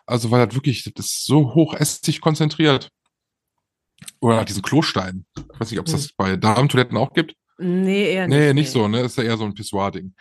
Also 0.07 0.31
weil 0.31 0.47
das 0.47 0.55
wirklich, 0.55 0.85
das 0.95 1.07
ist 1.07 1.27
so 1.27 1.55
hochästig 1.55 2.21
konzentriert. 2.21 2.91
Oder 4.21 4.37
nach 4.37 4.45
diesen 4.45 4.63
Klosteinen. 4.63 5.27
Ich 5.37 5.61
weiß 5.61 5.71
nicht, 5.71 5.81
ob 5.81 5.87
es 5.87 5.93
das 5.93 6.13
bei 6.13 6.37
Darmtoiletten 6.37 6.97
auch 6.97 7.13
gibt. 7.13 7.35
Nee, 7.59 8.13
eher 8.13 8.29
nicht. 8.29 8.39
Nee, 8.39 8.55
nicht 8.55 8.71
so, 8.71 8.87
ne? 8.87 9.01
Ist 9.01 9.19
ja 9.19 9.25
eher 9.25 9.37
so 9.37 9.45
ein 9.45 9.55
Pissoir-Ding. 9.55 10.15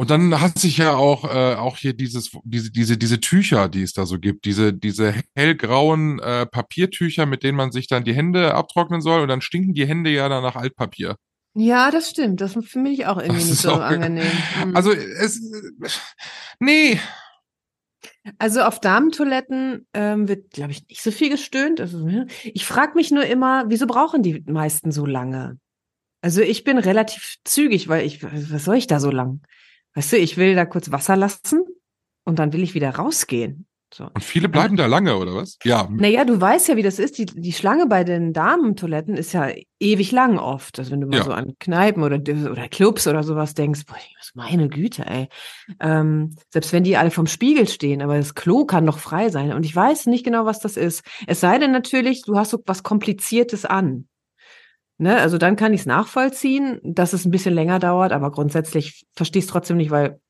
Und 0.00 0.08
dann 0.08 0.40
hat 0.40 0.58
sich 0.58 0.78
ja 0.78 0.94
auch, 0.94 1.24
äh, 1.24 1.56
auch 1.56 1.76
hier 1.76 1.92
dieses, 1.92 2.30
diese, 2.44 2.70
diese, 2.70 2.96
diese 2.96 3.20
Tücher, 3.20 3.68
die 3.68 3.82
es 3.82 3.92
da 3.92 4.06
so 4.06 4.18
gibt, 4.18 4.46
diese, 4.46 4.72
diese 4.72 5.14
hellgrauen 5.34 6.20
äh, 6.20 6.46
Papiertücher, 6.46 7.26
mit 7.26 7.42
denen 7.42 7.58
man 7.58 7.70
sich 7.70 7.86
dann 7.86 8.02
die 8.02 8.14
Hände 8.14 8.54
abtrocknen 8.54 9.02
soll 9.02 9.20
und 9.20 9.28
dann 9.28 9.42
stinken 9.42 9.74
die 9.74 9.86
Hände 9.86 10.08
ja 10.08 10.30
dann 10.30 10.42
nach 10.42 10.56
Altpapier. 10.56 11.16
Ja, 11.52 11.90
das 11.90 12.08
stimmt. 12.08 12.40
Das 12.40 12.56
finde 12.64 12.92
ich 12.92 13.04
auch 13.04 13.18
irgendwie 13.18 13.40
Das 13.40 13.50
nicht 13.50 13.60
so 13.60 13.74
angenehm. 13.74 14.24
Mhm. 14.64 14.74
Also 14.74 14.90
es, 14.90 15.38
nee, 16.60 16.98
Also 18.38 18.62
auf 18.62 18.80
Damentoiletten 18.80 19.86
ähm, 19.92 20.28
wird, 20.28 20.52
glaube 20.52 20.72
ich, 20.72 20.88
nicht 20.88 21.02
so 21.02 21.10
viel 21.10 21.28
gestöhnt. 21.28 21.78
Also, 21.78 22.06
ne? 22.06 22.26
ich 22.42 22.64
frage 22.64 22.94
mich 22.94 23.10
nur 23.10 23.26
immer, 23.26 23.64
wieso 23.68 23.86
brauchen 23.86 24.22
die 24.22 24.44
meisten 24.46 24.92
so 24.92 25.04
lange? 25.04 25.58
Also 26.22 26.40
ich 26.40 26.64
bin 26.64 26.78
relativ 26.78 27.36
zügig, 27.44 27.88
weil 27.88 28.06
ich, 28.06 28.22
was 28.22 28.64
soll 28.64 28.76
ich 28.76 28.86
da 28.86 28.98
so 28.98 29.10
lang? 29.10 29.42
Weißt 29.94 30.12
du, 30.12 30.16
ich 30.18 30.36
will 30.36 30.54
da 30.54 30.64
kurz 30.66 30.90
Wasser 30.92 31.16
lassen 31.16 31.64
und 32.24 32.38
dann 32.38 32.52
will 32.52 32.62
ich 32.62 32.74
wieder 32.74 32.90
rausgehen. 32.94 33.66
So. 33.92 34.04
und 34.04 34.22
viele 34.22 34.48
bleiben 34.48 34.76
da 34.76 34.86
lange, 34.86 35.16
oder 35.16 35.34
was? 35.34 35.58
Ja, 35.64 35.88
Naja, 35.90 36.24
du 36.24 36.40
weißt 36.40 36.68
ja, 36.68 36.76
wie 36.76 36.82
das 36.84 37.00
ist. 37.00 37.18
Die, 37.18 37.26
die 37.26 37.52
Schlange 37.52 37.86
bei 37.88 38.04
den 38.04 38.32
Damentoiletten 38.32 39.16
ist 39.16 39.32
ja 39.32 39.48
ewig 39.80 40.12
lang 40.12 40.38
oft. 40.38 40.78
Also 40.78 40.92
wenn 40.92 41.00
du 41.00 41.08
mal 41.08 41.16
Ja. 41.16 41.24
so 41.24 41.32
an 41.32 41.54
Kneipen 41.58 42.04
oder, 42.04 42.18
oder 42.18 42.68
Clubs 42.68 43.08
oder 43.08 43.24
sowas 43.24 43.54
denkst, 43.54 43.86
boah, 43.86 43.96
meine 44.34 44.68
Güte, 44.68 45.04
ey. 45.06 45.28
Ähm, 45.80 46.36
selbst 46.50 46.72
wenn 46.72 46.84
die 46.84 46.96
alle 46.96 47.10
vom 47.10 47.26
Spiegel 47.26 47.66
stehen, 47.66 48.00
aber 48.00 48.16
das 48.16 48.36
Klo 48.36 48.64
kann 48.64 48.86
doch 48.86 48.98
frei 49.00 49.28
sein. 49.28 49.52
Und 49.52 49.66
ich 49.66 49.74
weiß 49.74 50.06
nicht 50.06 50.24
genau, 50.24 50.44
was 50.44 50.60
das 50.60 50.76
ist. 50.76 51.02
Es 51.26 51.40
sei 51.40 51.58
denn 51.58 51.72
natürlich, 51.72 52.22
du 52.22 52.38
hast 52.38 52.50
so 52.50 52.62
was 52.66 52.84
Kompliziertes 52.84 53.64
an. 53.64 54.06
Ne? 55.00 55.16
Also 55.16 55.38
dann 55.38 55.56
kann 55.56 55.72
ich 55.72 55.80
es 55.80 55.86
nachvollziehen, 55.86 56.78
dass 56.82 57.14
es 57.14 57.24
ein 57.24 57.30
bisschen 57.30 57.54
länger 57.54 57.78
dauert, 57.78 58.12
aber 58.12 58.30
grundsätzlich 58.30 59.06
verstehe 59.16 59.40
ich 59.40 59.46
es 59.46 59.50
trotzdem 59.50 59.78
nicht, 59.78 59.90
weil 59.90 60.20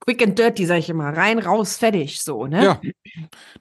quick 0.00 0.22
and 0.22 0.38
dirty, 0.38 0.64
sag 0.64 0.78
ich 0.78 0.88
immer, 0.88 1.10
rein, 1.10 1.38
raus, 1.38 1.76
fertig, 1.76 2.18
so, 2.22 2.46
ne? 2.46 2.64
Ja. 2.64 2.80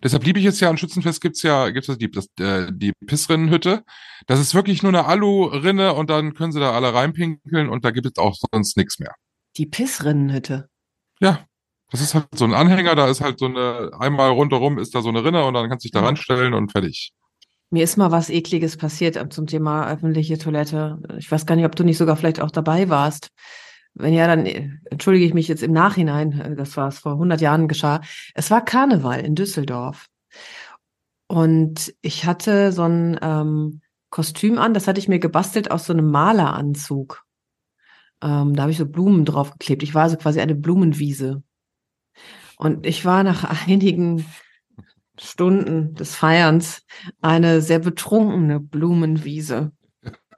Deshalb 0.01 0.24
liebe 0.24 0.39
ich 0.39 0.45
jetzt 0.45 0.62
ja 0.62 0.70
an 0.70 0.78
Schützenfest 0.78 1.20
gibt's 1.20 1.43
ja 1.43 1.72
gibt's 1.72 1.93
die 1.97 2.10
das, 2.10 2.28
äh, 2.39 2.72
die 2.72 2.93
Pissrinnenhütte. 3.05 3.84
Das 4.28 4.39
ist 4.39 4.55
wirklich 4.55 4.82
nur 4.82 4.93
eine 4.93 5.05
Alu-Rinne 5.08 5.93
und 5.93 6.10
dann 6.10 6.34
können 6.34 6.53
sie 6.53 6.62
da 6.62 6.72
alle 6.72 6.93
reinpinkeln 6.93 7.68
und 7.68 7.84
da 7.84 7.91
gibt 7.91 8.05
es 8.08 8.18
auch 8.18 8.38
sonst 8.53 8.78
nichts 8.78 8.99
mehr. 8.99 9.14
Die 9.58 9.66
Pissrinnenhütte. 9.66 10.70
Ja. 11.20 11.45
Das 11.91 11.99
ist 11.99 12.16
halt 12.16 12.28
so 12.34 12.45
ein 12.45 12.53
Anhänger, 12.53 12.95
da 12.95 13.10
ist 13.10 13.20
halt 13.20 13.39
so 13.39 13.45
eine, 13.45 13.91
einmal 13.99 14.30
rundherum 14.30 14.78
ist 14.78 14.95
da 14.95 15.01
so 15.01 15.10
eine 15.10 15.24
Rinne 15.26 15.43
und 15.43 15.53
dann 15.53 15.70
kannst 15.70 15.84
du 15.84 15.88
dich 15.88 15.93
da 15.93 16.01
ranstellen 16.01 16.53
und 16.53 16.72
fertig. 16.72 17.14
Mir 17.70 17.84
ist 17.84 17.97
mal 17.97 18.11
was 18.11 18.30
Ekliges 18.30 18.78
passiert 18.78 19.18
äh, 19.18 19.30
zum 19.30 19.47
Thema 19.47 19.89
öffentliche 19.91 20.38
Toilette. 20.38 20.99
Ich 21.18 21.30
weiß 21.30 21.45
gar 21.45 21.55
nicht, 21.55 21.65
ob 21.65 21.76
du 21.76 21.84
nicht 21.84 21.97
sogar 21.97 22.15
vielleicht 22.15 22.39
auch 22.39 22.51
dabei 22.51 22.89
warst. 22.89 23.30
Wenn 23.93 24.13
ja, 24.13 24.28
dann 24.28 24.45
äh, 24.45 24.70
entschuldige 24.89 25.26
ich 25.26 25.34
mich 25.34 25.47
jetzt 25.47 25.63
im 25.63 25.74
Nachhinein. 25.74 26.39
Äh, 26.39 26.55
Das 26.55 26.78
war 26.78 26.88
es 26.88 26.99
vor 26.99 27.13
100 27.13 27.41
Jahren 27.41 27.68
geschah. 27.68 28.01
Es 28.34 28.49
war 28.51 28.63
Karneval 28.63 29.20
in 29.20 29.36
Düsseldorf. 29.36 30.07
Und 31.28 31.93
ich 32.01 32.26
hatte 32.26 32.72
so 32.72 32.84
ein 32.84 33.20
ähm, 33.22 33.82
Kostüm 34.09 34.57
an, 34.57 34.74
das 34.74 34.88
hatte 34.88 34.99
ich 34.99 35.09
mir 35.09 35.20
gebastelt 35.20 35.70
aus 35.72 35.86
so 35.86 35.93
einem 35.93 36.09
Maleranzug. 36.09 37.26
Ähm, 38.22 38.55
da 38.55 38.63
habe 38.63 38.72
ich 38.72 38.78
so 38.78 38.86
Blumen 38.86 39.26
draufgeklebt. 39.26 39.84
Ich 39.84 39.93
war 39.93 40.03
also 40.03 40.15
quasi 40.15 40.39
eine 40.39 40.55
Blumenwiese. 40.55 41.43
Und 42.57 42.86
ich 42.86 43.03
war 43.03 43.24
nach 43.24 43.43
einigen 43.68 44.26
Stunden 45.20 45.93
des 45.95 46.15
Feierns 46.15 46.84
eine 47.22 47.61
sehr 47.61 47.80
betrunkene 47.80 48.59
Blumenwiese. 48.59 49.72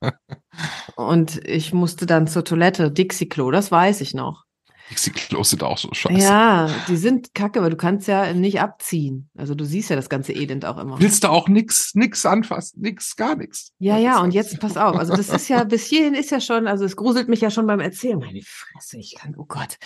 Und 0.96 1.46
ich 1.48 1.74
musste 1.74 2.06
dann 2.06 2.28
zur 2.28 2.44
Toilette, 2.44 2.92
Dixie-Klo, 2.92 3.52
das 3.52 3.72
weiß 3.72 4.02
ich 4.02 4.14
noch. 4.14 4.46
Dixie-Klos 4.90 5.52
sind 5.52 5.64
auch 5.64 5.78
so 5.78 5.90
scheiße. 5.92 6.20
Ja, 6.20 6.70
die 6.88 6.98
sind 6.98 7.34
kacke, 7.36 7.62
weil 7.62 7.70
du 7.70 7.78
kannst 7.78 8.08
ja 8.08 8.34
nicht 8.34 8.60
abziehen. 8.60 9.30
Also 9.38 9.54
du 9.54 9.64
siehst 9.64 9.90
ja 9.90 9.96
das 9.96 10.10
ganze 10.10 10.34
Elend 10.34 10.66
auch 10.66 10.78
immer. 10.78 11.00
Willst 11.00 11.24
du 11.24 11.28
auch 11.28 11.48
nix, 11.48 11.94
nix 11.94 12.26
anfassen? 12.26 12.82
Nix, 12.82 13.16
gar 13.16 13.36
nix. 13.36 13.72
Ja, 13.78 13.98
ja, 13.98 14.20
und 14.22 14.34
jetzt 14.34 14.60
pass 14.60 14.78
auf. 14.78 14.96
Also 14.96 15.16
das 15.16 15.30
ist 15.30 15.48
ja, 15.48 15.64
bis 15.66 15.86
hierhin 15.86 16.16
ist 16.16 16.32
ja 16.32 16.42
schon, 16.42 16.68
also 16.68 16.86
es 16.86 16.96
gruselt 16.96 17.30
mich 17.30 17.42
ja 17.42 17.52
schon 17.52 17.68
beim 17.68 17.80
Erzählen. 17.80 18.20
Meine 18.20 18.42
Fresse, 18.42 18.98
ich 18.98 19.16
kann, 19.16 19.36
oh 19.38 19.46
Gott. 19.46 19.78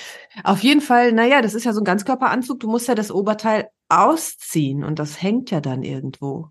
Auf 0.43 0.63
jeden 0.63 0.81
Fall, 0.81 1.11
naja, 1.11 1.41
das 1.41 1.53
ist 1.53 1.65
ja 1.65 1.73
so 1.73 1.81
ein 1.81 1.85
Ganzkörperanzug. 1.85 2.59
Du 2.59 2.69
musst 2.69 2.87
ja 2.87 2.95
das 2.95 3.11
Oberteil 3.11 3.69
ausziehen 3.89 4.83
und 4.83 4.99
das 4.99 5.21
hängt 5.21 5.51
ja 5.51 5.59
dann 5.59 5.83
irgendwo. 5.83 6.49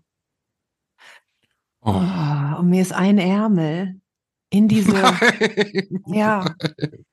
Oh. 1.81 1.91
Oh, 1.95 2.59
und 2.59 2.69
mir 2.69 2.81
ist 2.81 2.93
ein 2.93 3.17
Ärmel 3.17 3.99
in 4.49 4.67
diese, 4.67 4.91
Nein. 4.91 6.03
ja. 6.07 6.55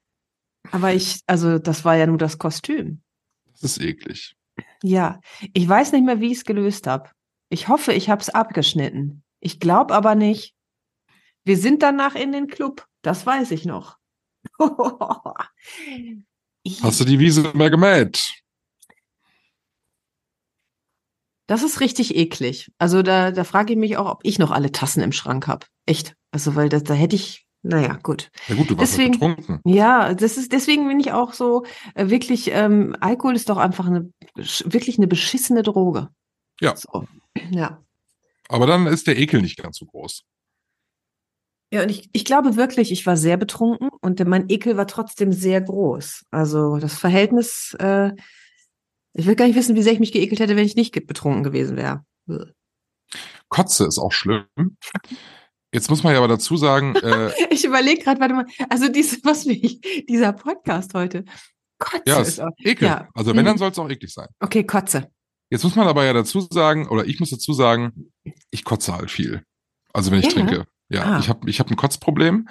Aber 0.73 0.93
ich, 0.95 1.21
also 1.27 1.59
das 1.59 1.85
war 1.85 1.97
ja 1.97 2.07
nur 2.07 2.18
das 2.18 2.39
Kostüm. 2.39 3.03
Das 3.53 3.62
ist 3.64 3.81
eklig. 3.81 4.37
Ja, 4.83 5.21
ich 5.53 5.68
weiß 5.68 5.93
nicht 5.93 6.05
mehr, 6.05 6.21
wie 6.21 6.31
ich 6.33 6.39
es 6.39 6.45
gelöst 6.45 6.87
habe. 6.87 7.11
Ich 7.49 7.68
hoffe, 7.68 7.93
ich 7.93 8.09
habe 8.11 8.21
es 8.23 8.31
abgeschnitten. 8.31 9.23
Ich 9.41 9.59
glaube 9.61 9.95
aber 9.95 10.14
nicht. 10.14 10.55
Wir 11.45 11.57
sind 11.57 11.83
danach 11.83 12.14
in 12.14 12.33
den 12.33 12.47
Club. 12.47 12.87
Das 13.03 13.25
weiß 13.27 13.51
ich 13.51 13.64
noch. 13.64 13.97
Ich- 16.62 16.83
Hast 16.83 17.01
du 17.01 17.05
die 17.05 17.18
Wiese 17.18 17.51
mehr 17.55 17.71
gemäht? 17.71 18.35
das 21.47 21.64
ist 21.64 21.81
richtig 21.81 22.14
eklig. 22.14 22.71
Also 22.79 23.03
da, 23.03 23.33
da 23.33 23.43
frage 23.43 23.73
ich 23.73 23.79
mich 23.79 23.97
auch, 23.97 24.09
ob 24.09 24.21
ich 24.23 24.39
noch 24.39 24.53
alle 24.53 24.71
Tassen 24.71 25.03
im 25.03 25.11
Schrank 25.11 25.49
habe. 25.49 25.66
Echt. 25.85 26.14
Also 26.31 26.55
weil 26.55 26.68
das, 26.68 26.85
da 26.85 26.95
hätte 26.95 27.16
ich, 27.16 27.45
naja, 27.63 27.99
gut. 28.03 28.31
Ja 28.49 28.55
gut, 28.55 28.71
du 28.71 28.79
warst 28.79 28.93
Deswegen- 28.93 29.13
Deswegen, 29.13 29.37
betrunken. 29.37 29.61
Ja, 29.71 30.15
das 30.15 30.37
ist 30.39 30.53
deswegen 30.53 30.89
bin 30.89 30.99
ich 31.01 31.13
auch 31.13 31.33
so 31.35 31.65
äh, 31.95 32.09
wirklich. 32.09 32.51
Ähm, 32.53 32.97
Alkohol 33.01 33.37
ist 33.37 33.49
doch 33.49 33.59
einfach 33.59 33.87
eine 33.87 34.13
wirklich 34.65 34.99
eine 34.99 35.07
beschissene 35.07 35.63
Droge. 35.63 36.09
Ja. 36.61 36.75
So. 36.77 37.07
Ja. 37.51 37.83
Aber 38.49 38.67
dann 38.67 38.87
ist 38.87 39.07
der 39.07 39.19
Ekel 39.19 39.43
nicht 39.43 39.57
ganz 39.59 39.79
so 39.79 39.87
groß. 39.87 40.25
Ja, 41.73 41.83
und 41.83 41.91
ich, 41.91 42.09
ich 42.13 42.25
glaube 42.25 42.57
wirklich, 42.57 42.91
ich 42.91 43.07
war 43.07 43.17
sehr 43.17 43.37
betrunken 43.37 43.91
und 44.01 44.25
mein 44.27 44.49
Ekel 44.51 44.77
war 44.77 44.89
trotzdem 44.89 45.33
sehr 45.33 45.61
groß. 45.61 46.25
Also 46.33 46.79
das 46.79 46.99
Verhältnis, 46.99 47.77
äh, 47.79 48.11
ich 49.13 49.27
will 49.27 49.37
gar 49.37 49.47
nicht 49.47 49.55
wissen, 49.57 49.77
wie 49.77 49.83
sehr 49.83 49.93
ich 49.93 50.01
mich 50.01 50.11
geekelt 50.13 50.41
hätte, 50.41 50.57
wenn 50.57 50.67
ich 50.67 50.75
nicht 50.75 50.93
betrunken 51.07 51.45
gewesen 51.45 51.77
wäre. 51.77 52.05
Kotze 53.49 53.87
ist 53.87 53.99
auch 53.99 54.13
schlimm. 54.13 54.47
Jetzt 55.73 55.89
muss 55.89 56.03
man 56.03 56.12
ja 56.12 56.18
aber 56.18 56.29
dazu 56.29 56.57
sagen, 56.57 56.95
äh, 57.03 57.31
Ich 57.51 57.64
überlege 57.64 58.03
gerade, 58.03 58.21
warte 58.21 58.35
mal, 58.35 58.47
also 58.68 58.89
dieses, 58.89 59.21
was 59.25 59.45
mich, 59.47 59.81
dieser 60.09 60.33
Podcast 60.33 60.95
heute. 60.95 61.25
Kotze 61.79 62.03
ja, 62.07 62.21
ist 62.21 62.29
ist 62.29 62.41
auch. 62.41 62.51
Ekel. 62.59 62.89
Ja. 62.89 63.09
Also 63.14 63.35
wenn, 63.35 63.45
dann 63.45 63.55
Mhm. 63.55 63.59
soll 63.59 63.71
es 63.71 63.79
auch 63.79 63.89
eklig 63.89 64.12
sein. 64.12 64.29
Okay, 64.41 64.64
Kotze. 64.64 65.11
Jetzt 65.49 65.64
muss 65.64 65.75
man 65.77 65.89
aber 65.89 66.05
ja 66.05 66.12
dazu 66.12 66.41
sagen, 66.51 66.89
oder 66.89 67.07
ich 67.07 67.18
muss 67.21 67.31
dazu 67.31 67.53
sagen, 67.53 68.12
ich 68.51 68.64
kotze 68.64 68.95
halt 68.95 69.11
viel. 69.11 69.43
Also 69.93 70.11
wenn 70.11 70.18
ich 70.21 70.27
Ja? 70.27 70.31
trinke. 70.33 70.64
Ja, 70.91 71.03
Ah. 71.05 71.18
ich 71.21 71.29
habe 71.29 71.49
ich 71.49 71.59
hab 71.61 71.71
ein 71.71 71.77
Kotzproblem. 71.77 72.49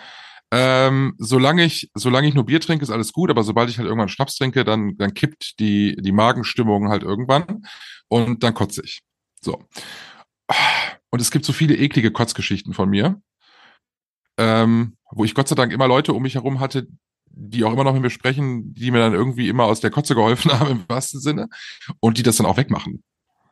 Ähm, 0.51 1.13
solange 1.19 1.63
ich, 1.63 1.91
solange 1.93 2.27
ich 2.27 2.33
nur 2.33 2.45
Bier 2.45 2.59
trinke, 2.59 2.83
ist 2.83 2.89
alles 2.89 3.13
gut, 3.13 3.29
aber 3.29 3.43
sobald 3.43 3.69
ich 3.69 3.77
halt 3.77 3.85
irgendwann 3.87 4.09
Schnaps 4.09 4.35
trinke, 4.35 4.63
dann, 4.63 4.97
dann 4.97 5.13
kippt 5.13 5.59
die, 5.59 5.95
die 5.99 6.11
Magenstimmung 6.11 6.89
halt 6.89 7.03
irgendwann 7.03 7.63
und 8.07 8.41
dann 8.43 8.55
kotze 8.55 8.81
ich. 8.83 9.01
So. 9.41 9.61
Und 11.11 11.21
es 11.21 11.31
gibt 11.31 11.45
so 11.45 11.53
viele 11.53 11.75
eklige 11.75 12.11
Kotzgeschichten 12.11 12.73
von 12.73 12.89
mir, 12.89 13.21
ähm, 14.37 14.97
wo 15.11 15.25
ich 15.25 15.33
Gott 15.33 15.47
sei 15.47 15.55
Dank 15.55 15.71
immer 15.73 15.87
Leute 15.87 16.13
um 16.13 16.23
mich 16.23 16.35
herum 16.35 16.59
hatte, 16.59 16.87
die 17.31 17.63
auch 17.63 17.73
immer 17.73 17.83
noch 17.83 17.93
mit 17.93 18.01
mir 18.01 18.09
sprechen, 18.09 18.73
die 18.73 18.91
mir 18.91 18.99
dann 18.99 19.13
irgendwie 19.13 19.49
immer 19.49 19.65
aus 19.65 19.79
der 19.79 19.91
Kotze 19.91 20.15
geholfen 20.15 20.51
haben 20.59 20.71
im 20.71 20.85
wahrsten 20.87 21.19
Sinne 21.19 21.49
und 21.99 22.17
die 22.17 22.23
das 22.23 22.37
dann 22.37 22.45
auch 22.45 22.57
wegmachen. 22.57 23.03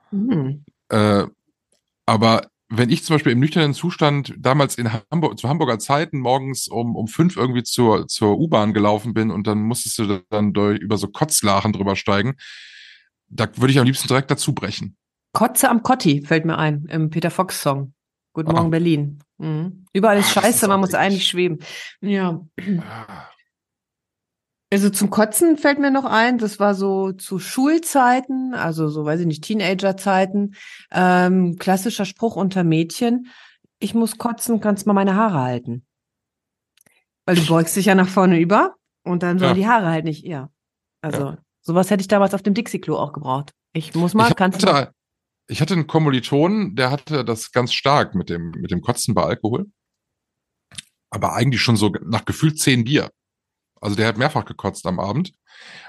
Hm. 0.10 0.64
Äh, 0.90 1.26
aber 2.06 2.50
wenn 2.70 2.90
ich 2.90 3.04
zum 3.04 3.16
Beispiel 3.16 3.32
im 3.32 3.40
nüchternen 3.40 3.74
Zustand 3.74 4.34
damals 4.38 4.76
in 4.76 4.92
Hamburg, 4.92 5.40
zu 5.40 5.48
Hamburger 5.48 5.80
Zeiten 5.80 6.20
morgens 6.20 6.68
um, 6.68 6.96
um 6.96 7.08
fünf 7.08 7.38
irgendwie 7.38 7.64
zur, 7.64 8.08
zur 8.08 8.38
U-Bahn 8.38 8.74
gelaufen 8.74 9.14
bin 9.14 9.32
und 9.32 9.48
dann 9.48 9.60
musstest 9.60 10.00
du 10.00 10.24
dann 10.30 10.54
durch, 10.54 10.80
über 10.80 10.98
so 10.98 11.08
Kotzlachen 11.08 11.72
drüber 11.72 11.96
steigen, 11.96 12.36
da 13.30 13.48
würde 13.56 13.72
ich 13.72 13.80
am 13.80 13.86
liebsten 13.86 14.08
direkt 14.08 14.32
dazu 14.32 14.54
brechen. 14.54 14.98
Kotze 15.38 15.70
am 15.70 15.84
Kotti 15.84 16.24
fällt 16.26 16.46
mir 16.46 16.58
ein, 16.58 16.86
im 16.90 17.12
Peter 17.12 17.30
Fox 17.30 17.62
Song. 17.62 17.94
Guten 18.34 18.52
Morgen, 18.52 18.68
Ah. 18.68 18.70
Berlin. 18.70 19.20
Mhm. 19.38 19.86
Überall 19.94 20.18
ist 20.18 20.32
Ah, 20.32 20.34
das 20.42 20.44
scheiße, 20.46 20.66
ist 20.66 20.68
man 20.68 20.80
muss 20.80 20.96
eigentlich 20.96 21.28
schweben. 21.28 21.60
Ja. 22.02 22.42
Also 24.72 24.90
zum 24.90 25.10
Kotzen 25.12 25.58
fällt 25.58 25.80
mir 25.80 25.92
noch 25.92 26.06
ein, 26.06 26.40
das 26.40 26.60
war 26.60 26.74
so 26.74 27.12
zu 27.14 27.38
Schulzeiten, 27.40 28.54
also 28.56 28.90
so, 28.90 29.06
weiß 29.06 29.20
ich 29.22 29.28
nicht, 29.28 29.44
Teenagerzeiten, 29.44 30.56
ähm, 30.92 31.56
klassischer 31.58 32.06
Spruch 32.06 32.36
unter 32.36 32.64
Mädchen, 32.64 33.28
ich 33.80 33.94
muss 33.94 34.18
kotzen, 34.18 34.60
kannst 34.60 34.88
mal 34.88 34.94
meine 34.94 35.16
Haare 35.16 35.40
halten. 35.40 35.86
Weil 37.26 37.36
du 37.36 37.46
beugst 37.46 37.76
dich 37.76 37.86
ja 37.86 37.96
nach 37.96 38.08
vorne 38.10 38.40
über 38.40 38.76
und 39.04 39.22
dann 39.24 39.38
sollen 39.40 39.52
Ja. 39.52 39.56
die 39.56 39.68
Haare 39.68 39.88
halt 39.88 40.04
nicht, 40.06 40.26
ja. 40.26 40.50
Also 41.02 41.20
Ja. 41.22 41.38
sowas 41.62 41.90
hätte 41.92 42.02
ich 42.02 42.08
damals 42.08 42.34
auf 42.34 42.42
dem 42.42 42.56
Dixie-Klo 42.56 42.98
auch 42.98 43.14
gebraucht. 43.14 43.52
Ich 43.74 43.94
muss 43.96 44.16
mal, 44.16 44.30
ich, 44.30 44.36
kannst 44.36 44.64
du. 44.64 44.68
hatte, 44.74 44.92
ich 45.48 45.62
hatte 45.62 45.74
einen 45.74 45.88
Kommilitonen, 45.88 46.76
der 46.76 46.92
hatte 46.92 47.24
das 47.24 47.52
ganz 47.52 47.74
stark 47.74 48.16
mit 48.16 48.30
dem, 48.30 48.52
mit 48.52 48.72
dem 48.72 48.82
Kotzen 48.82 49.14
bei 49.14 49.24
Alkohol. 49.24 49.66
Aber 51.10 51.34
eigentlich 51.34 51.62
schon 51.62 51.78
so 51.78 51.90
nach 52.06 52.26
gefühlt 52.26 52.60
zehn 52.60 52.84
Bier. 52.84 53.10
Also 53.80 53.96
der 53.96 54.08
hat 54.08 54.18
mehrfach 54.18 54.46
gekotzt 54.46 54.86
am 54.88 55.00
Abend, 55.00 55.34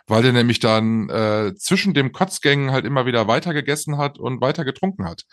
weil 0.06 0.22
der 0.22 0.32
nämlich 0.32 0.60
dann 0.60 1.08
äh, 1.08 1.54
zwischen 1.56 1.94
dem 1.94 2.12
Kotzgängen 2.12 2.70
halt 2.70 2.84
immer 2.84 3.06
wieder 3.06 3.26
weiter 3.28 3.54
gegessen 3.54 3.96
hat 3.96 4.18
und 4.18 4.40
weiter 4.40 4.64
getrunken 4.64 5.06
hat. 5.06 5.24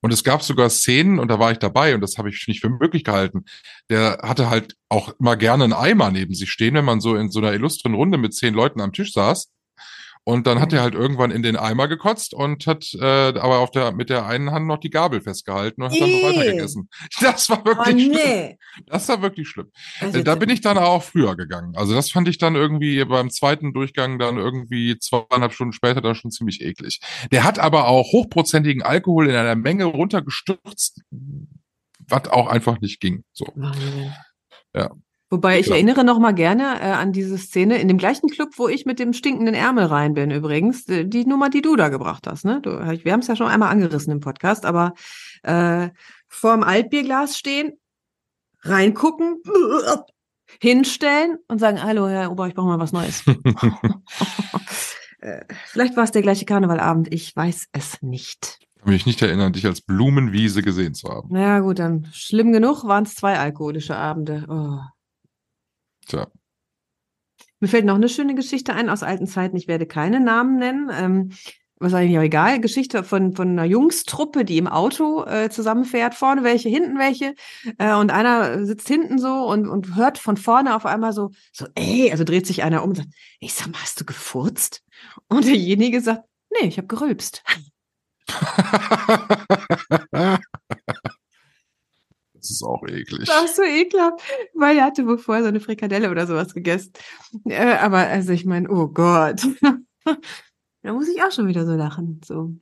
Und 0.00 0.12
es 0.12 0.24
gab 0.24 0.42
sogar 0.42 0.70
Szenen, 0.70 1.18
und 1.18 1.28
da 1.28 1.38
war 1.38 1.52
ich 1.52 1.58
dabei, 1.58 1.94
und 1.94 2.00
das 2.00 2.16
habe 2.16 2.30
ich 2.30 2.46
nicht 2.46 2.60
für 2.60 2.70
möglich 2.70 3.04
gehalten. 3.04 3.44
Der 3.90 4.20
hatte 4.22 4.48
halt 4.48 4.76
auch 4.88 5.12
immer 5.18 5.36
gerne 5.36 5.64
einen 5.64 5.72
Eimer 5.72 6.10
neben 6.10 6.34
sich 6.34 6.50
stehen, 6.50 6.74
wenn 6.74 6.84
man 6.84 7.00
so 7.00 7.16
in 7.16 7.30
so 7.30 7.40
einer 7.40 7.52
illustren 7.52 7.94
Runde 7.94 8.16
mit 8.16 8.34
zehn 8.34 8.54
Leuten 8.54 8.80
am 8.80 8.92
Tisch 8.92 9.12
saß. 9.12 9.50
Und 10.26 10.46
dann 10.46 10.58
hat 10.58 10.72
er 10.72 10.80
halt 10.80 10.94
irgendwann 10.94 11.30
in 11.30 11.42
den 11.42 11.56
Eimer 11.56 11.86
gekotzt 11.86 12.32
und 12.32 12.66
hat 12.66 12.94
äh, 12.94 13.38
aber 13.38 13.58
auf 13.58 13.70
der 13.70 13.92
mit 13.92 14.08
der 14.08 14.24
einen 14.24 14.50
Hand 14.50 14.66
noch 14.66 14.78
die 14.78 14.88
Gabel 14.88 15.20
festgehalten 15.20 15.82
und 15.82 15.92
hat 15.92 16.00
dann 16.00 16.10
noch 16.10 16.18
Ih. 16.18 16.24
weiter 16.24 16.52
gegessen. 16.52 16.88
Das 17.20 17.50
war 17.50 17.64
wirklich 17.64 18.08
oh, 18.08 18.12
schlimm. 18.12 18.12
nee. 18.12 18.58
Das 18.86 19.08
war 19.08 19.20
wirklich 19.20 19.48
schlimm. 19.48 19.70
Also, 20.00 20.22
Da 20.22 20.34
bin 20.34 20.48
ich 20.48 20.62
dann 20.62 20.78
auch 20.78 21.02
früher 21.02 21.36
gegangen. 21.36 21.76
Also 21.76 21.94
das 21.94 22.10
fand 22.10 22.26
ich 22.28 22.38
dann 22.38 22.54
irgendwie 22.54 23.04
beim 23.04 23.30
zweiten 23.30 23.74
Durchgang 23.74 24.18
dann 24.18 24.38
irgendwie 24.38 24.98
zweieinhalb 24.98 25.52
Stunden 25.52 25.74
später 25.74 26.00
dann 26.00 26.14
schon 26.14 26.30
ziemlich 26.30 26.62
eklig. 26.62 27.00
Der 27.30 27.44
hat 27.44 27.58
aber 27.58 27.86
auch 27.88 28.12
hochprozentigen 28.12 28.82
Alkohol 28.82 29.28
in 29.28 29.34
einer 29.34 29.56
Menge 29.56 29.84
runtergestürzt, 29.84 31.02
was 32.08 32.28
auch 32.28 32.46
einfach 32.46 32.80
nicht 32.80 33.00
ging. 33.00 33.24
So. 33.32 33.46
Wahnsinn. 33.54 34.12
Ja. 34.74 34.90
Wobei 35.34 35.58
ich 35.58 35.66
Ja. 35.66 35.74
erinnere 35.74 36.04
noch 36.04 36.20
mal 36.20 36.32
gerne 36.32 36.80
äh, 36.80 36.92
an 36.92 37.12
diese 37.12 37.36
Szene 37.38 37.78
in 37.78 37.88
dem 37.88 37.98
gleichen 37.98 38.28
Club, 38.30 38.50
wo 38.56 38.68
ich 38.68 38.86
mit 38.86 39.00
dem 39.00 39.12
stinkenden 39.12 39.54
Ärmel 39.54 39.86
rein 39.86 40.14
bin 40.14 40.30
übrigens. 40.30 40.84
Die, 40.84 41.08
die 41.10 41.24
Nummer, 41.26 41.50
die 41.50 41.60
du 41.60 41.74
da 41.74 41.88
gebracht 41.88 42.26
hast. 42.28 42.44
Ne? 42.44 42.60
Du, 42.62 42.70
wir 42.70 43.12
haben 43.12 43.20
es 43.20 43.26
ja 43.26 43.34
schon 43.34 43.48
einmal 43.48 43.70
angerissen 43.70 44.12
im 44.12 44.20
Podcast, 44.20 44.64
aber 44.64 44.94
äh, 45.42 45.88
vorm 46.28 46.62
Altbierglas 46.62 47.36
stehen, 47.36 47.72
reingucken, 48.62 49.42
hinstellen 50.62 51.38
und 51.48 51.58
sagen, 51.58 51.82
hallo 51.82 52.06
Herr 52.08 52.30
Ober, 52.30 52.46
ich 52.46 52.54
brauche 52.54 52.68
mal 52.68 52.78
was 52.78 52.92
Neues. 52.92 53.24
Äh, 55.20 55.44
Vielleicht 55.68 55.96
war 55.96 56.04
es 56.04 56.10
der 56.10 56.20
gleiche 56.20 56.44
Karnevalabend, 56.44 57.10
ich 57.10 57.34
weiß 57.34 57.68
es 57.72 58.02
nicht. 58.02 58.58
Kann 58.82 58.92
mich 58.92 59.06
nicht 59.06 59.22
erinnern, 59.22 59.54
dich 59.54 59.64
als 59.64 59.80
Blumenwiese 59.80 60.60
gesehen 60.62 60.92
zu 60.92 61.08
haben. 61.08 61.30
Naja 61.32 61.60
gut, 61.60 61.78
dann 61.78 62.06
schlimm 62.12 62.52
genug 62.52 62.84
waren 62.84 63.04
es 63.04 63.14
zwei 63.14 63.38
alkoholische 63.38 63.96
Abende. 63.96 64.44
Oh. 64.50 64.80
Tja. 66.06 66.28
Mir 67.60 67.68
fällt 67.68 67.84
noch 67.84 67.94
eine 67.94 68.08
schöne 68.08 68.34
Geschichte 68.34 68.74
ein 68.74 68.90
aus 68.90 69.02
alten 69.02 69.26
Zeiten. 69.26 69.56
Ich 69.56 69.68
werde 69.68 69.86
keine 69.86 70.20
Namen 70.20 70.58
nennen. 70.58 70.90
Ähm, 70.92 71.30
was 71.76 71.94
eigentlich 71.94 72.18
auch 72.18 72.22
egal. 72.22 72.60
Geschichte 72.60 73.04
von, 73.04 73.34
von 73.34 73.50
einer 73.50 73.64
Jungstruppe, 73.64 74.44
die 74.44 74.58
im 74.58 74.68
Auto 74.68 75.24
äh, 75.24 75.50
zusammenfährt. 75.50 76.14
Vorne 76.14 76.44
welche, 76.44 76.68
hinten 76.68 76.98
welche. 76.98 77.34
Äh, 77.78 77.94
und 77.94 78.10
einer 78.10 78.64
sitzt 78.64 78.88
hinten 78.88 79.18
so 79.18 79.46
und, 79.46 79.68
und 79.68 79.96
hört 79.96 80.18
von 80.18 80.36
vorne 80.36 80.76
auf 80.76 80.86
einmal 80.86 81.12
so, 81.12 81.30
so, 81.52 81.66
ey, 81.74 82.10
also 82.10 82.24
dreht 82.24 82.46
sich 82.46 82.62
einer 82.62 82.82
um 82.82 82.90
und 82.90 82.96
sagt, 82.96 83.08
ich 83.40 83.54
sag 83.54 83.68
mal, 83.68 83.80
hast 83.80 84.00
du 84.00 84.04
gefurzt? 84.04 84.82
Und 85.28 85.46
derjenige 85.46 86.00
sagt, 86.00 86.24
nee, 86.50 86.68
ich 86.68 86.78
habe 86.78 86.86
gerülpst. 86.86 87.42
Das 92.44 92.50
ist 92.50 92.62
auch 92.62 92.82
eklig. 92.86 93.26
Das 93.26 93.44
ist 93.46 93.56
so 93.56 93.62
ekelhaft, 93.62 94.20
weil 94.52 94.76
er 94.76 94.84
hatte 94.84 95.06
wohl 95.06 95.16
vorher 95.16 95.42
so 95.42 95.48
eine 95.48 95.60
Frikadelle 95.60 96.10
oder 96.10 96.26
sowas 96.26 96.52
gegessen. 96.52 96.92
Äh, 97.46 97.76
aber 97.76 98.00
also 98.00 98.32
ich 98.32 98.44
meine, 98.44 98.68
oh 98.68 98.88
Gott. 98.88 99.46
da 100.82 100.92
muss 100.92 101.08
ich 101.08 101.22
auch 101.22 101.32
schon 101.32 101.48
wieder 101.48 101.64
so 101.64 101.72
lachen. 101.72 102.20
So. 102.22 102.54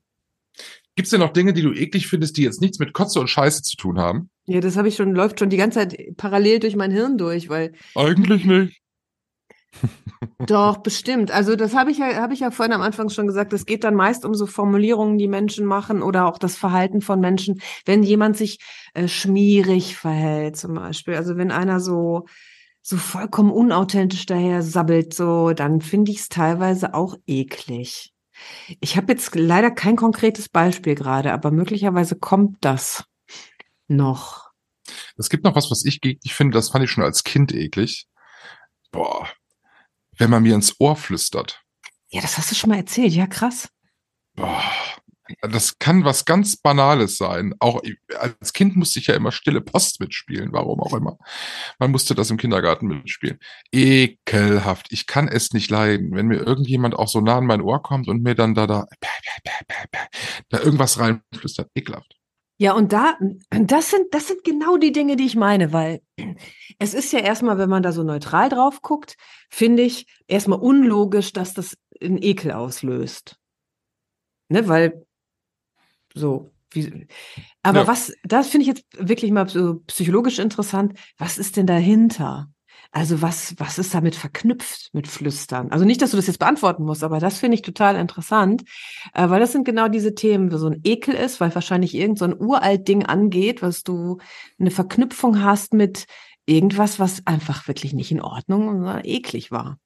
Gibt 0.95 1.07
es 1.07 1.11
denn 1.11 1.19
noch 1.19 1.33
Dinge, 1.33 1.53
die 1.53 1.63
du 1.63 1.73
eklig 1.73 2.07
findest, 2.07 2.37
die 2.37 2.45
jetzt 2.45 2.61
nichts 2.61 2.79
mit 2.79 2.93
Kotze 2.93 3.19
und 3.19 3.27
Scheiße 3.27 3.63
zu 3.63 3.77
tun 3.77 3.99
haben? 3.99 4.31
Ja, 4.47 4.61
das 4.61 4.77
habe 4.77 4.87
ich 4.87 4.95
schon, 4.95 5.17
läuft 5.17 5.41
schon 5.41 5.51
die 5.51 5.57
ganze 5.57 5.81
Zeit 5.81 5.99
parallel 6.17 6.61
durch 6.61 6.77
mein 6.77 6.93
Hirn 6.93 7.19
durch, 7.19 7.49
weil 7.49 7.73
Eigentlich 7.97 8.45
nicht. 8.45 8.82
Doch, 10.47 10.79
bestimmt. 10.79 11.31
Also 11.31 11.57
das 11.57 11.75
habe 11.75 11.91
ich 11.91 11.99
ja, 11.99 12.17
habe 12.17 12.35
ich 12.35 12.41
ja 12.41 12.51
vorhin 12.51 12.73
am 12.73 12.83
Anfang 12.83 13.09
schon 13.09 13.27
gesagt, 13.27 13.53
es 13.53 13.67
geht 13.67 13.85
dann 13.85 13.95
meist 13.95 14.25
um 14.25 14.35
so 14.35 14.47
Formulierungen, 14.47 15.19
die 15.19 15.29
Menschen 15.29 15.67
machen 15.67 16.03
oder 16.03 16.27
auch 16.27 16.39
das 16.39 16.57
Verhalten 16.57 17.01
von 17.01 17.21
Menschen, 17.21 17.61
wenn 17.85 18.03
jemand 18.03 18.37
sich 18.37 18.59
äh, 18.95 19.09
schmierig 19.09 19.97
verhält, 19.97 20.57
zum 20.57 20.75
Beispiel. 20.75 21.15
Also 21.15 21.37
wenn 21.37 21.51
einer 21.51 21.81
so, 21.81 22.27
so 22.83 22.97
vollkommen 22.97 23.51
unauthentisch 23.51 24.27
daher 24.27 24.63
sabbelt, 24.63 25.15
so, 25.15 25.53
dann 25.53 25.81
finde 25.81 26.13
ich 26.13 26.19
es 26.19 26.29
teilweise 26.29 26.95
auch 26.95 27.17
eklig. 27.27 28.13
Ich 28.81 28.97
habe 28.97 29.13
jetzt 29.13 29.35
leider 29.35 29.71
kein 29.71 29.97
konkretes 29.97 30.49
Beispiel 30.49 30.95
gerade, 30.95 31.33
aber 31.33 31.51
möglicherweise 31.51 32.17
kommt 32.17 32.57
das 32.61 33.05
noch. 33.89 34.51
Es 35.17 35.29
gibt 35.29 35.45
noch 35.45 35.55
was, 35.55 35.71
was 35.71 35.85
ich 35.85 36.03
eklig 36.03 36.35
finde, 36.35 36.57
das 36.57 36.71
fand 36.71 36.85
ich 36.85 36.91
schon 36.91 37.05
als 37.05 37.25
Kind 37.25 37.53
eklig. 37.53 38.07
Boah. 38.91 39.29
Wenn 40.19 40.31
man 40.31 40.43
mir 40.43 40.55
ins 40.55 40.79
Ohr 40.79 40.97
flüstert. 40.97 41.63
Ja, 42.09 42.21
das 42.21 42.37
hast 42.37 42.51
du 42.51 42.55
schon 42.55 42.71
mal 42.71 42.77
erzählt. 42.77 43.13
Ja, 43.13 43.27
krass. 43.27 43.69
Boah. 44.35 44.63
Das 45.41 45.79
kann 45.79 46.05
was 46.05 46.25
ganz 46.25 46.57
Banales 46.57 47.17
sein. 47.17 47.55
Auch 47.59 47.81
als 48.19 48.53
Kind 48.53 48.77
musste 48.77 48.99
ich 48.99 49.07
ja 49.07 49.15
immer 49.15 49.33
stille 49.33 49.61
Post 49.61 50.01
mitspielen, 50.01 50.53
warum 50.53 50.81
auch 50.81 50.93
immer. 50.93 51.17
Man 51.79 51.91
musste 51.91 52.15
das 52.15 52.31
im 52.31 52.37
Kindergarten 52.37 52.89
mitspielen. 52.89 53.39
Ekelhaft. 53.73 54.89
Ich 54.91 55.07
kann 55.07 55.29
es 55.29 55.53
nicht 55.53 55.71
leiden, 55.71 56.15
wenn 56.15 56.27
mir 56.27 56.39
irgendjemand 56.39 56.95
auch 56.97 57.09
so 57.09 57.21
nah 57.21 57.39
an 57.39 57.47
mein 57.47 57.63
Ohr 57.63 57.83
kommt 57.83 58.09
und 58.09 58.23
mir 58.23 58.35
dann 58.35 58.55
da 58.55 58.67
da, 58.67 58.87
da 60.51 60.59
irgendwas 60.59 60.99
reinflüstert. 60.99 61.71
Ekelhaft. 61.75 62.22
Ja, 62.63 62.75
und 62.75 62.93
da, 62.93 63.19
das 63.51 63.91
sind, 63.91 64.15
das 64.15 64.29
sind 64.29 64.45
genau 64.45 64.77
die 64.77 64.93
Dinge, 64.93 65.17
die 65.17 65.27
ich 65.27 65.35
meine, 65.35 65.73
weil 65.73 66.01
es 66.79 66.95
ist 66.95 67.13
ja 67.13 67.19
erstmal, 67.19 67.59
wenn 67.59 67.69
man 67.69 67.83
da 67.83 67.91
so 67.91 68.05
neutral 68.05 68.49
drauf 68.49 68.83
guckt, 68.83 69.17
finde 69.51 69.83
ich 69.83 70.07
erstmal 70.29 70.61
unlogisch, 70.61 71.33
dass 71.33 71.55
das 71.55 71.77
einen 72.01 72.23
Ekel 72.23 72.53
auslöst. 72.53 73.37
Ne, 74.49 74.69
weil 74.69 75.05
so, 76.15 76.53
wie, 76.71 77.09
aber 77.65 77.81
Ja. 77.81 77.87
was, 77.89 78.13
das 78.23 78.47
finde 78.47 78.63
ich 78.63 78.69
jetzt 78.77 78.85
wirklich 78.97 79.33
mal 79.33 79.49
so 79.49 79.81
psychologisch 79.89 80.39
interessant. 80.39 80.97
Was 81.19 81.39
ist 81.39 81.57
denn 81.57 81.67
dahinter? 81.67 82.52
Also 82.95 83.23
was, 83.23 83.55
was 83.59 83.79
ist 83.79 83.95
damit 83.95 84.15
verknüpft 84.15 84.91
mit 84.93 85.09
Flüstern? 85.09 85.73
Also 85.73 85.87
nicht, 85.87 86.03
dass 86.03 86.11
du 86.11 86.19
das 86.19 86.27
jetzt 86.27 86.39
beantworten 86.39 86.85
musst, 86.85 87.03
aber 87.03 87.21
das 87.21 87.39
finde 87.39 87.55
ich 87.55 87.63
total 87.63 87.97
interessant, 87.97 88.65
äh, 89.15 89.31
weil 89.31 89.41
das 89.41 89.53
sind 89.53 89.65
genau 89.65 89.89
diese 89.89 90.15
Themen, 90.15 90.53
wo 90.53 90.59
so 90.59 90.67
ein 90.69 90.81
Ekel 90.85 91.15
ist, 91.15 91.41
weil 91.41 91.55
wahrscheinlich 91.55 91.95
irgend 91.95 92.19
so 92.19 92.27
ein 92.27 92.39
uralt 92.39 92.87
Ding 92.87 93.07
angeht, 93.07 93.63
was 93.63 93.83
du 93.83 94.19
eine 94.61 94.71
Verknüpfung 94.71 95.43
hast 95.43 95.73
mit 95.73 96.05
irgendwas, 96.45 96.99
was 96.99 97.27
einfach 97.27 97.67
wirklich 97.67 97.95
nicht 97.95 98.13
in 98.13 98.21
Ordnung 98.21 98.69
und 98.69 99.05
eklig 99.05 99.51
war. 99.51 99.79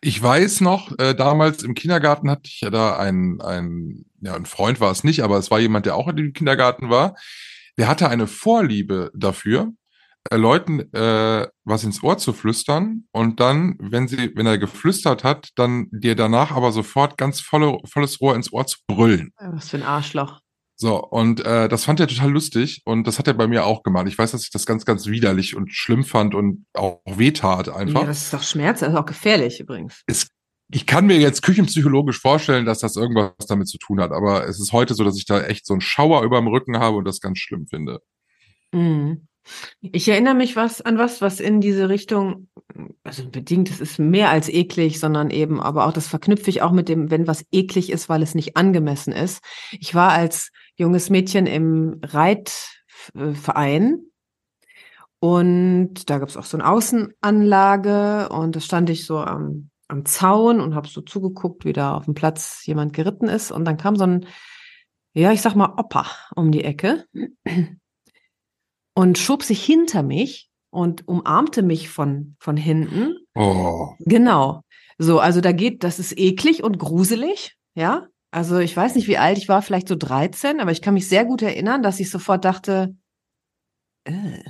Ich 0.00 0.20
weiß 0.20 0.60
noch, 0.60 0.90
äh, 0.98 1.14
damals 1.14 1.62
im 1.62 1.74
Kindergarten 1.74 2.28
hatte 2.28 2.42
ich 2.46 2.62
ja 2.62 2.70
da 2.70 2.96
einen, 2.96 3.40
einen, 3.40 4.06
ja, 4.20 4.34
ein 4.34 4.46
Freund 4.46 4.80
war 4.80 4.90
es 4.90 5.04
nicht, 5.04 5.22
aber 5.22 5.38
es 5.38 5.52
war 5.52 5.60
jemand, 5.60 5.86
der 5.86 5.94
auch 5.94 6.08
in 6.08 6.16
dem 6.16 6.32
Kindergarten 6.32 6.90
war. 6.90 7.14
Der 7.78 7.86
hatte 7.86 8.08
eine 8.08 8.26
Vorliebe 8.26 9.12
dafür, 9.14 9.72
Leuten 10.32 10.80
äh, 10.92 11.48
was 11.64 11.84
ins 11.84 12.02
Ohr 12.02 12.18
zu 12.18 12.32
flüstern 12.32 13.04
und 13.12 13.40
dann, 13.40 13.76
wenn 13.80 14.06
sie, 14.06 14.32
wenn 14.36 14.46
er 14.46 14.58
geflüstert 14.58 15.24
hat, 15.24 15.50
dann 15.56 15.88
dir 15.90 16.14
danach 16.14 16.52
aber 16.52 16.72
sofort 16.72 17.16
ganz 17.16 17.40
volle, 17.40 17.78
volles 17.84 18.20
Rohr 18.20 18.34
ins 18.36 18.52
Ohr 18.52 18.66
zu 18.66 18.78
brüllen. 18.86 19.32
Was 19.38 19.70
für 19.70 19.78
ein 19.78 19.82
Arschloch. 19.82 20.40
So, 20.76 21.02
und 21.02 21.44
äh, 21.44 21.68
das 21.68 21.84
fand 21.84 22.00
er 22.00 22.06
total 22.06 22.30
lustig 22.30 22.80
und 22.86 23.06
das 23.06 23.18
hat 23.18 23.26
er 23.26 23.34
bei 23.34 23.46
mir 23.46 23.66
auch 23.66 23.82
gemacht. 23.82 24.06
Ich 24.08 24.16
weiß, 24.16 24.30
dass 24.32 24.44
ich 24.44 24.50
das 24.50 24.64
ganz, 24.64 24.86
ganz 24.86 25.06
widerlich 25.06 25.54
und 25.54 25.74
schlimm 25.74 26.04
fand 26.04 26.34
und 26.34 26.64
auch 26.72 27.02
wehtat 27.04 27.68
einfach. 27.68 28.00
Ja, 28.00 28.06
das 28.06 28.22
ist 28.22 28.32
doch 28.32 28.42
Schmerz, 28.42 28.80
das 28.80 28.90
ist 28.90 28.98
auch 28.98 29.04
gefährlich 29.04 29.60
übrigens. 29.60 30.02
ich 30.72 30.86
kann 30.86 31.06
mir 31.06 31.18
jetzt 31.18 31.42
küchenpsychologisch 31.42 32.18
vorstellen, 32.18 32.64
dass 32.64 32.78
das 32.78 32.96
irgendwas 32.96 33.46
damit 33.46 33.68
zu 33.68 33.76
tun 33.76 34.00
hat, 34.00 34.12
aber 34.12 34.46
es 34.46 34.58
ist 34.58 34.72
heute 34.72 34.94
so, 34.94 35.04
dass 35.04 35.18
ich 35.18 35.26
da 35.26 35.42
echt 35.42 35.66
so 35.66 35.74
einen 35.74 35.82
Schauer 35.82 36.22
über 36.22 36.38
dem 36.38 36.48
Rücken 36.48 36.78
habe 36.78 36.96
und 36.96 37.04
das 37.04 37.20
ganz 37.20 37.38
schlimm 37.38 37.66
finde. 37.66 38.00
Mhm. 38.72 39.28
Ich 39.80 40.08
erinnere 40.08 40.34
mich 40.34 40.56
was 40.56 40.80
an 40.80 40.98
was, 40.98 41.20
was 41.20 41.40
in 41.40 41.60
diese 41.60 41.88
Richtung, 41.88 42.48
also 43.02 43.28
bedingt, 43.28 43.70
es 43.70 43.80
ist 43.80 43.98
mehr 43.98 44.30
als 44.30 44.48
eklig, 44.48 45.00
sondern 45.00 45.30
eben, 45.30 45.60
aber 45.60 45.86
auch 45.86 45.92
das 45.92 46.06
verknüpfe 46.06 46.50
ich 46.50 46.62
auch 46.62 46.72
mit 46.72 46.88
dem, 46.88 47.10
wenn 47.10 47.26
was 47.26 47.44
eklig 47.50 47.90
ist, 47.90 48.08
weil 48.08 48.22
es 48.22 48.34
nicht 48.34 48.56
angemessen 48.56 49.12
ist. 49.12 49.42
Ich 49.72 49.94
war 49.94 50.12
als 50.12 50.50
junges 50.76 51.10
Mädchen 51.10 51.46
im 51.46 52.00
Reitverein 52.04 54.00
und 55.20 56.08
da 56.08 56.18
gab 56.18 56.28
es 56.28 56.36
auch 56.36 56.44
so 56.44 56.56
eine 56.56 56.68
Außenanlage 56.68 58.28
und 58.30 58.56
da 58.56 58.60
stand 58.60 58.88
ich 58.90 59.04
so 59.04 59.18
am, 59.18 59.70
am 59.88 60.04
Zaun 60.04 60.60
und 60.60 60.74
habe 60.74 60.88
so 60.88 61.00
zugeguckt, 61.00 61.64
wie 61.64 61.72
da 61.72 61.94
auf 61.94 62.04
dem 62.04 62.14
Platz 62.14 62.64
jemand 62.64 62.92
geritten 62.92 63.28
ist 63.28 63.50
und 63.50 63.64
dann 63.64 63.76
kam 63.76 63.96
so 63.96 64.04
ein, 64.04 64.26
ja, 65.12 65.32
ich 65.32 65.42
sag 65.42 65.56
mal 65.56 65.74
Opa 65.76 66.06
um 66.36 66.52
die 66.52 66.64
Ecke 66.64 67.06
und 69.00 69.16
schob 69.16 69.42
sich 69.42 69.64
hinter 69.64 70.02
mich 70.02 70.50
und 70.68 71.08
umarmte 71.08 71.62
mich 71.62 71.88
von, 71.88 72.36
von 72.38 72.58
hinten. 72.58 73.16
Oh, 73.34 73.94
Genau. 74.00 74.60
So, 74.98 75.20
also 75.20 75.40
da 75.40 75.52
geht, 75.52 75.84
das 75.84 75.98
ist 75.98 76.18
eklig 76.18 76.62
und 76.62 76.78
gruselig, 76.78 77.56
ja. 77.74 78.08
Also 78.30 78.58
ich 78.58 78.76
weiß 78.76 78.96
nicht, 78.96 79.08
wie 79.08 79.16
alt 79.16 79.38
ich 79.38 79.48
war, 79.48 79.62
vielleicht 79.62 79.88
so 79.88 79.96
13, 79.96 80.60
aber 80.60 80.70
ich 80.70 80.82
kann 80.82 80.92
mich 80.92 81.08
sehr 81.08 81.24
gut 81.24 81.40
erinnern, 81.40 81.82
dass 81.82 81.98
ich 81.98 82.10
sofort 82.10 82.44
dachte, 82.44 82.94
äh, 84.04 84.42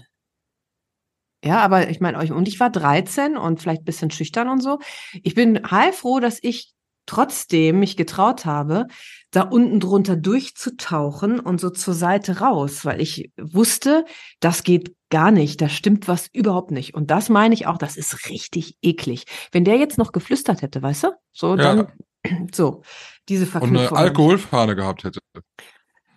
Ja, 1.44 1.60
aber 1.60 1.88
ich 1.88 2.00
meine, 2.00 2.18
euch 2.18 2.32
und 2.32 2.48
ich 2.48 2.58
war 2.58 2.70
13 2.70 3.36
und 3.36 3.60
vielleicht 3.60 3.82
ein 3.82 3.84
bisschen 3.84 4.10
schüchtern 4.10 4.48
und 4.48 4.60
so. 4.60 4.80
Ich 5.22 5.36
bin 5.36 5.70
heilfroh, 5.70 6.18
dass 6.18 6.40
ich 6.42 6.74
trotzdem 7.10 7.78
mich 7.80 7.96
getraut 7.96 8.44
habe, 8.44 8.86
da 9.30 9.42
unten 9.42 9.80
drunter 9.80 10.16
durchzutauchen 10.16 11.40
und 11.40 11.60
so 11.60 11.70
zur 11.70 11.94
Seite 11.94 12.38
raus, 12.40 12.84
weil 12.84 13.00
ich 13.00 13.30
wusste, 13.40 14.04
das 14.40 14.62
geht 14.62 14.94
gar 15.10 15.30
nicht, 15.30 15.60
da 15.60 15.68
stimmt 15.68 16.06
was 16.08 16.28
überhaupt 16.32 16.70
nicht. 16.70 16.94
Und 16.94 17.10
das 17.10 17.28
meine 17.28 17.54
ich 17.54 17.66
auch, 17.66 17.78
das 17.78 17.96
ist 17.96 18.28
richtig 18.30 18.76
eklig. 18.82 19.24
Wenn 19.52 19.64
der 19.64 19.76
jetzt 19.76 19.98
noch 19.98 20.12
geflüstert 20.12 20.62
hätte, 20.62 20.82
weißt 20.82 21.04
du? 21.04 21.08
So, 21.32 21.56
Ja. 21.56 21.74
dann, 21.74 21.92
so, 22.54 22.82
diese 23.28 23.44
Und 23.44 23.50
Verknüpfung. 23.50 23.96
eine 23.96 24.06
Alkoholfahne 24.06 24.76
gehabt 24.76 25.04
hätte. 25.04 25.20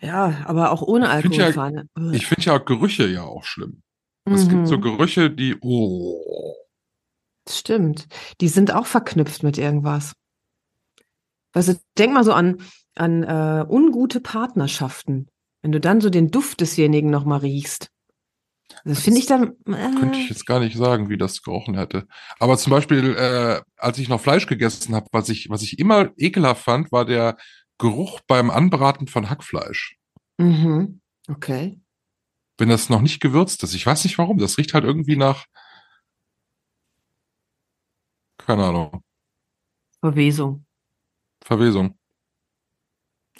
Ja, 0.01 0.43
aber 0.45 0.71
auch 0.71 0.81
ohne 0.81 1.05
find 1.21 1.35
ja- 1.35 1.45
Alkoholfahne. 1.45 1.87
Ich 2.11 2.27
finde 2.27 2.43
ja 2.45 2.57
Gerüche 2.57 3.07
ja 3.07 3.23
auch 3.23 3.43
schlimm. 3.45 3.81
Es 4.25 4.47
gibt 4.47 4.67
so 4.67 4.77
Mhm. 4.77 4.81
Gerüche, 4.81 5.29
die, 5.31 5.55
oh, 5.61 6.55
Stimmt. 7.49 8.07
Die 8.39 8.47
sind 8.47 8.73
auch 8.73 8.85
verknüpft 8.85 9.43
mit 9.43 9.57
irgendwas. 9.57 10.13
Weißt 11.53 11.69
du, 11.69 11.79
denk 11.97 12.13
mal 12.13 12.23
so 12.23 12.33
an, 12.33 12.61
an 12.95 13.23
äh, 13.23 13.65
ungute 13.67 14.19
Partnerschaften. 14.19 15.27
Wenn 15.61 15.71
du 15.71 15.79
dann 15.79 16.01
so 16.01 16.09
den 16.09 16.29
Duft 16.29 16.59
desjenigen 16.59 17.09
nochmal 17.09 17.39
riechst. 17.39 17.89
Das 18.85 19.01
finde 19.01 19.19
ich 19.19 19.27
dann. 19.27 19.53
Äh, 19.67 19.95
könnte 19.99 20.19
ich 20.19 20.29
jetzt 20.29 20.45
gar 20.45 20.59
nicht 20.59 20.75
sagen, 20.75 21.09
wie 21.09 21.17
das 21.17 21.41
gerochen 21.41 21.77
hätte. 21.77 22.07
Aber 22.39 22.57
zum 22.57 22.71
Beispiel, 22.71 23.15
äh, 23.15 23.61
als 23.77 23.97
ich 23.99 24.09
noch 24.09 24.19
Fleisch 24.19 24.47
gegessen 24.47 24.95
habe, 24.95 25.07
was 25.11 25.29
ich, 25.29 25.49
was 25.49 25.61
ich 25.61 25.79
immer 25.79 26.11
ekelhaft 26.17 26.63
fand, 26.63 26.91
war 26.91 27.05
der 27.05 27.37
Geruch 27.77 28.19
beim 28.27 28.49
Anbraten 28.49 29.07
von 29.07 29.29
Hackfleisch. 29.29 29.97
mhm. 30.37 30.99
Okay. 31.29 31.79
Wenn 32.57 32.67
das 32.67 32.89
noch 32.89 33.01
nicht 33.01 33.21
gewürzt 33.21 33.63
ist. 33.63 33.73
Ich 33.73 33.85
weiß 33.85 34.03
nicht 34.03 34.17
warum. 34.17 34.37
Das 34.37 34.57
riecht 34.57 34.73
halt 34.73 34.83
irgendwie 34.83 35.15
nach, 35.15 35.45
keine 38.37 38.65
Ahnung, 38.65 39.01
Verwesung. 40.01 40.65
Verwesung. 41.45 41.97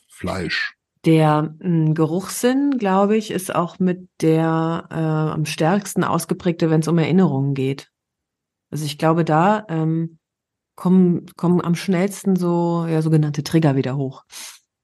Fleisch. 0.07 0.75
Der 1.05 1.53
mh, 1.59 1.93
Geruchssinn, 1.93 2.77
glaube 2.77 3.17
ich, 3.17 3.31
ist 3.31 3.53
auch 3.53 3.79
mit 3.79 4.07
der 4.21 4.87
äh, 4.89 4.95
am 4.95 5.45
stärksten 5.45 6.03
ausgeprägte, 6.03 6.69
wenn 6.69 6.79
es 6.79 6.87
um 6.87 6.97
Erinnerungen 6.97 7.53
geht. 7.53 7.89
Also 8.71 8.85
ich 8.85 8.97
glaube, 8.97 9.25
da 9.25 9.65
ähm, 9.69 10.17
kommen, 10.75 11.25
kommen 11.35 11.61
am 11.61 11.75
schnellsten 11.75 12.35
so 12.35 12.85
ja, 12.87 13.01
sogenannte 13.01 13.43
Trigger 13.43 13.75
wieder 13.75 13.97
hoch. 13.97 14.23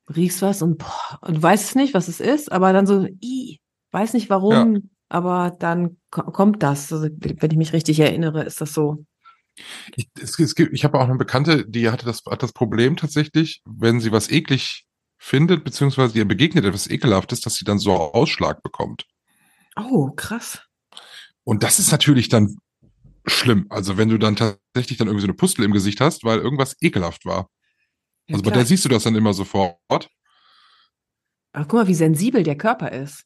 Du 0.08 0.14
riechst 0.14 0.42
was 0.42 0.62
und, 0.62 0.78
boah, 0.80 1.20
und 1.22 1.38
du 1.38 1.44
weißt 1.44 1.64
es 1.64 1.76
nicht, 1.76 1.94
was 1.94 2.08
es 2.08 2.20
ist, 2.20 2.52
aber 2.52 2.74
dann 2.74 2.86
so, 2.86 3.08
i, 3.22 3.60
weiß 3.92 4.14
nicht 4.14 4.30
warum, 4.30 4.90
aber 5.08 5.56
dann 5.58 5.98
ko- 6.12 6.32
kommt 6.32 6.62
das. 6.64 6.92
Also, 6.92 7.08
wenn 7.20 7.52
ich 7.52 7.58
mich 7.58 7.74
richtig 7.74 8.00
erinnere, 8.00 8.44
ist 8.44 8.60
das 8.62 8.74
so. 8.74 9.06
Ich, 9.96 10.10
es, 10.22 10.38
es 10.40 10.56
gibt, 10.56 10.74
ich 10.74 10.84
habe 10.84 11.00
auch 11.00 11.06
eine 11.08 11.18
Bekannte, 11.18 11.66
die 11.68 11.90
hatte 11.90 12.06
das, 12.06 12.24
hat 12.30 12.44
das 12.44 12.54
Problem 12.54 12.98
tatsächlich, 12.98 13.62
wenn 13.66 14.00
sie 14.00 14.12
was 14.12 14.30
eklig 14.30 14.86
findet, 15.18 15.64
beziehungsweise 15.64 16.18
ihr 16.18 16.26
begegnet 16.26 16.66
etwas 16.66 16.90
Ekelhaftes, 16.90 17.42
dass 17.42 17.56
sie 17.56 17.66
dann 17.66 17.80
so 17.80 17.94
Ausschlag 17.94 18.64
bekommt. 18.64 19.06
Oh, 19.76 20.12
krass. 20.12 20.62
Und 21.44 21.64
das 21.64 21.80
ist 21.80 21.92
natürlich 21.92 22.30
dann 22.30 22.58
schlimm. 23.26 23.68
Also 23.70 23.98
wenn 23.98 24.10
du 24.10 24.18
dann 24.18 24.36
tatsächlich 24.36 24.98
dann 24.98 25.08
irgendwie 25.08 25.22
so 25.22 25.28
eine 25.28 25.36
Pustel 25.36 25.66
im 25.66 25.72
Gesicht 25.72 26.02
hast, 26.02 26.24
weil 26.24 26.40
irgendwas 26.40 26.76
ekelhaft 26.82 27.26
war. 27.26 27.50
Ja, 28.28 28.36
also 28.36 28.44
bei 28.44 28.52
klar. 28.52 28.60
der 28.60 28.66
siehst 28.66 28.86
du 28.86 28.90
das 28.90 29.04
dann 29.04 29.16
immer 29.16 29.34
sofort. 29.34 29.78
Aber 31.52 31.66
guck 31.66 31.74
mal, 31.74 31.88
wie 31.88 31.96
sensibel 31.96 32.44
der 32.44 32.58
Körper 32.58 32.92
ist. 32.92 33.24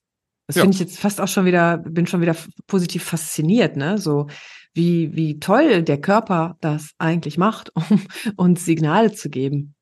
Das 0.47 0.55
Ja. 0.57 0.63
finde 0.63 0.75
ich 0.75 0.79
jetzt 0.81 0.99
fast 0.99 1.21
auch 1.21 1.27
schon 1.27 1.45
wieder, 1.45 1.77
bin 1.77 2.07
schon 2.07 2.21
wieder 2.21 2.36
positiv 2.67 3.03
fasziniert, 3.03 3.77
ne? 3.77 3.97
So 3.97 4.27
wie, 4.74 5.15
wie 5.15 5.39
toll 5.39 5.84
der 5.84 6.01
Körper 6.01 6.57
das 6.61 6.93
eigentlich 6.97 7.38
macht, 7.38 7.71
um 7.76 8.05
uns 8.36 8.65
Signale 8.65 9.13
zu 9.13 9.30
geben. 9.30 9.76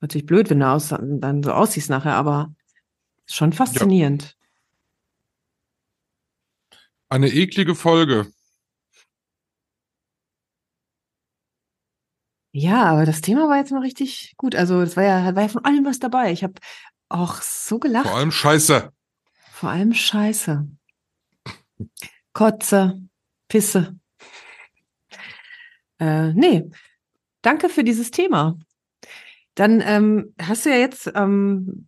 Natürlich 0.00 0.26
blöd, 0.26 0.50
wenn 0.50 0.60
du 0.60 0.68
aus, 0.68 0.88
dann 0.88 1.42
so 1.42 1.52
aussiehst 1.52 1.90
nachher, 1.90 2.14
aber 2.14 2.54
schon 3.26 3.52
faszinierend. 3.52 4.36
Eine 7.08 7.28
eklige 7.28 7.74
Folge. 7.74 8.26
Ja. 12.52 12.84
aber 12.84 13.04
das 13.04 13.20
Thema 13.20 13.48
war 13.48 13.58
jetzt 13.58 13.70
mal 13.70 13.82
richtig 13.82 14.34
gut. 14.36 14.54
Also 14.54 14.80
es 14.80 14.96
war 14.96 15.04
ja, 15.04 15.34
war 15.34 15.42
ja 15.42 15.48
von 15.48 15.64
allem 15.64 15.84
was 15.84 15.98
dabei. 15.98 16.32
Ich 16.32 16.42
habe 16.42 16.54
auch 17.08 17.42
so 17.42 17.78
gelacht. 17.78 18.06
Vor 18.06 18.16
allem 18.16 18.32
Scheiße. 18.32 18.92
Vor 19.52 19.70
allem 19.70 19.92
Scheiße. 19.92 20.66
Kotze, 22.32 23.02
Pisse. 23.48 23.98
Äh, 25.98 26.32
nee, 26.32 26.70
danke 27.42 27.68
für 27.68 27.84
dieses 27.84 28.10
Thema. 28.10 28.58
Dann 29.54 29.80
ähm, 29.80 30.34
hast 30.40 30.66
du 30.66 30.70
ja 30.70 30.76
jetzt 30.76 31.10
ähm, 31.14 31.86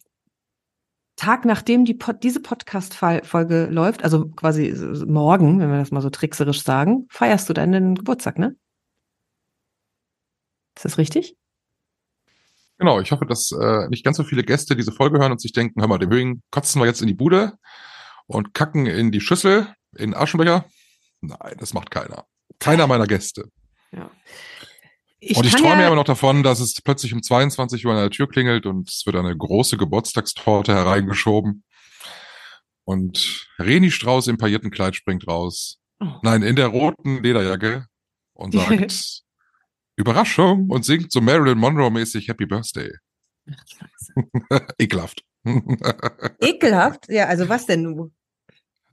Tag 1.19 1.45
nachdem 1.45 1.85
die 1.85 1.95
Pod 1.95 2.23
diese 2.23 2.41
Podcast-Folge 2.41 3.67
läuft, 3.67 4.05
also 4.05 4.29
quasi 4.29 4.73
morgen, 5.05 5.59
wenn 5.59 5.71
wir 5.71 5.79
das 5.79 5.91
mal 5.91 6.01
so 6.01 6.11
trickserisch 6.11 6.63
sagen, 6.63 7.07
feierst 7.11 7.49
du 7.49 7.55
deinen 7.55 7.97
Geburtstag, 7.97 8.39
ne? 8.39 8.55
Ist 10.77 10.85
das 10.85 10.97
richtig? 10.97 11.37
Genau, 12.79 13.01
ich 13.01 13.11
hoffe, 13.11 13.27
dass 13.27 13.51
äh, 13.51 13.89
nicht 13.89 14.05
ganz 14.05 14.17
so 14.17 14.23
viele 14.23 14.45
Gäste 14.45 14.77
diese 14.77 14.93
Folge 14.93 15.19
hören 15.19 15.33
und 15.33 15.41
sich 15.41 15.53
denken, 15.53 15.81
hör 15.81 15.89
mal, 15.89 15.99
dem 15.99 16.11
Höhen 16.11 16.45
kotzen 16.53 16.81
wir 16.81 16.87
jetzt 16.87 17.01
in 17.01 17.09
die 17.09 17.15
Bude 17.15 17.55
und 18.29 18.55
kacken 18.55 18.87
in 18.87 19.11
die 19.11 19.21
Schüssel, 19.21 19.75
in 19.97 20.13
den 20.13 20.15
Aschenbecher. 20.15 20.67
Nein, 21.21 21.57
das 21.59 21.75
macht 21.75 21.91
keiner. 21.91 22.27
Keiner 22.59 22.87
meiner 22.87 23.07
Gäste. 23.07 23.51
Ja. 23.93 24.11
und 25.35 25.47
ich 25.47 25.55
träume 25.55 25.81
ja 25.83 25.87
immer 25.87 25.97
noch 25.97 26.05
davon, 26.05 26.43
dass 26.43 26.61
es 26.61 26.81
plötzlich 26.83 27.15
um 27.15 27.23
22 27.23 27.85
Uhr 27.87 27.93
an 27.93 27.99
der 27.99 28.11
Tür 28.11 28.29
klingelt 28.29 28.67
und 28.67 28.89
es 28.89 29.05
wird 29.07 29.17
eine 29.17 29.37
große 29.37 29.77
Geburtstagstorte 29.77 30.75
hereingeschoben. 30.75 31.65
Und 32.85 33.47
Reni 33.59 33.91
Strauß 33.91 34.29
im 34.29 34.39
paillierten 34.39 34.71
Kleid 34.71 34.97
springt 34.97 35.27
raus. 35.29 35.79
Oh. 36.01 36.07
Nein, 36.23 36.43
in 36.43 36.57
der 36.57 36.69
roten 36.69 37.23
Lederjacke 37.23 37.87
und 38.35 38.55
sagt 38.55 39.23
Überraschung 39.97 40.71
und 40.71 40.85
singt 40.85 41.13
so 41.13 41.21
Marilyn 41.21 41.59
Monroe 41.59 41.91
mäßig 41.91 42.29
Happy 42.29 42.47
Birthday. 42.47 42.91
Ekelhaft. 44.79 45.23
Ekelhaft? 46.41 47.09
Ja, 47.09 47.27
also 47.27 47.49
was 47.49 47.67
denn 47.67 47.83
nun? 47.83 48.15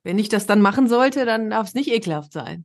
Wenn 0.05 0.19
ich 0.19 0.29
das 0.29 0.45
dann 0.45 0.61
machen 0.61 0.87
sollte, 0.87 1.25
dann 1.25 1.49
darf 1.49 1.69
es 1.69 1.73
nicht 1.73 1.89
ekelhaft 1.91 2.31
sein. 2.31 2.63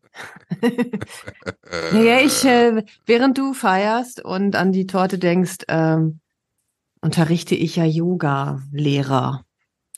naja, 1.91 2.21
ich, 2.21 2.45
äh, 2.45 2.85
während 3.07 3.39
du 3.39 3.55
feierst 3.55 4.23
und 4.23 4.57
an 4.57 4.73
die 4.73 4.87
Torte 4.87 5.19
denkst, 5.19 5.65
ähm, 5.69 6.21
unterrichte 7.01 7.55
ich 7.55 7.77
ja 7.77 7.85
Yoga-Lehrer. 7.87 9.47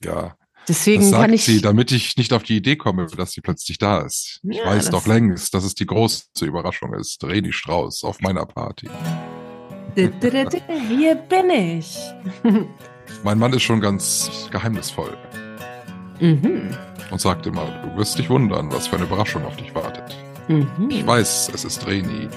ja, 0.05 0.37
Deswegen 0.69 1.03
das 1.03 1.11
kann 1.11 1.21
sagt 1.23 1.35
ich. 1.35 1.45
sie, 1.45 1.61
damit 1.61 1.91
ich 1.91 2.17
nicht 2.17 2.33
auf 2.33 2.45
die 2.45 2.57
Idee 2.59 2.77
komme, 2.77 3.07
dass 3.09 3.33
sie 3.33 3.41
plötzlich 3.41 3.79
da 3.79 4.03
ist. 4.03 4.39
Ich 4.49 4.59
Ja, 4.59 4.67
weiß 4.67 4.91
doch 4.91 5.09
längst, 5.09 5.53
dass 5.53 5.65
es 5.65 5.75
die 5.75 5.87
große 5.87 6.29
Überraschung 6.43 6.95
ist. 6.95 7.25
Reni 7.25 7.53
Strauß 7.53 8.05
auf 8.05 8.21
meiner 8.21 8.47
Party. 8.47 8.89
Hier 9.97 11.17
bin 11.17 11.51
ich. 11.51 11.99
Mein 13.25 13.39
Mann 13.41 13.53
ist 13.53 13.65
schon 13.65 13.81
ganz 13.81 14.49
geheimnisvoll 14.53 15.19
mhm. 16.23 16.71
und 17.11 17.21
sagt 17.21 17.47
immer, 17.47 17.67
du 17.85 17.97
wirst 17.99 18.19
dich 18.19 18.31
wundern, 18.31 18.73
was 18.73 18.87
für 18.87 18.97
eine 18.97 19.05
Überraschung 19.05 19.45
auf 19.45 19.57
dich 19.57 19.75
wartet. 19.75 20.17
Mhm. 20.49 20.89
Ich 20.89 21.07
weiß, 21.07 21.51
es 21.55 21.65
ist 21.65 21.87
Reni. 21.87 22.29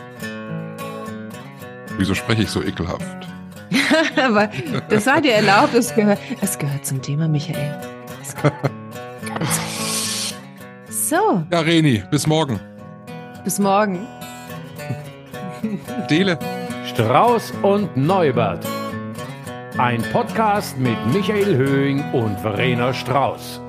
Wieso 1.97 2.13
spreche 2.13 2.43
ich 2.43 2.49
so 2.49 2.61
ekelhaft? 2.61 3.27
Aber 4.21 4.49
das 4.89 5.05
war 5.05 5.21
dir 5.21 5.33
erlaubt, 5.33 5.73
es 5.73 5.93
gehört, 5.95 6.19
es 6.41 6.57
gehört 6.57 6.85
zum 6.85 7.01
Thema, 7.01 7.27
Michael. 7.27 7.79
So, 10.89 11.43
Ja, 11.51 11.59
Reni, 11.59 12.03
bis 12.09 12.25
morgen. 12.25 12.59
bis 13.43 13.59
morgen. 13.59 14.07
Dele. 16.09 16.39
Strauß 16.87 17.53
und 17.61 17.95
Neubert. 17.95 18.65
Ein 19.77 20.01
Podcast 20.11 20.79
mit 20.79 20.97
Michael 21.13 21.55
Höhing 21.55 22.03
und 22.13 22.39
Verena 22.39 22.91
Strauß. 22.93 23.61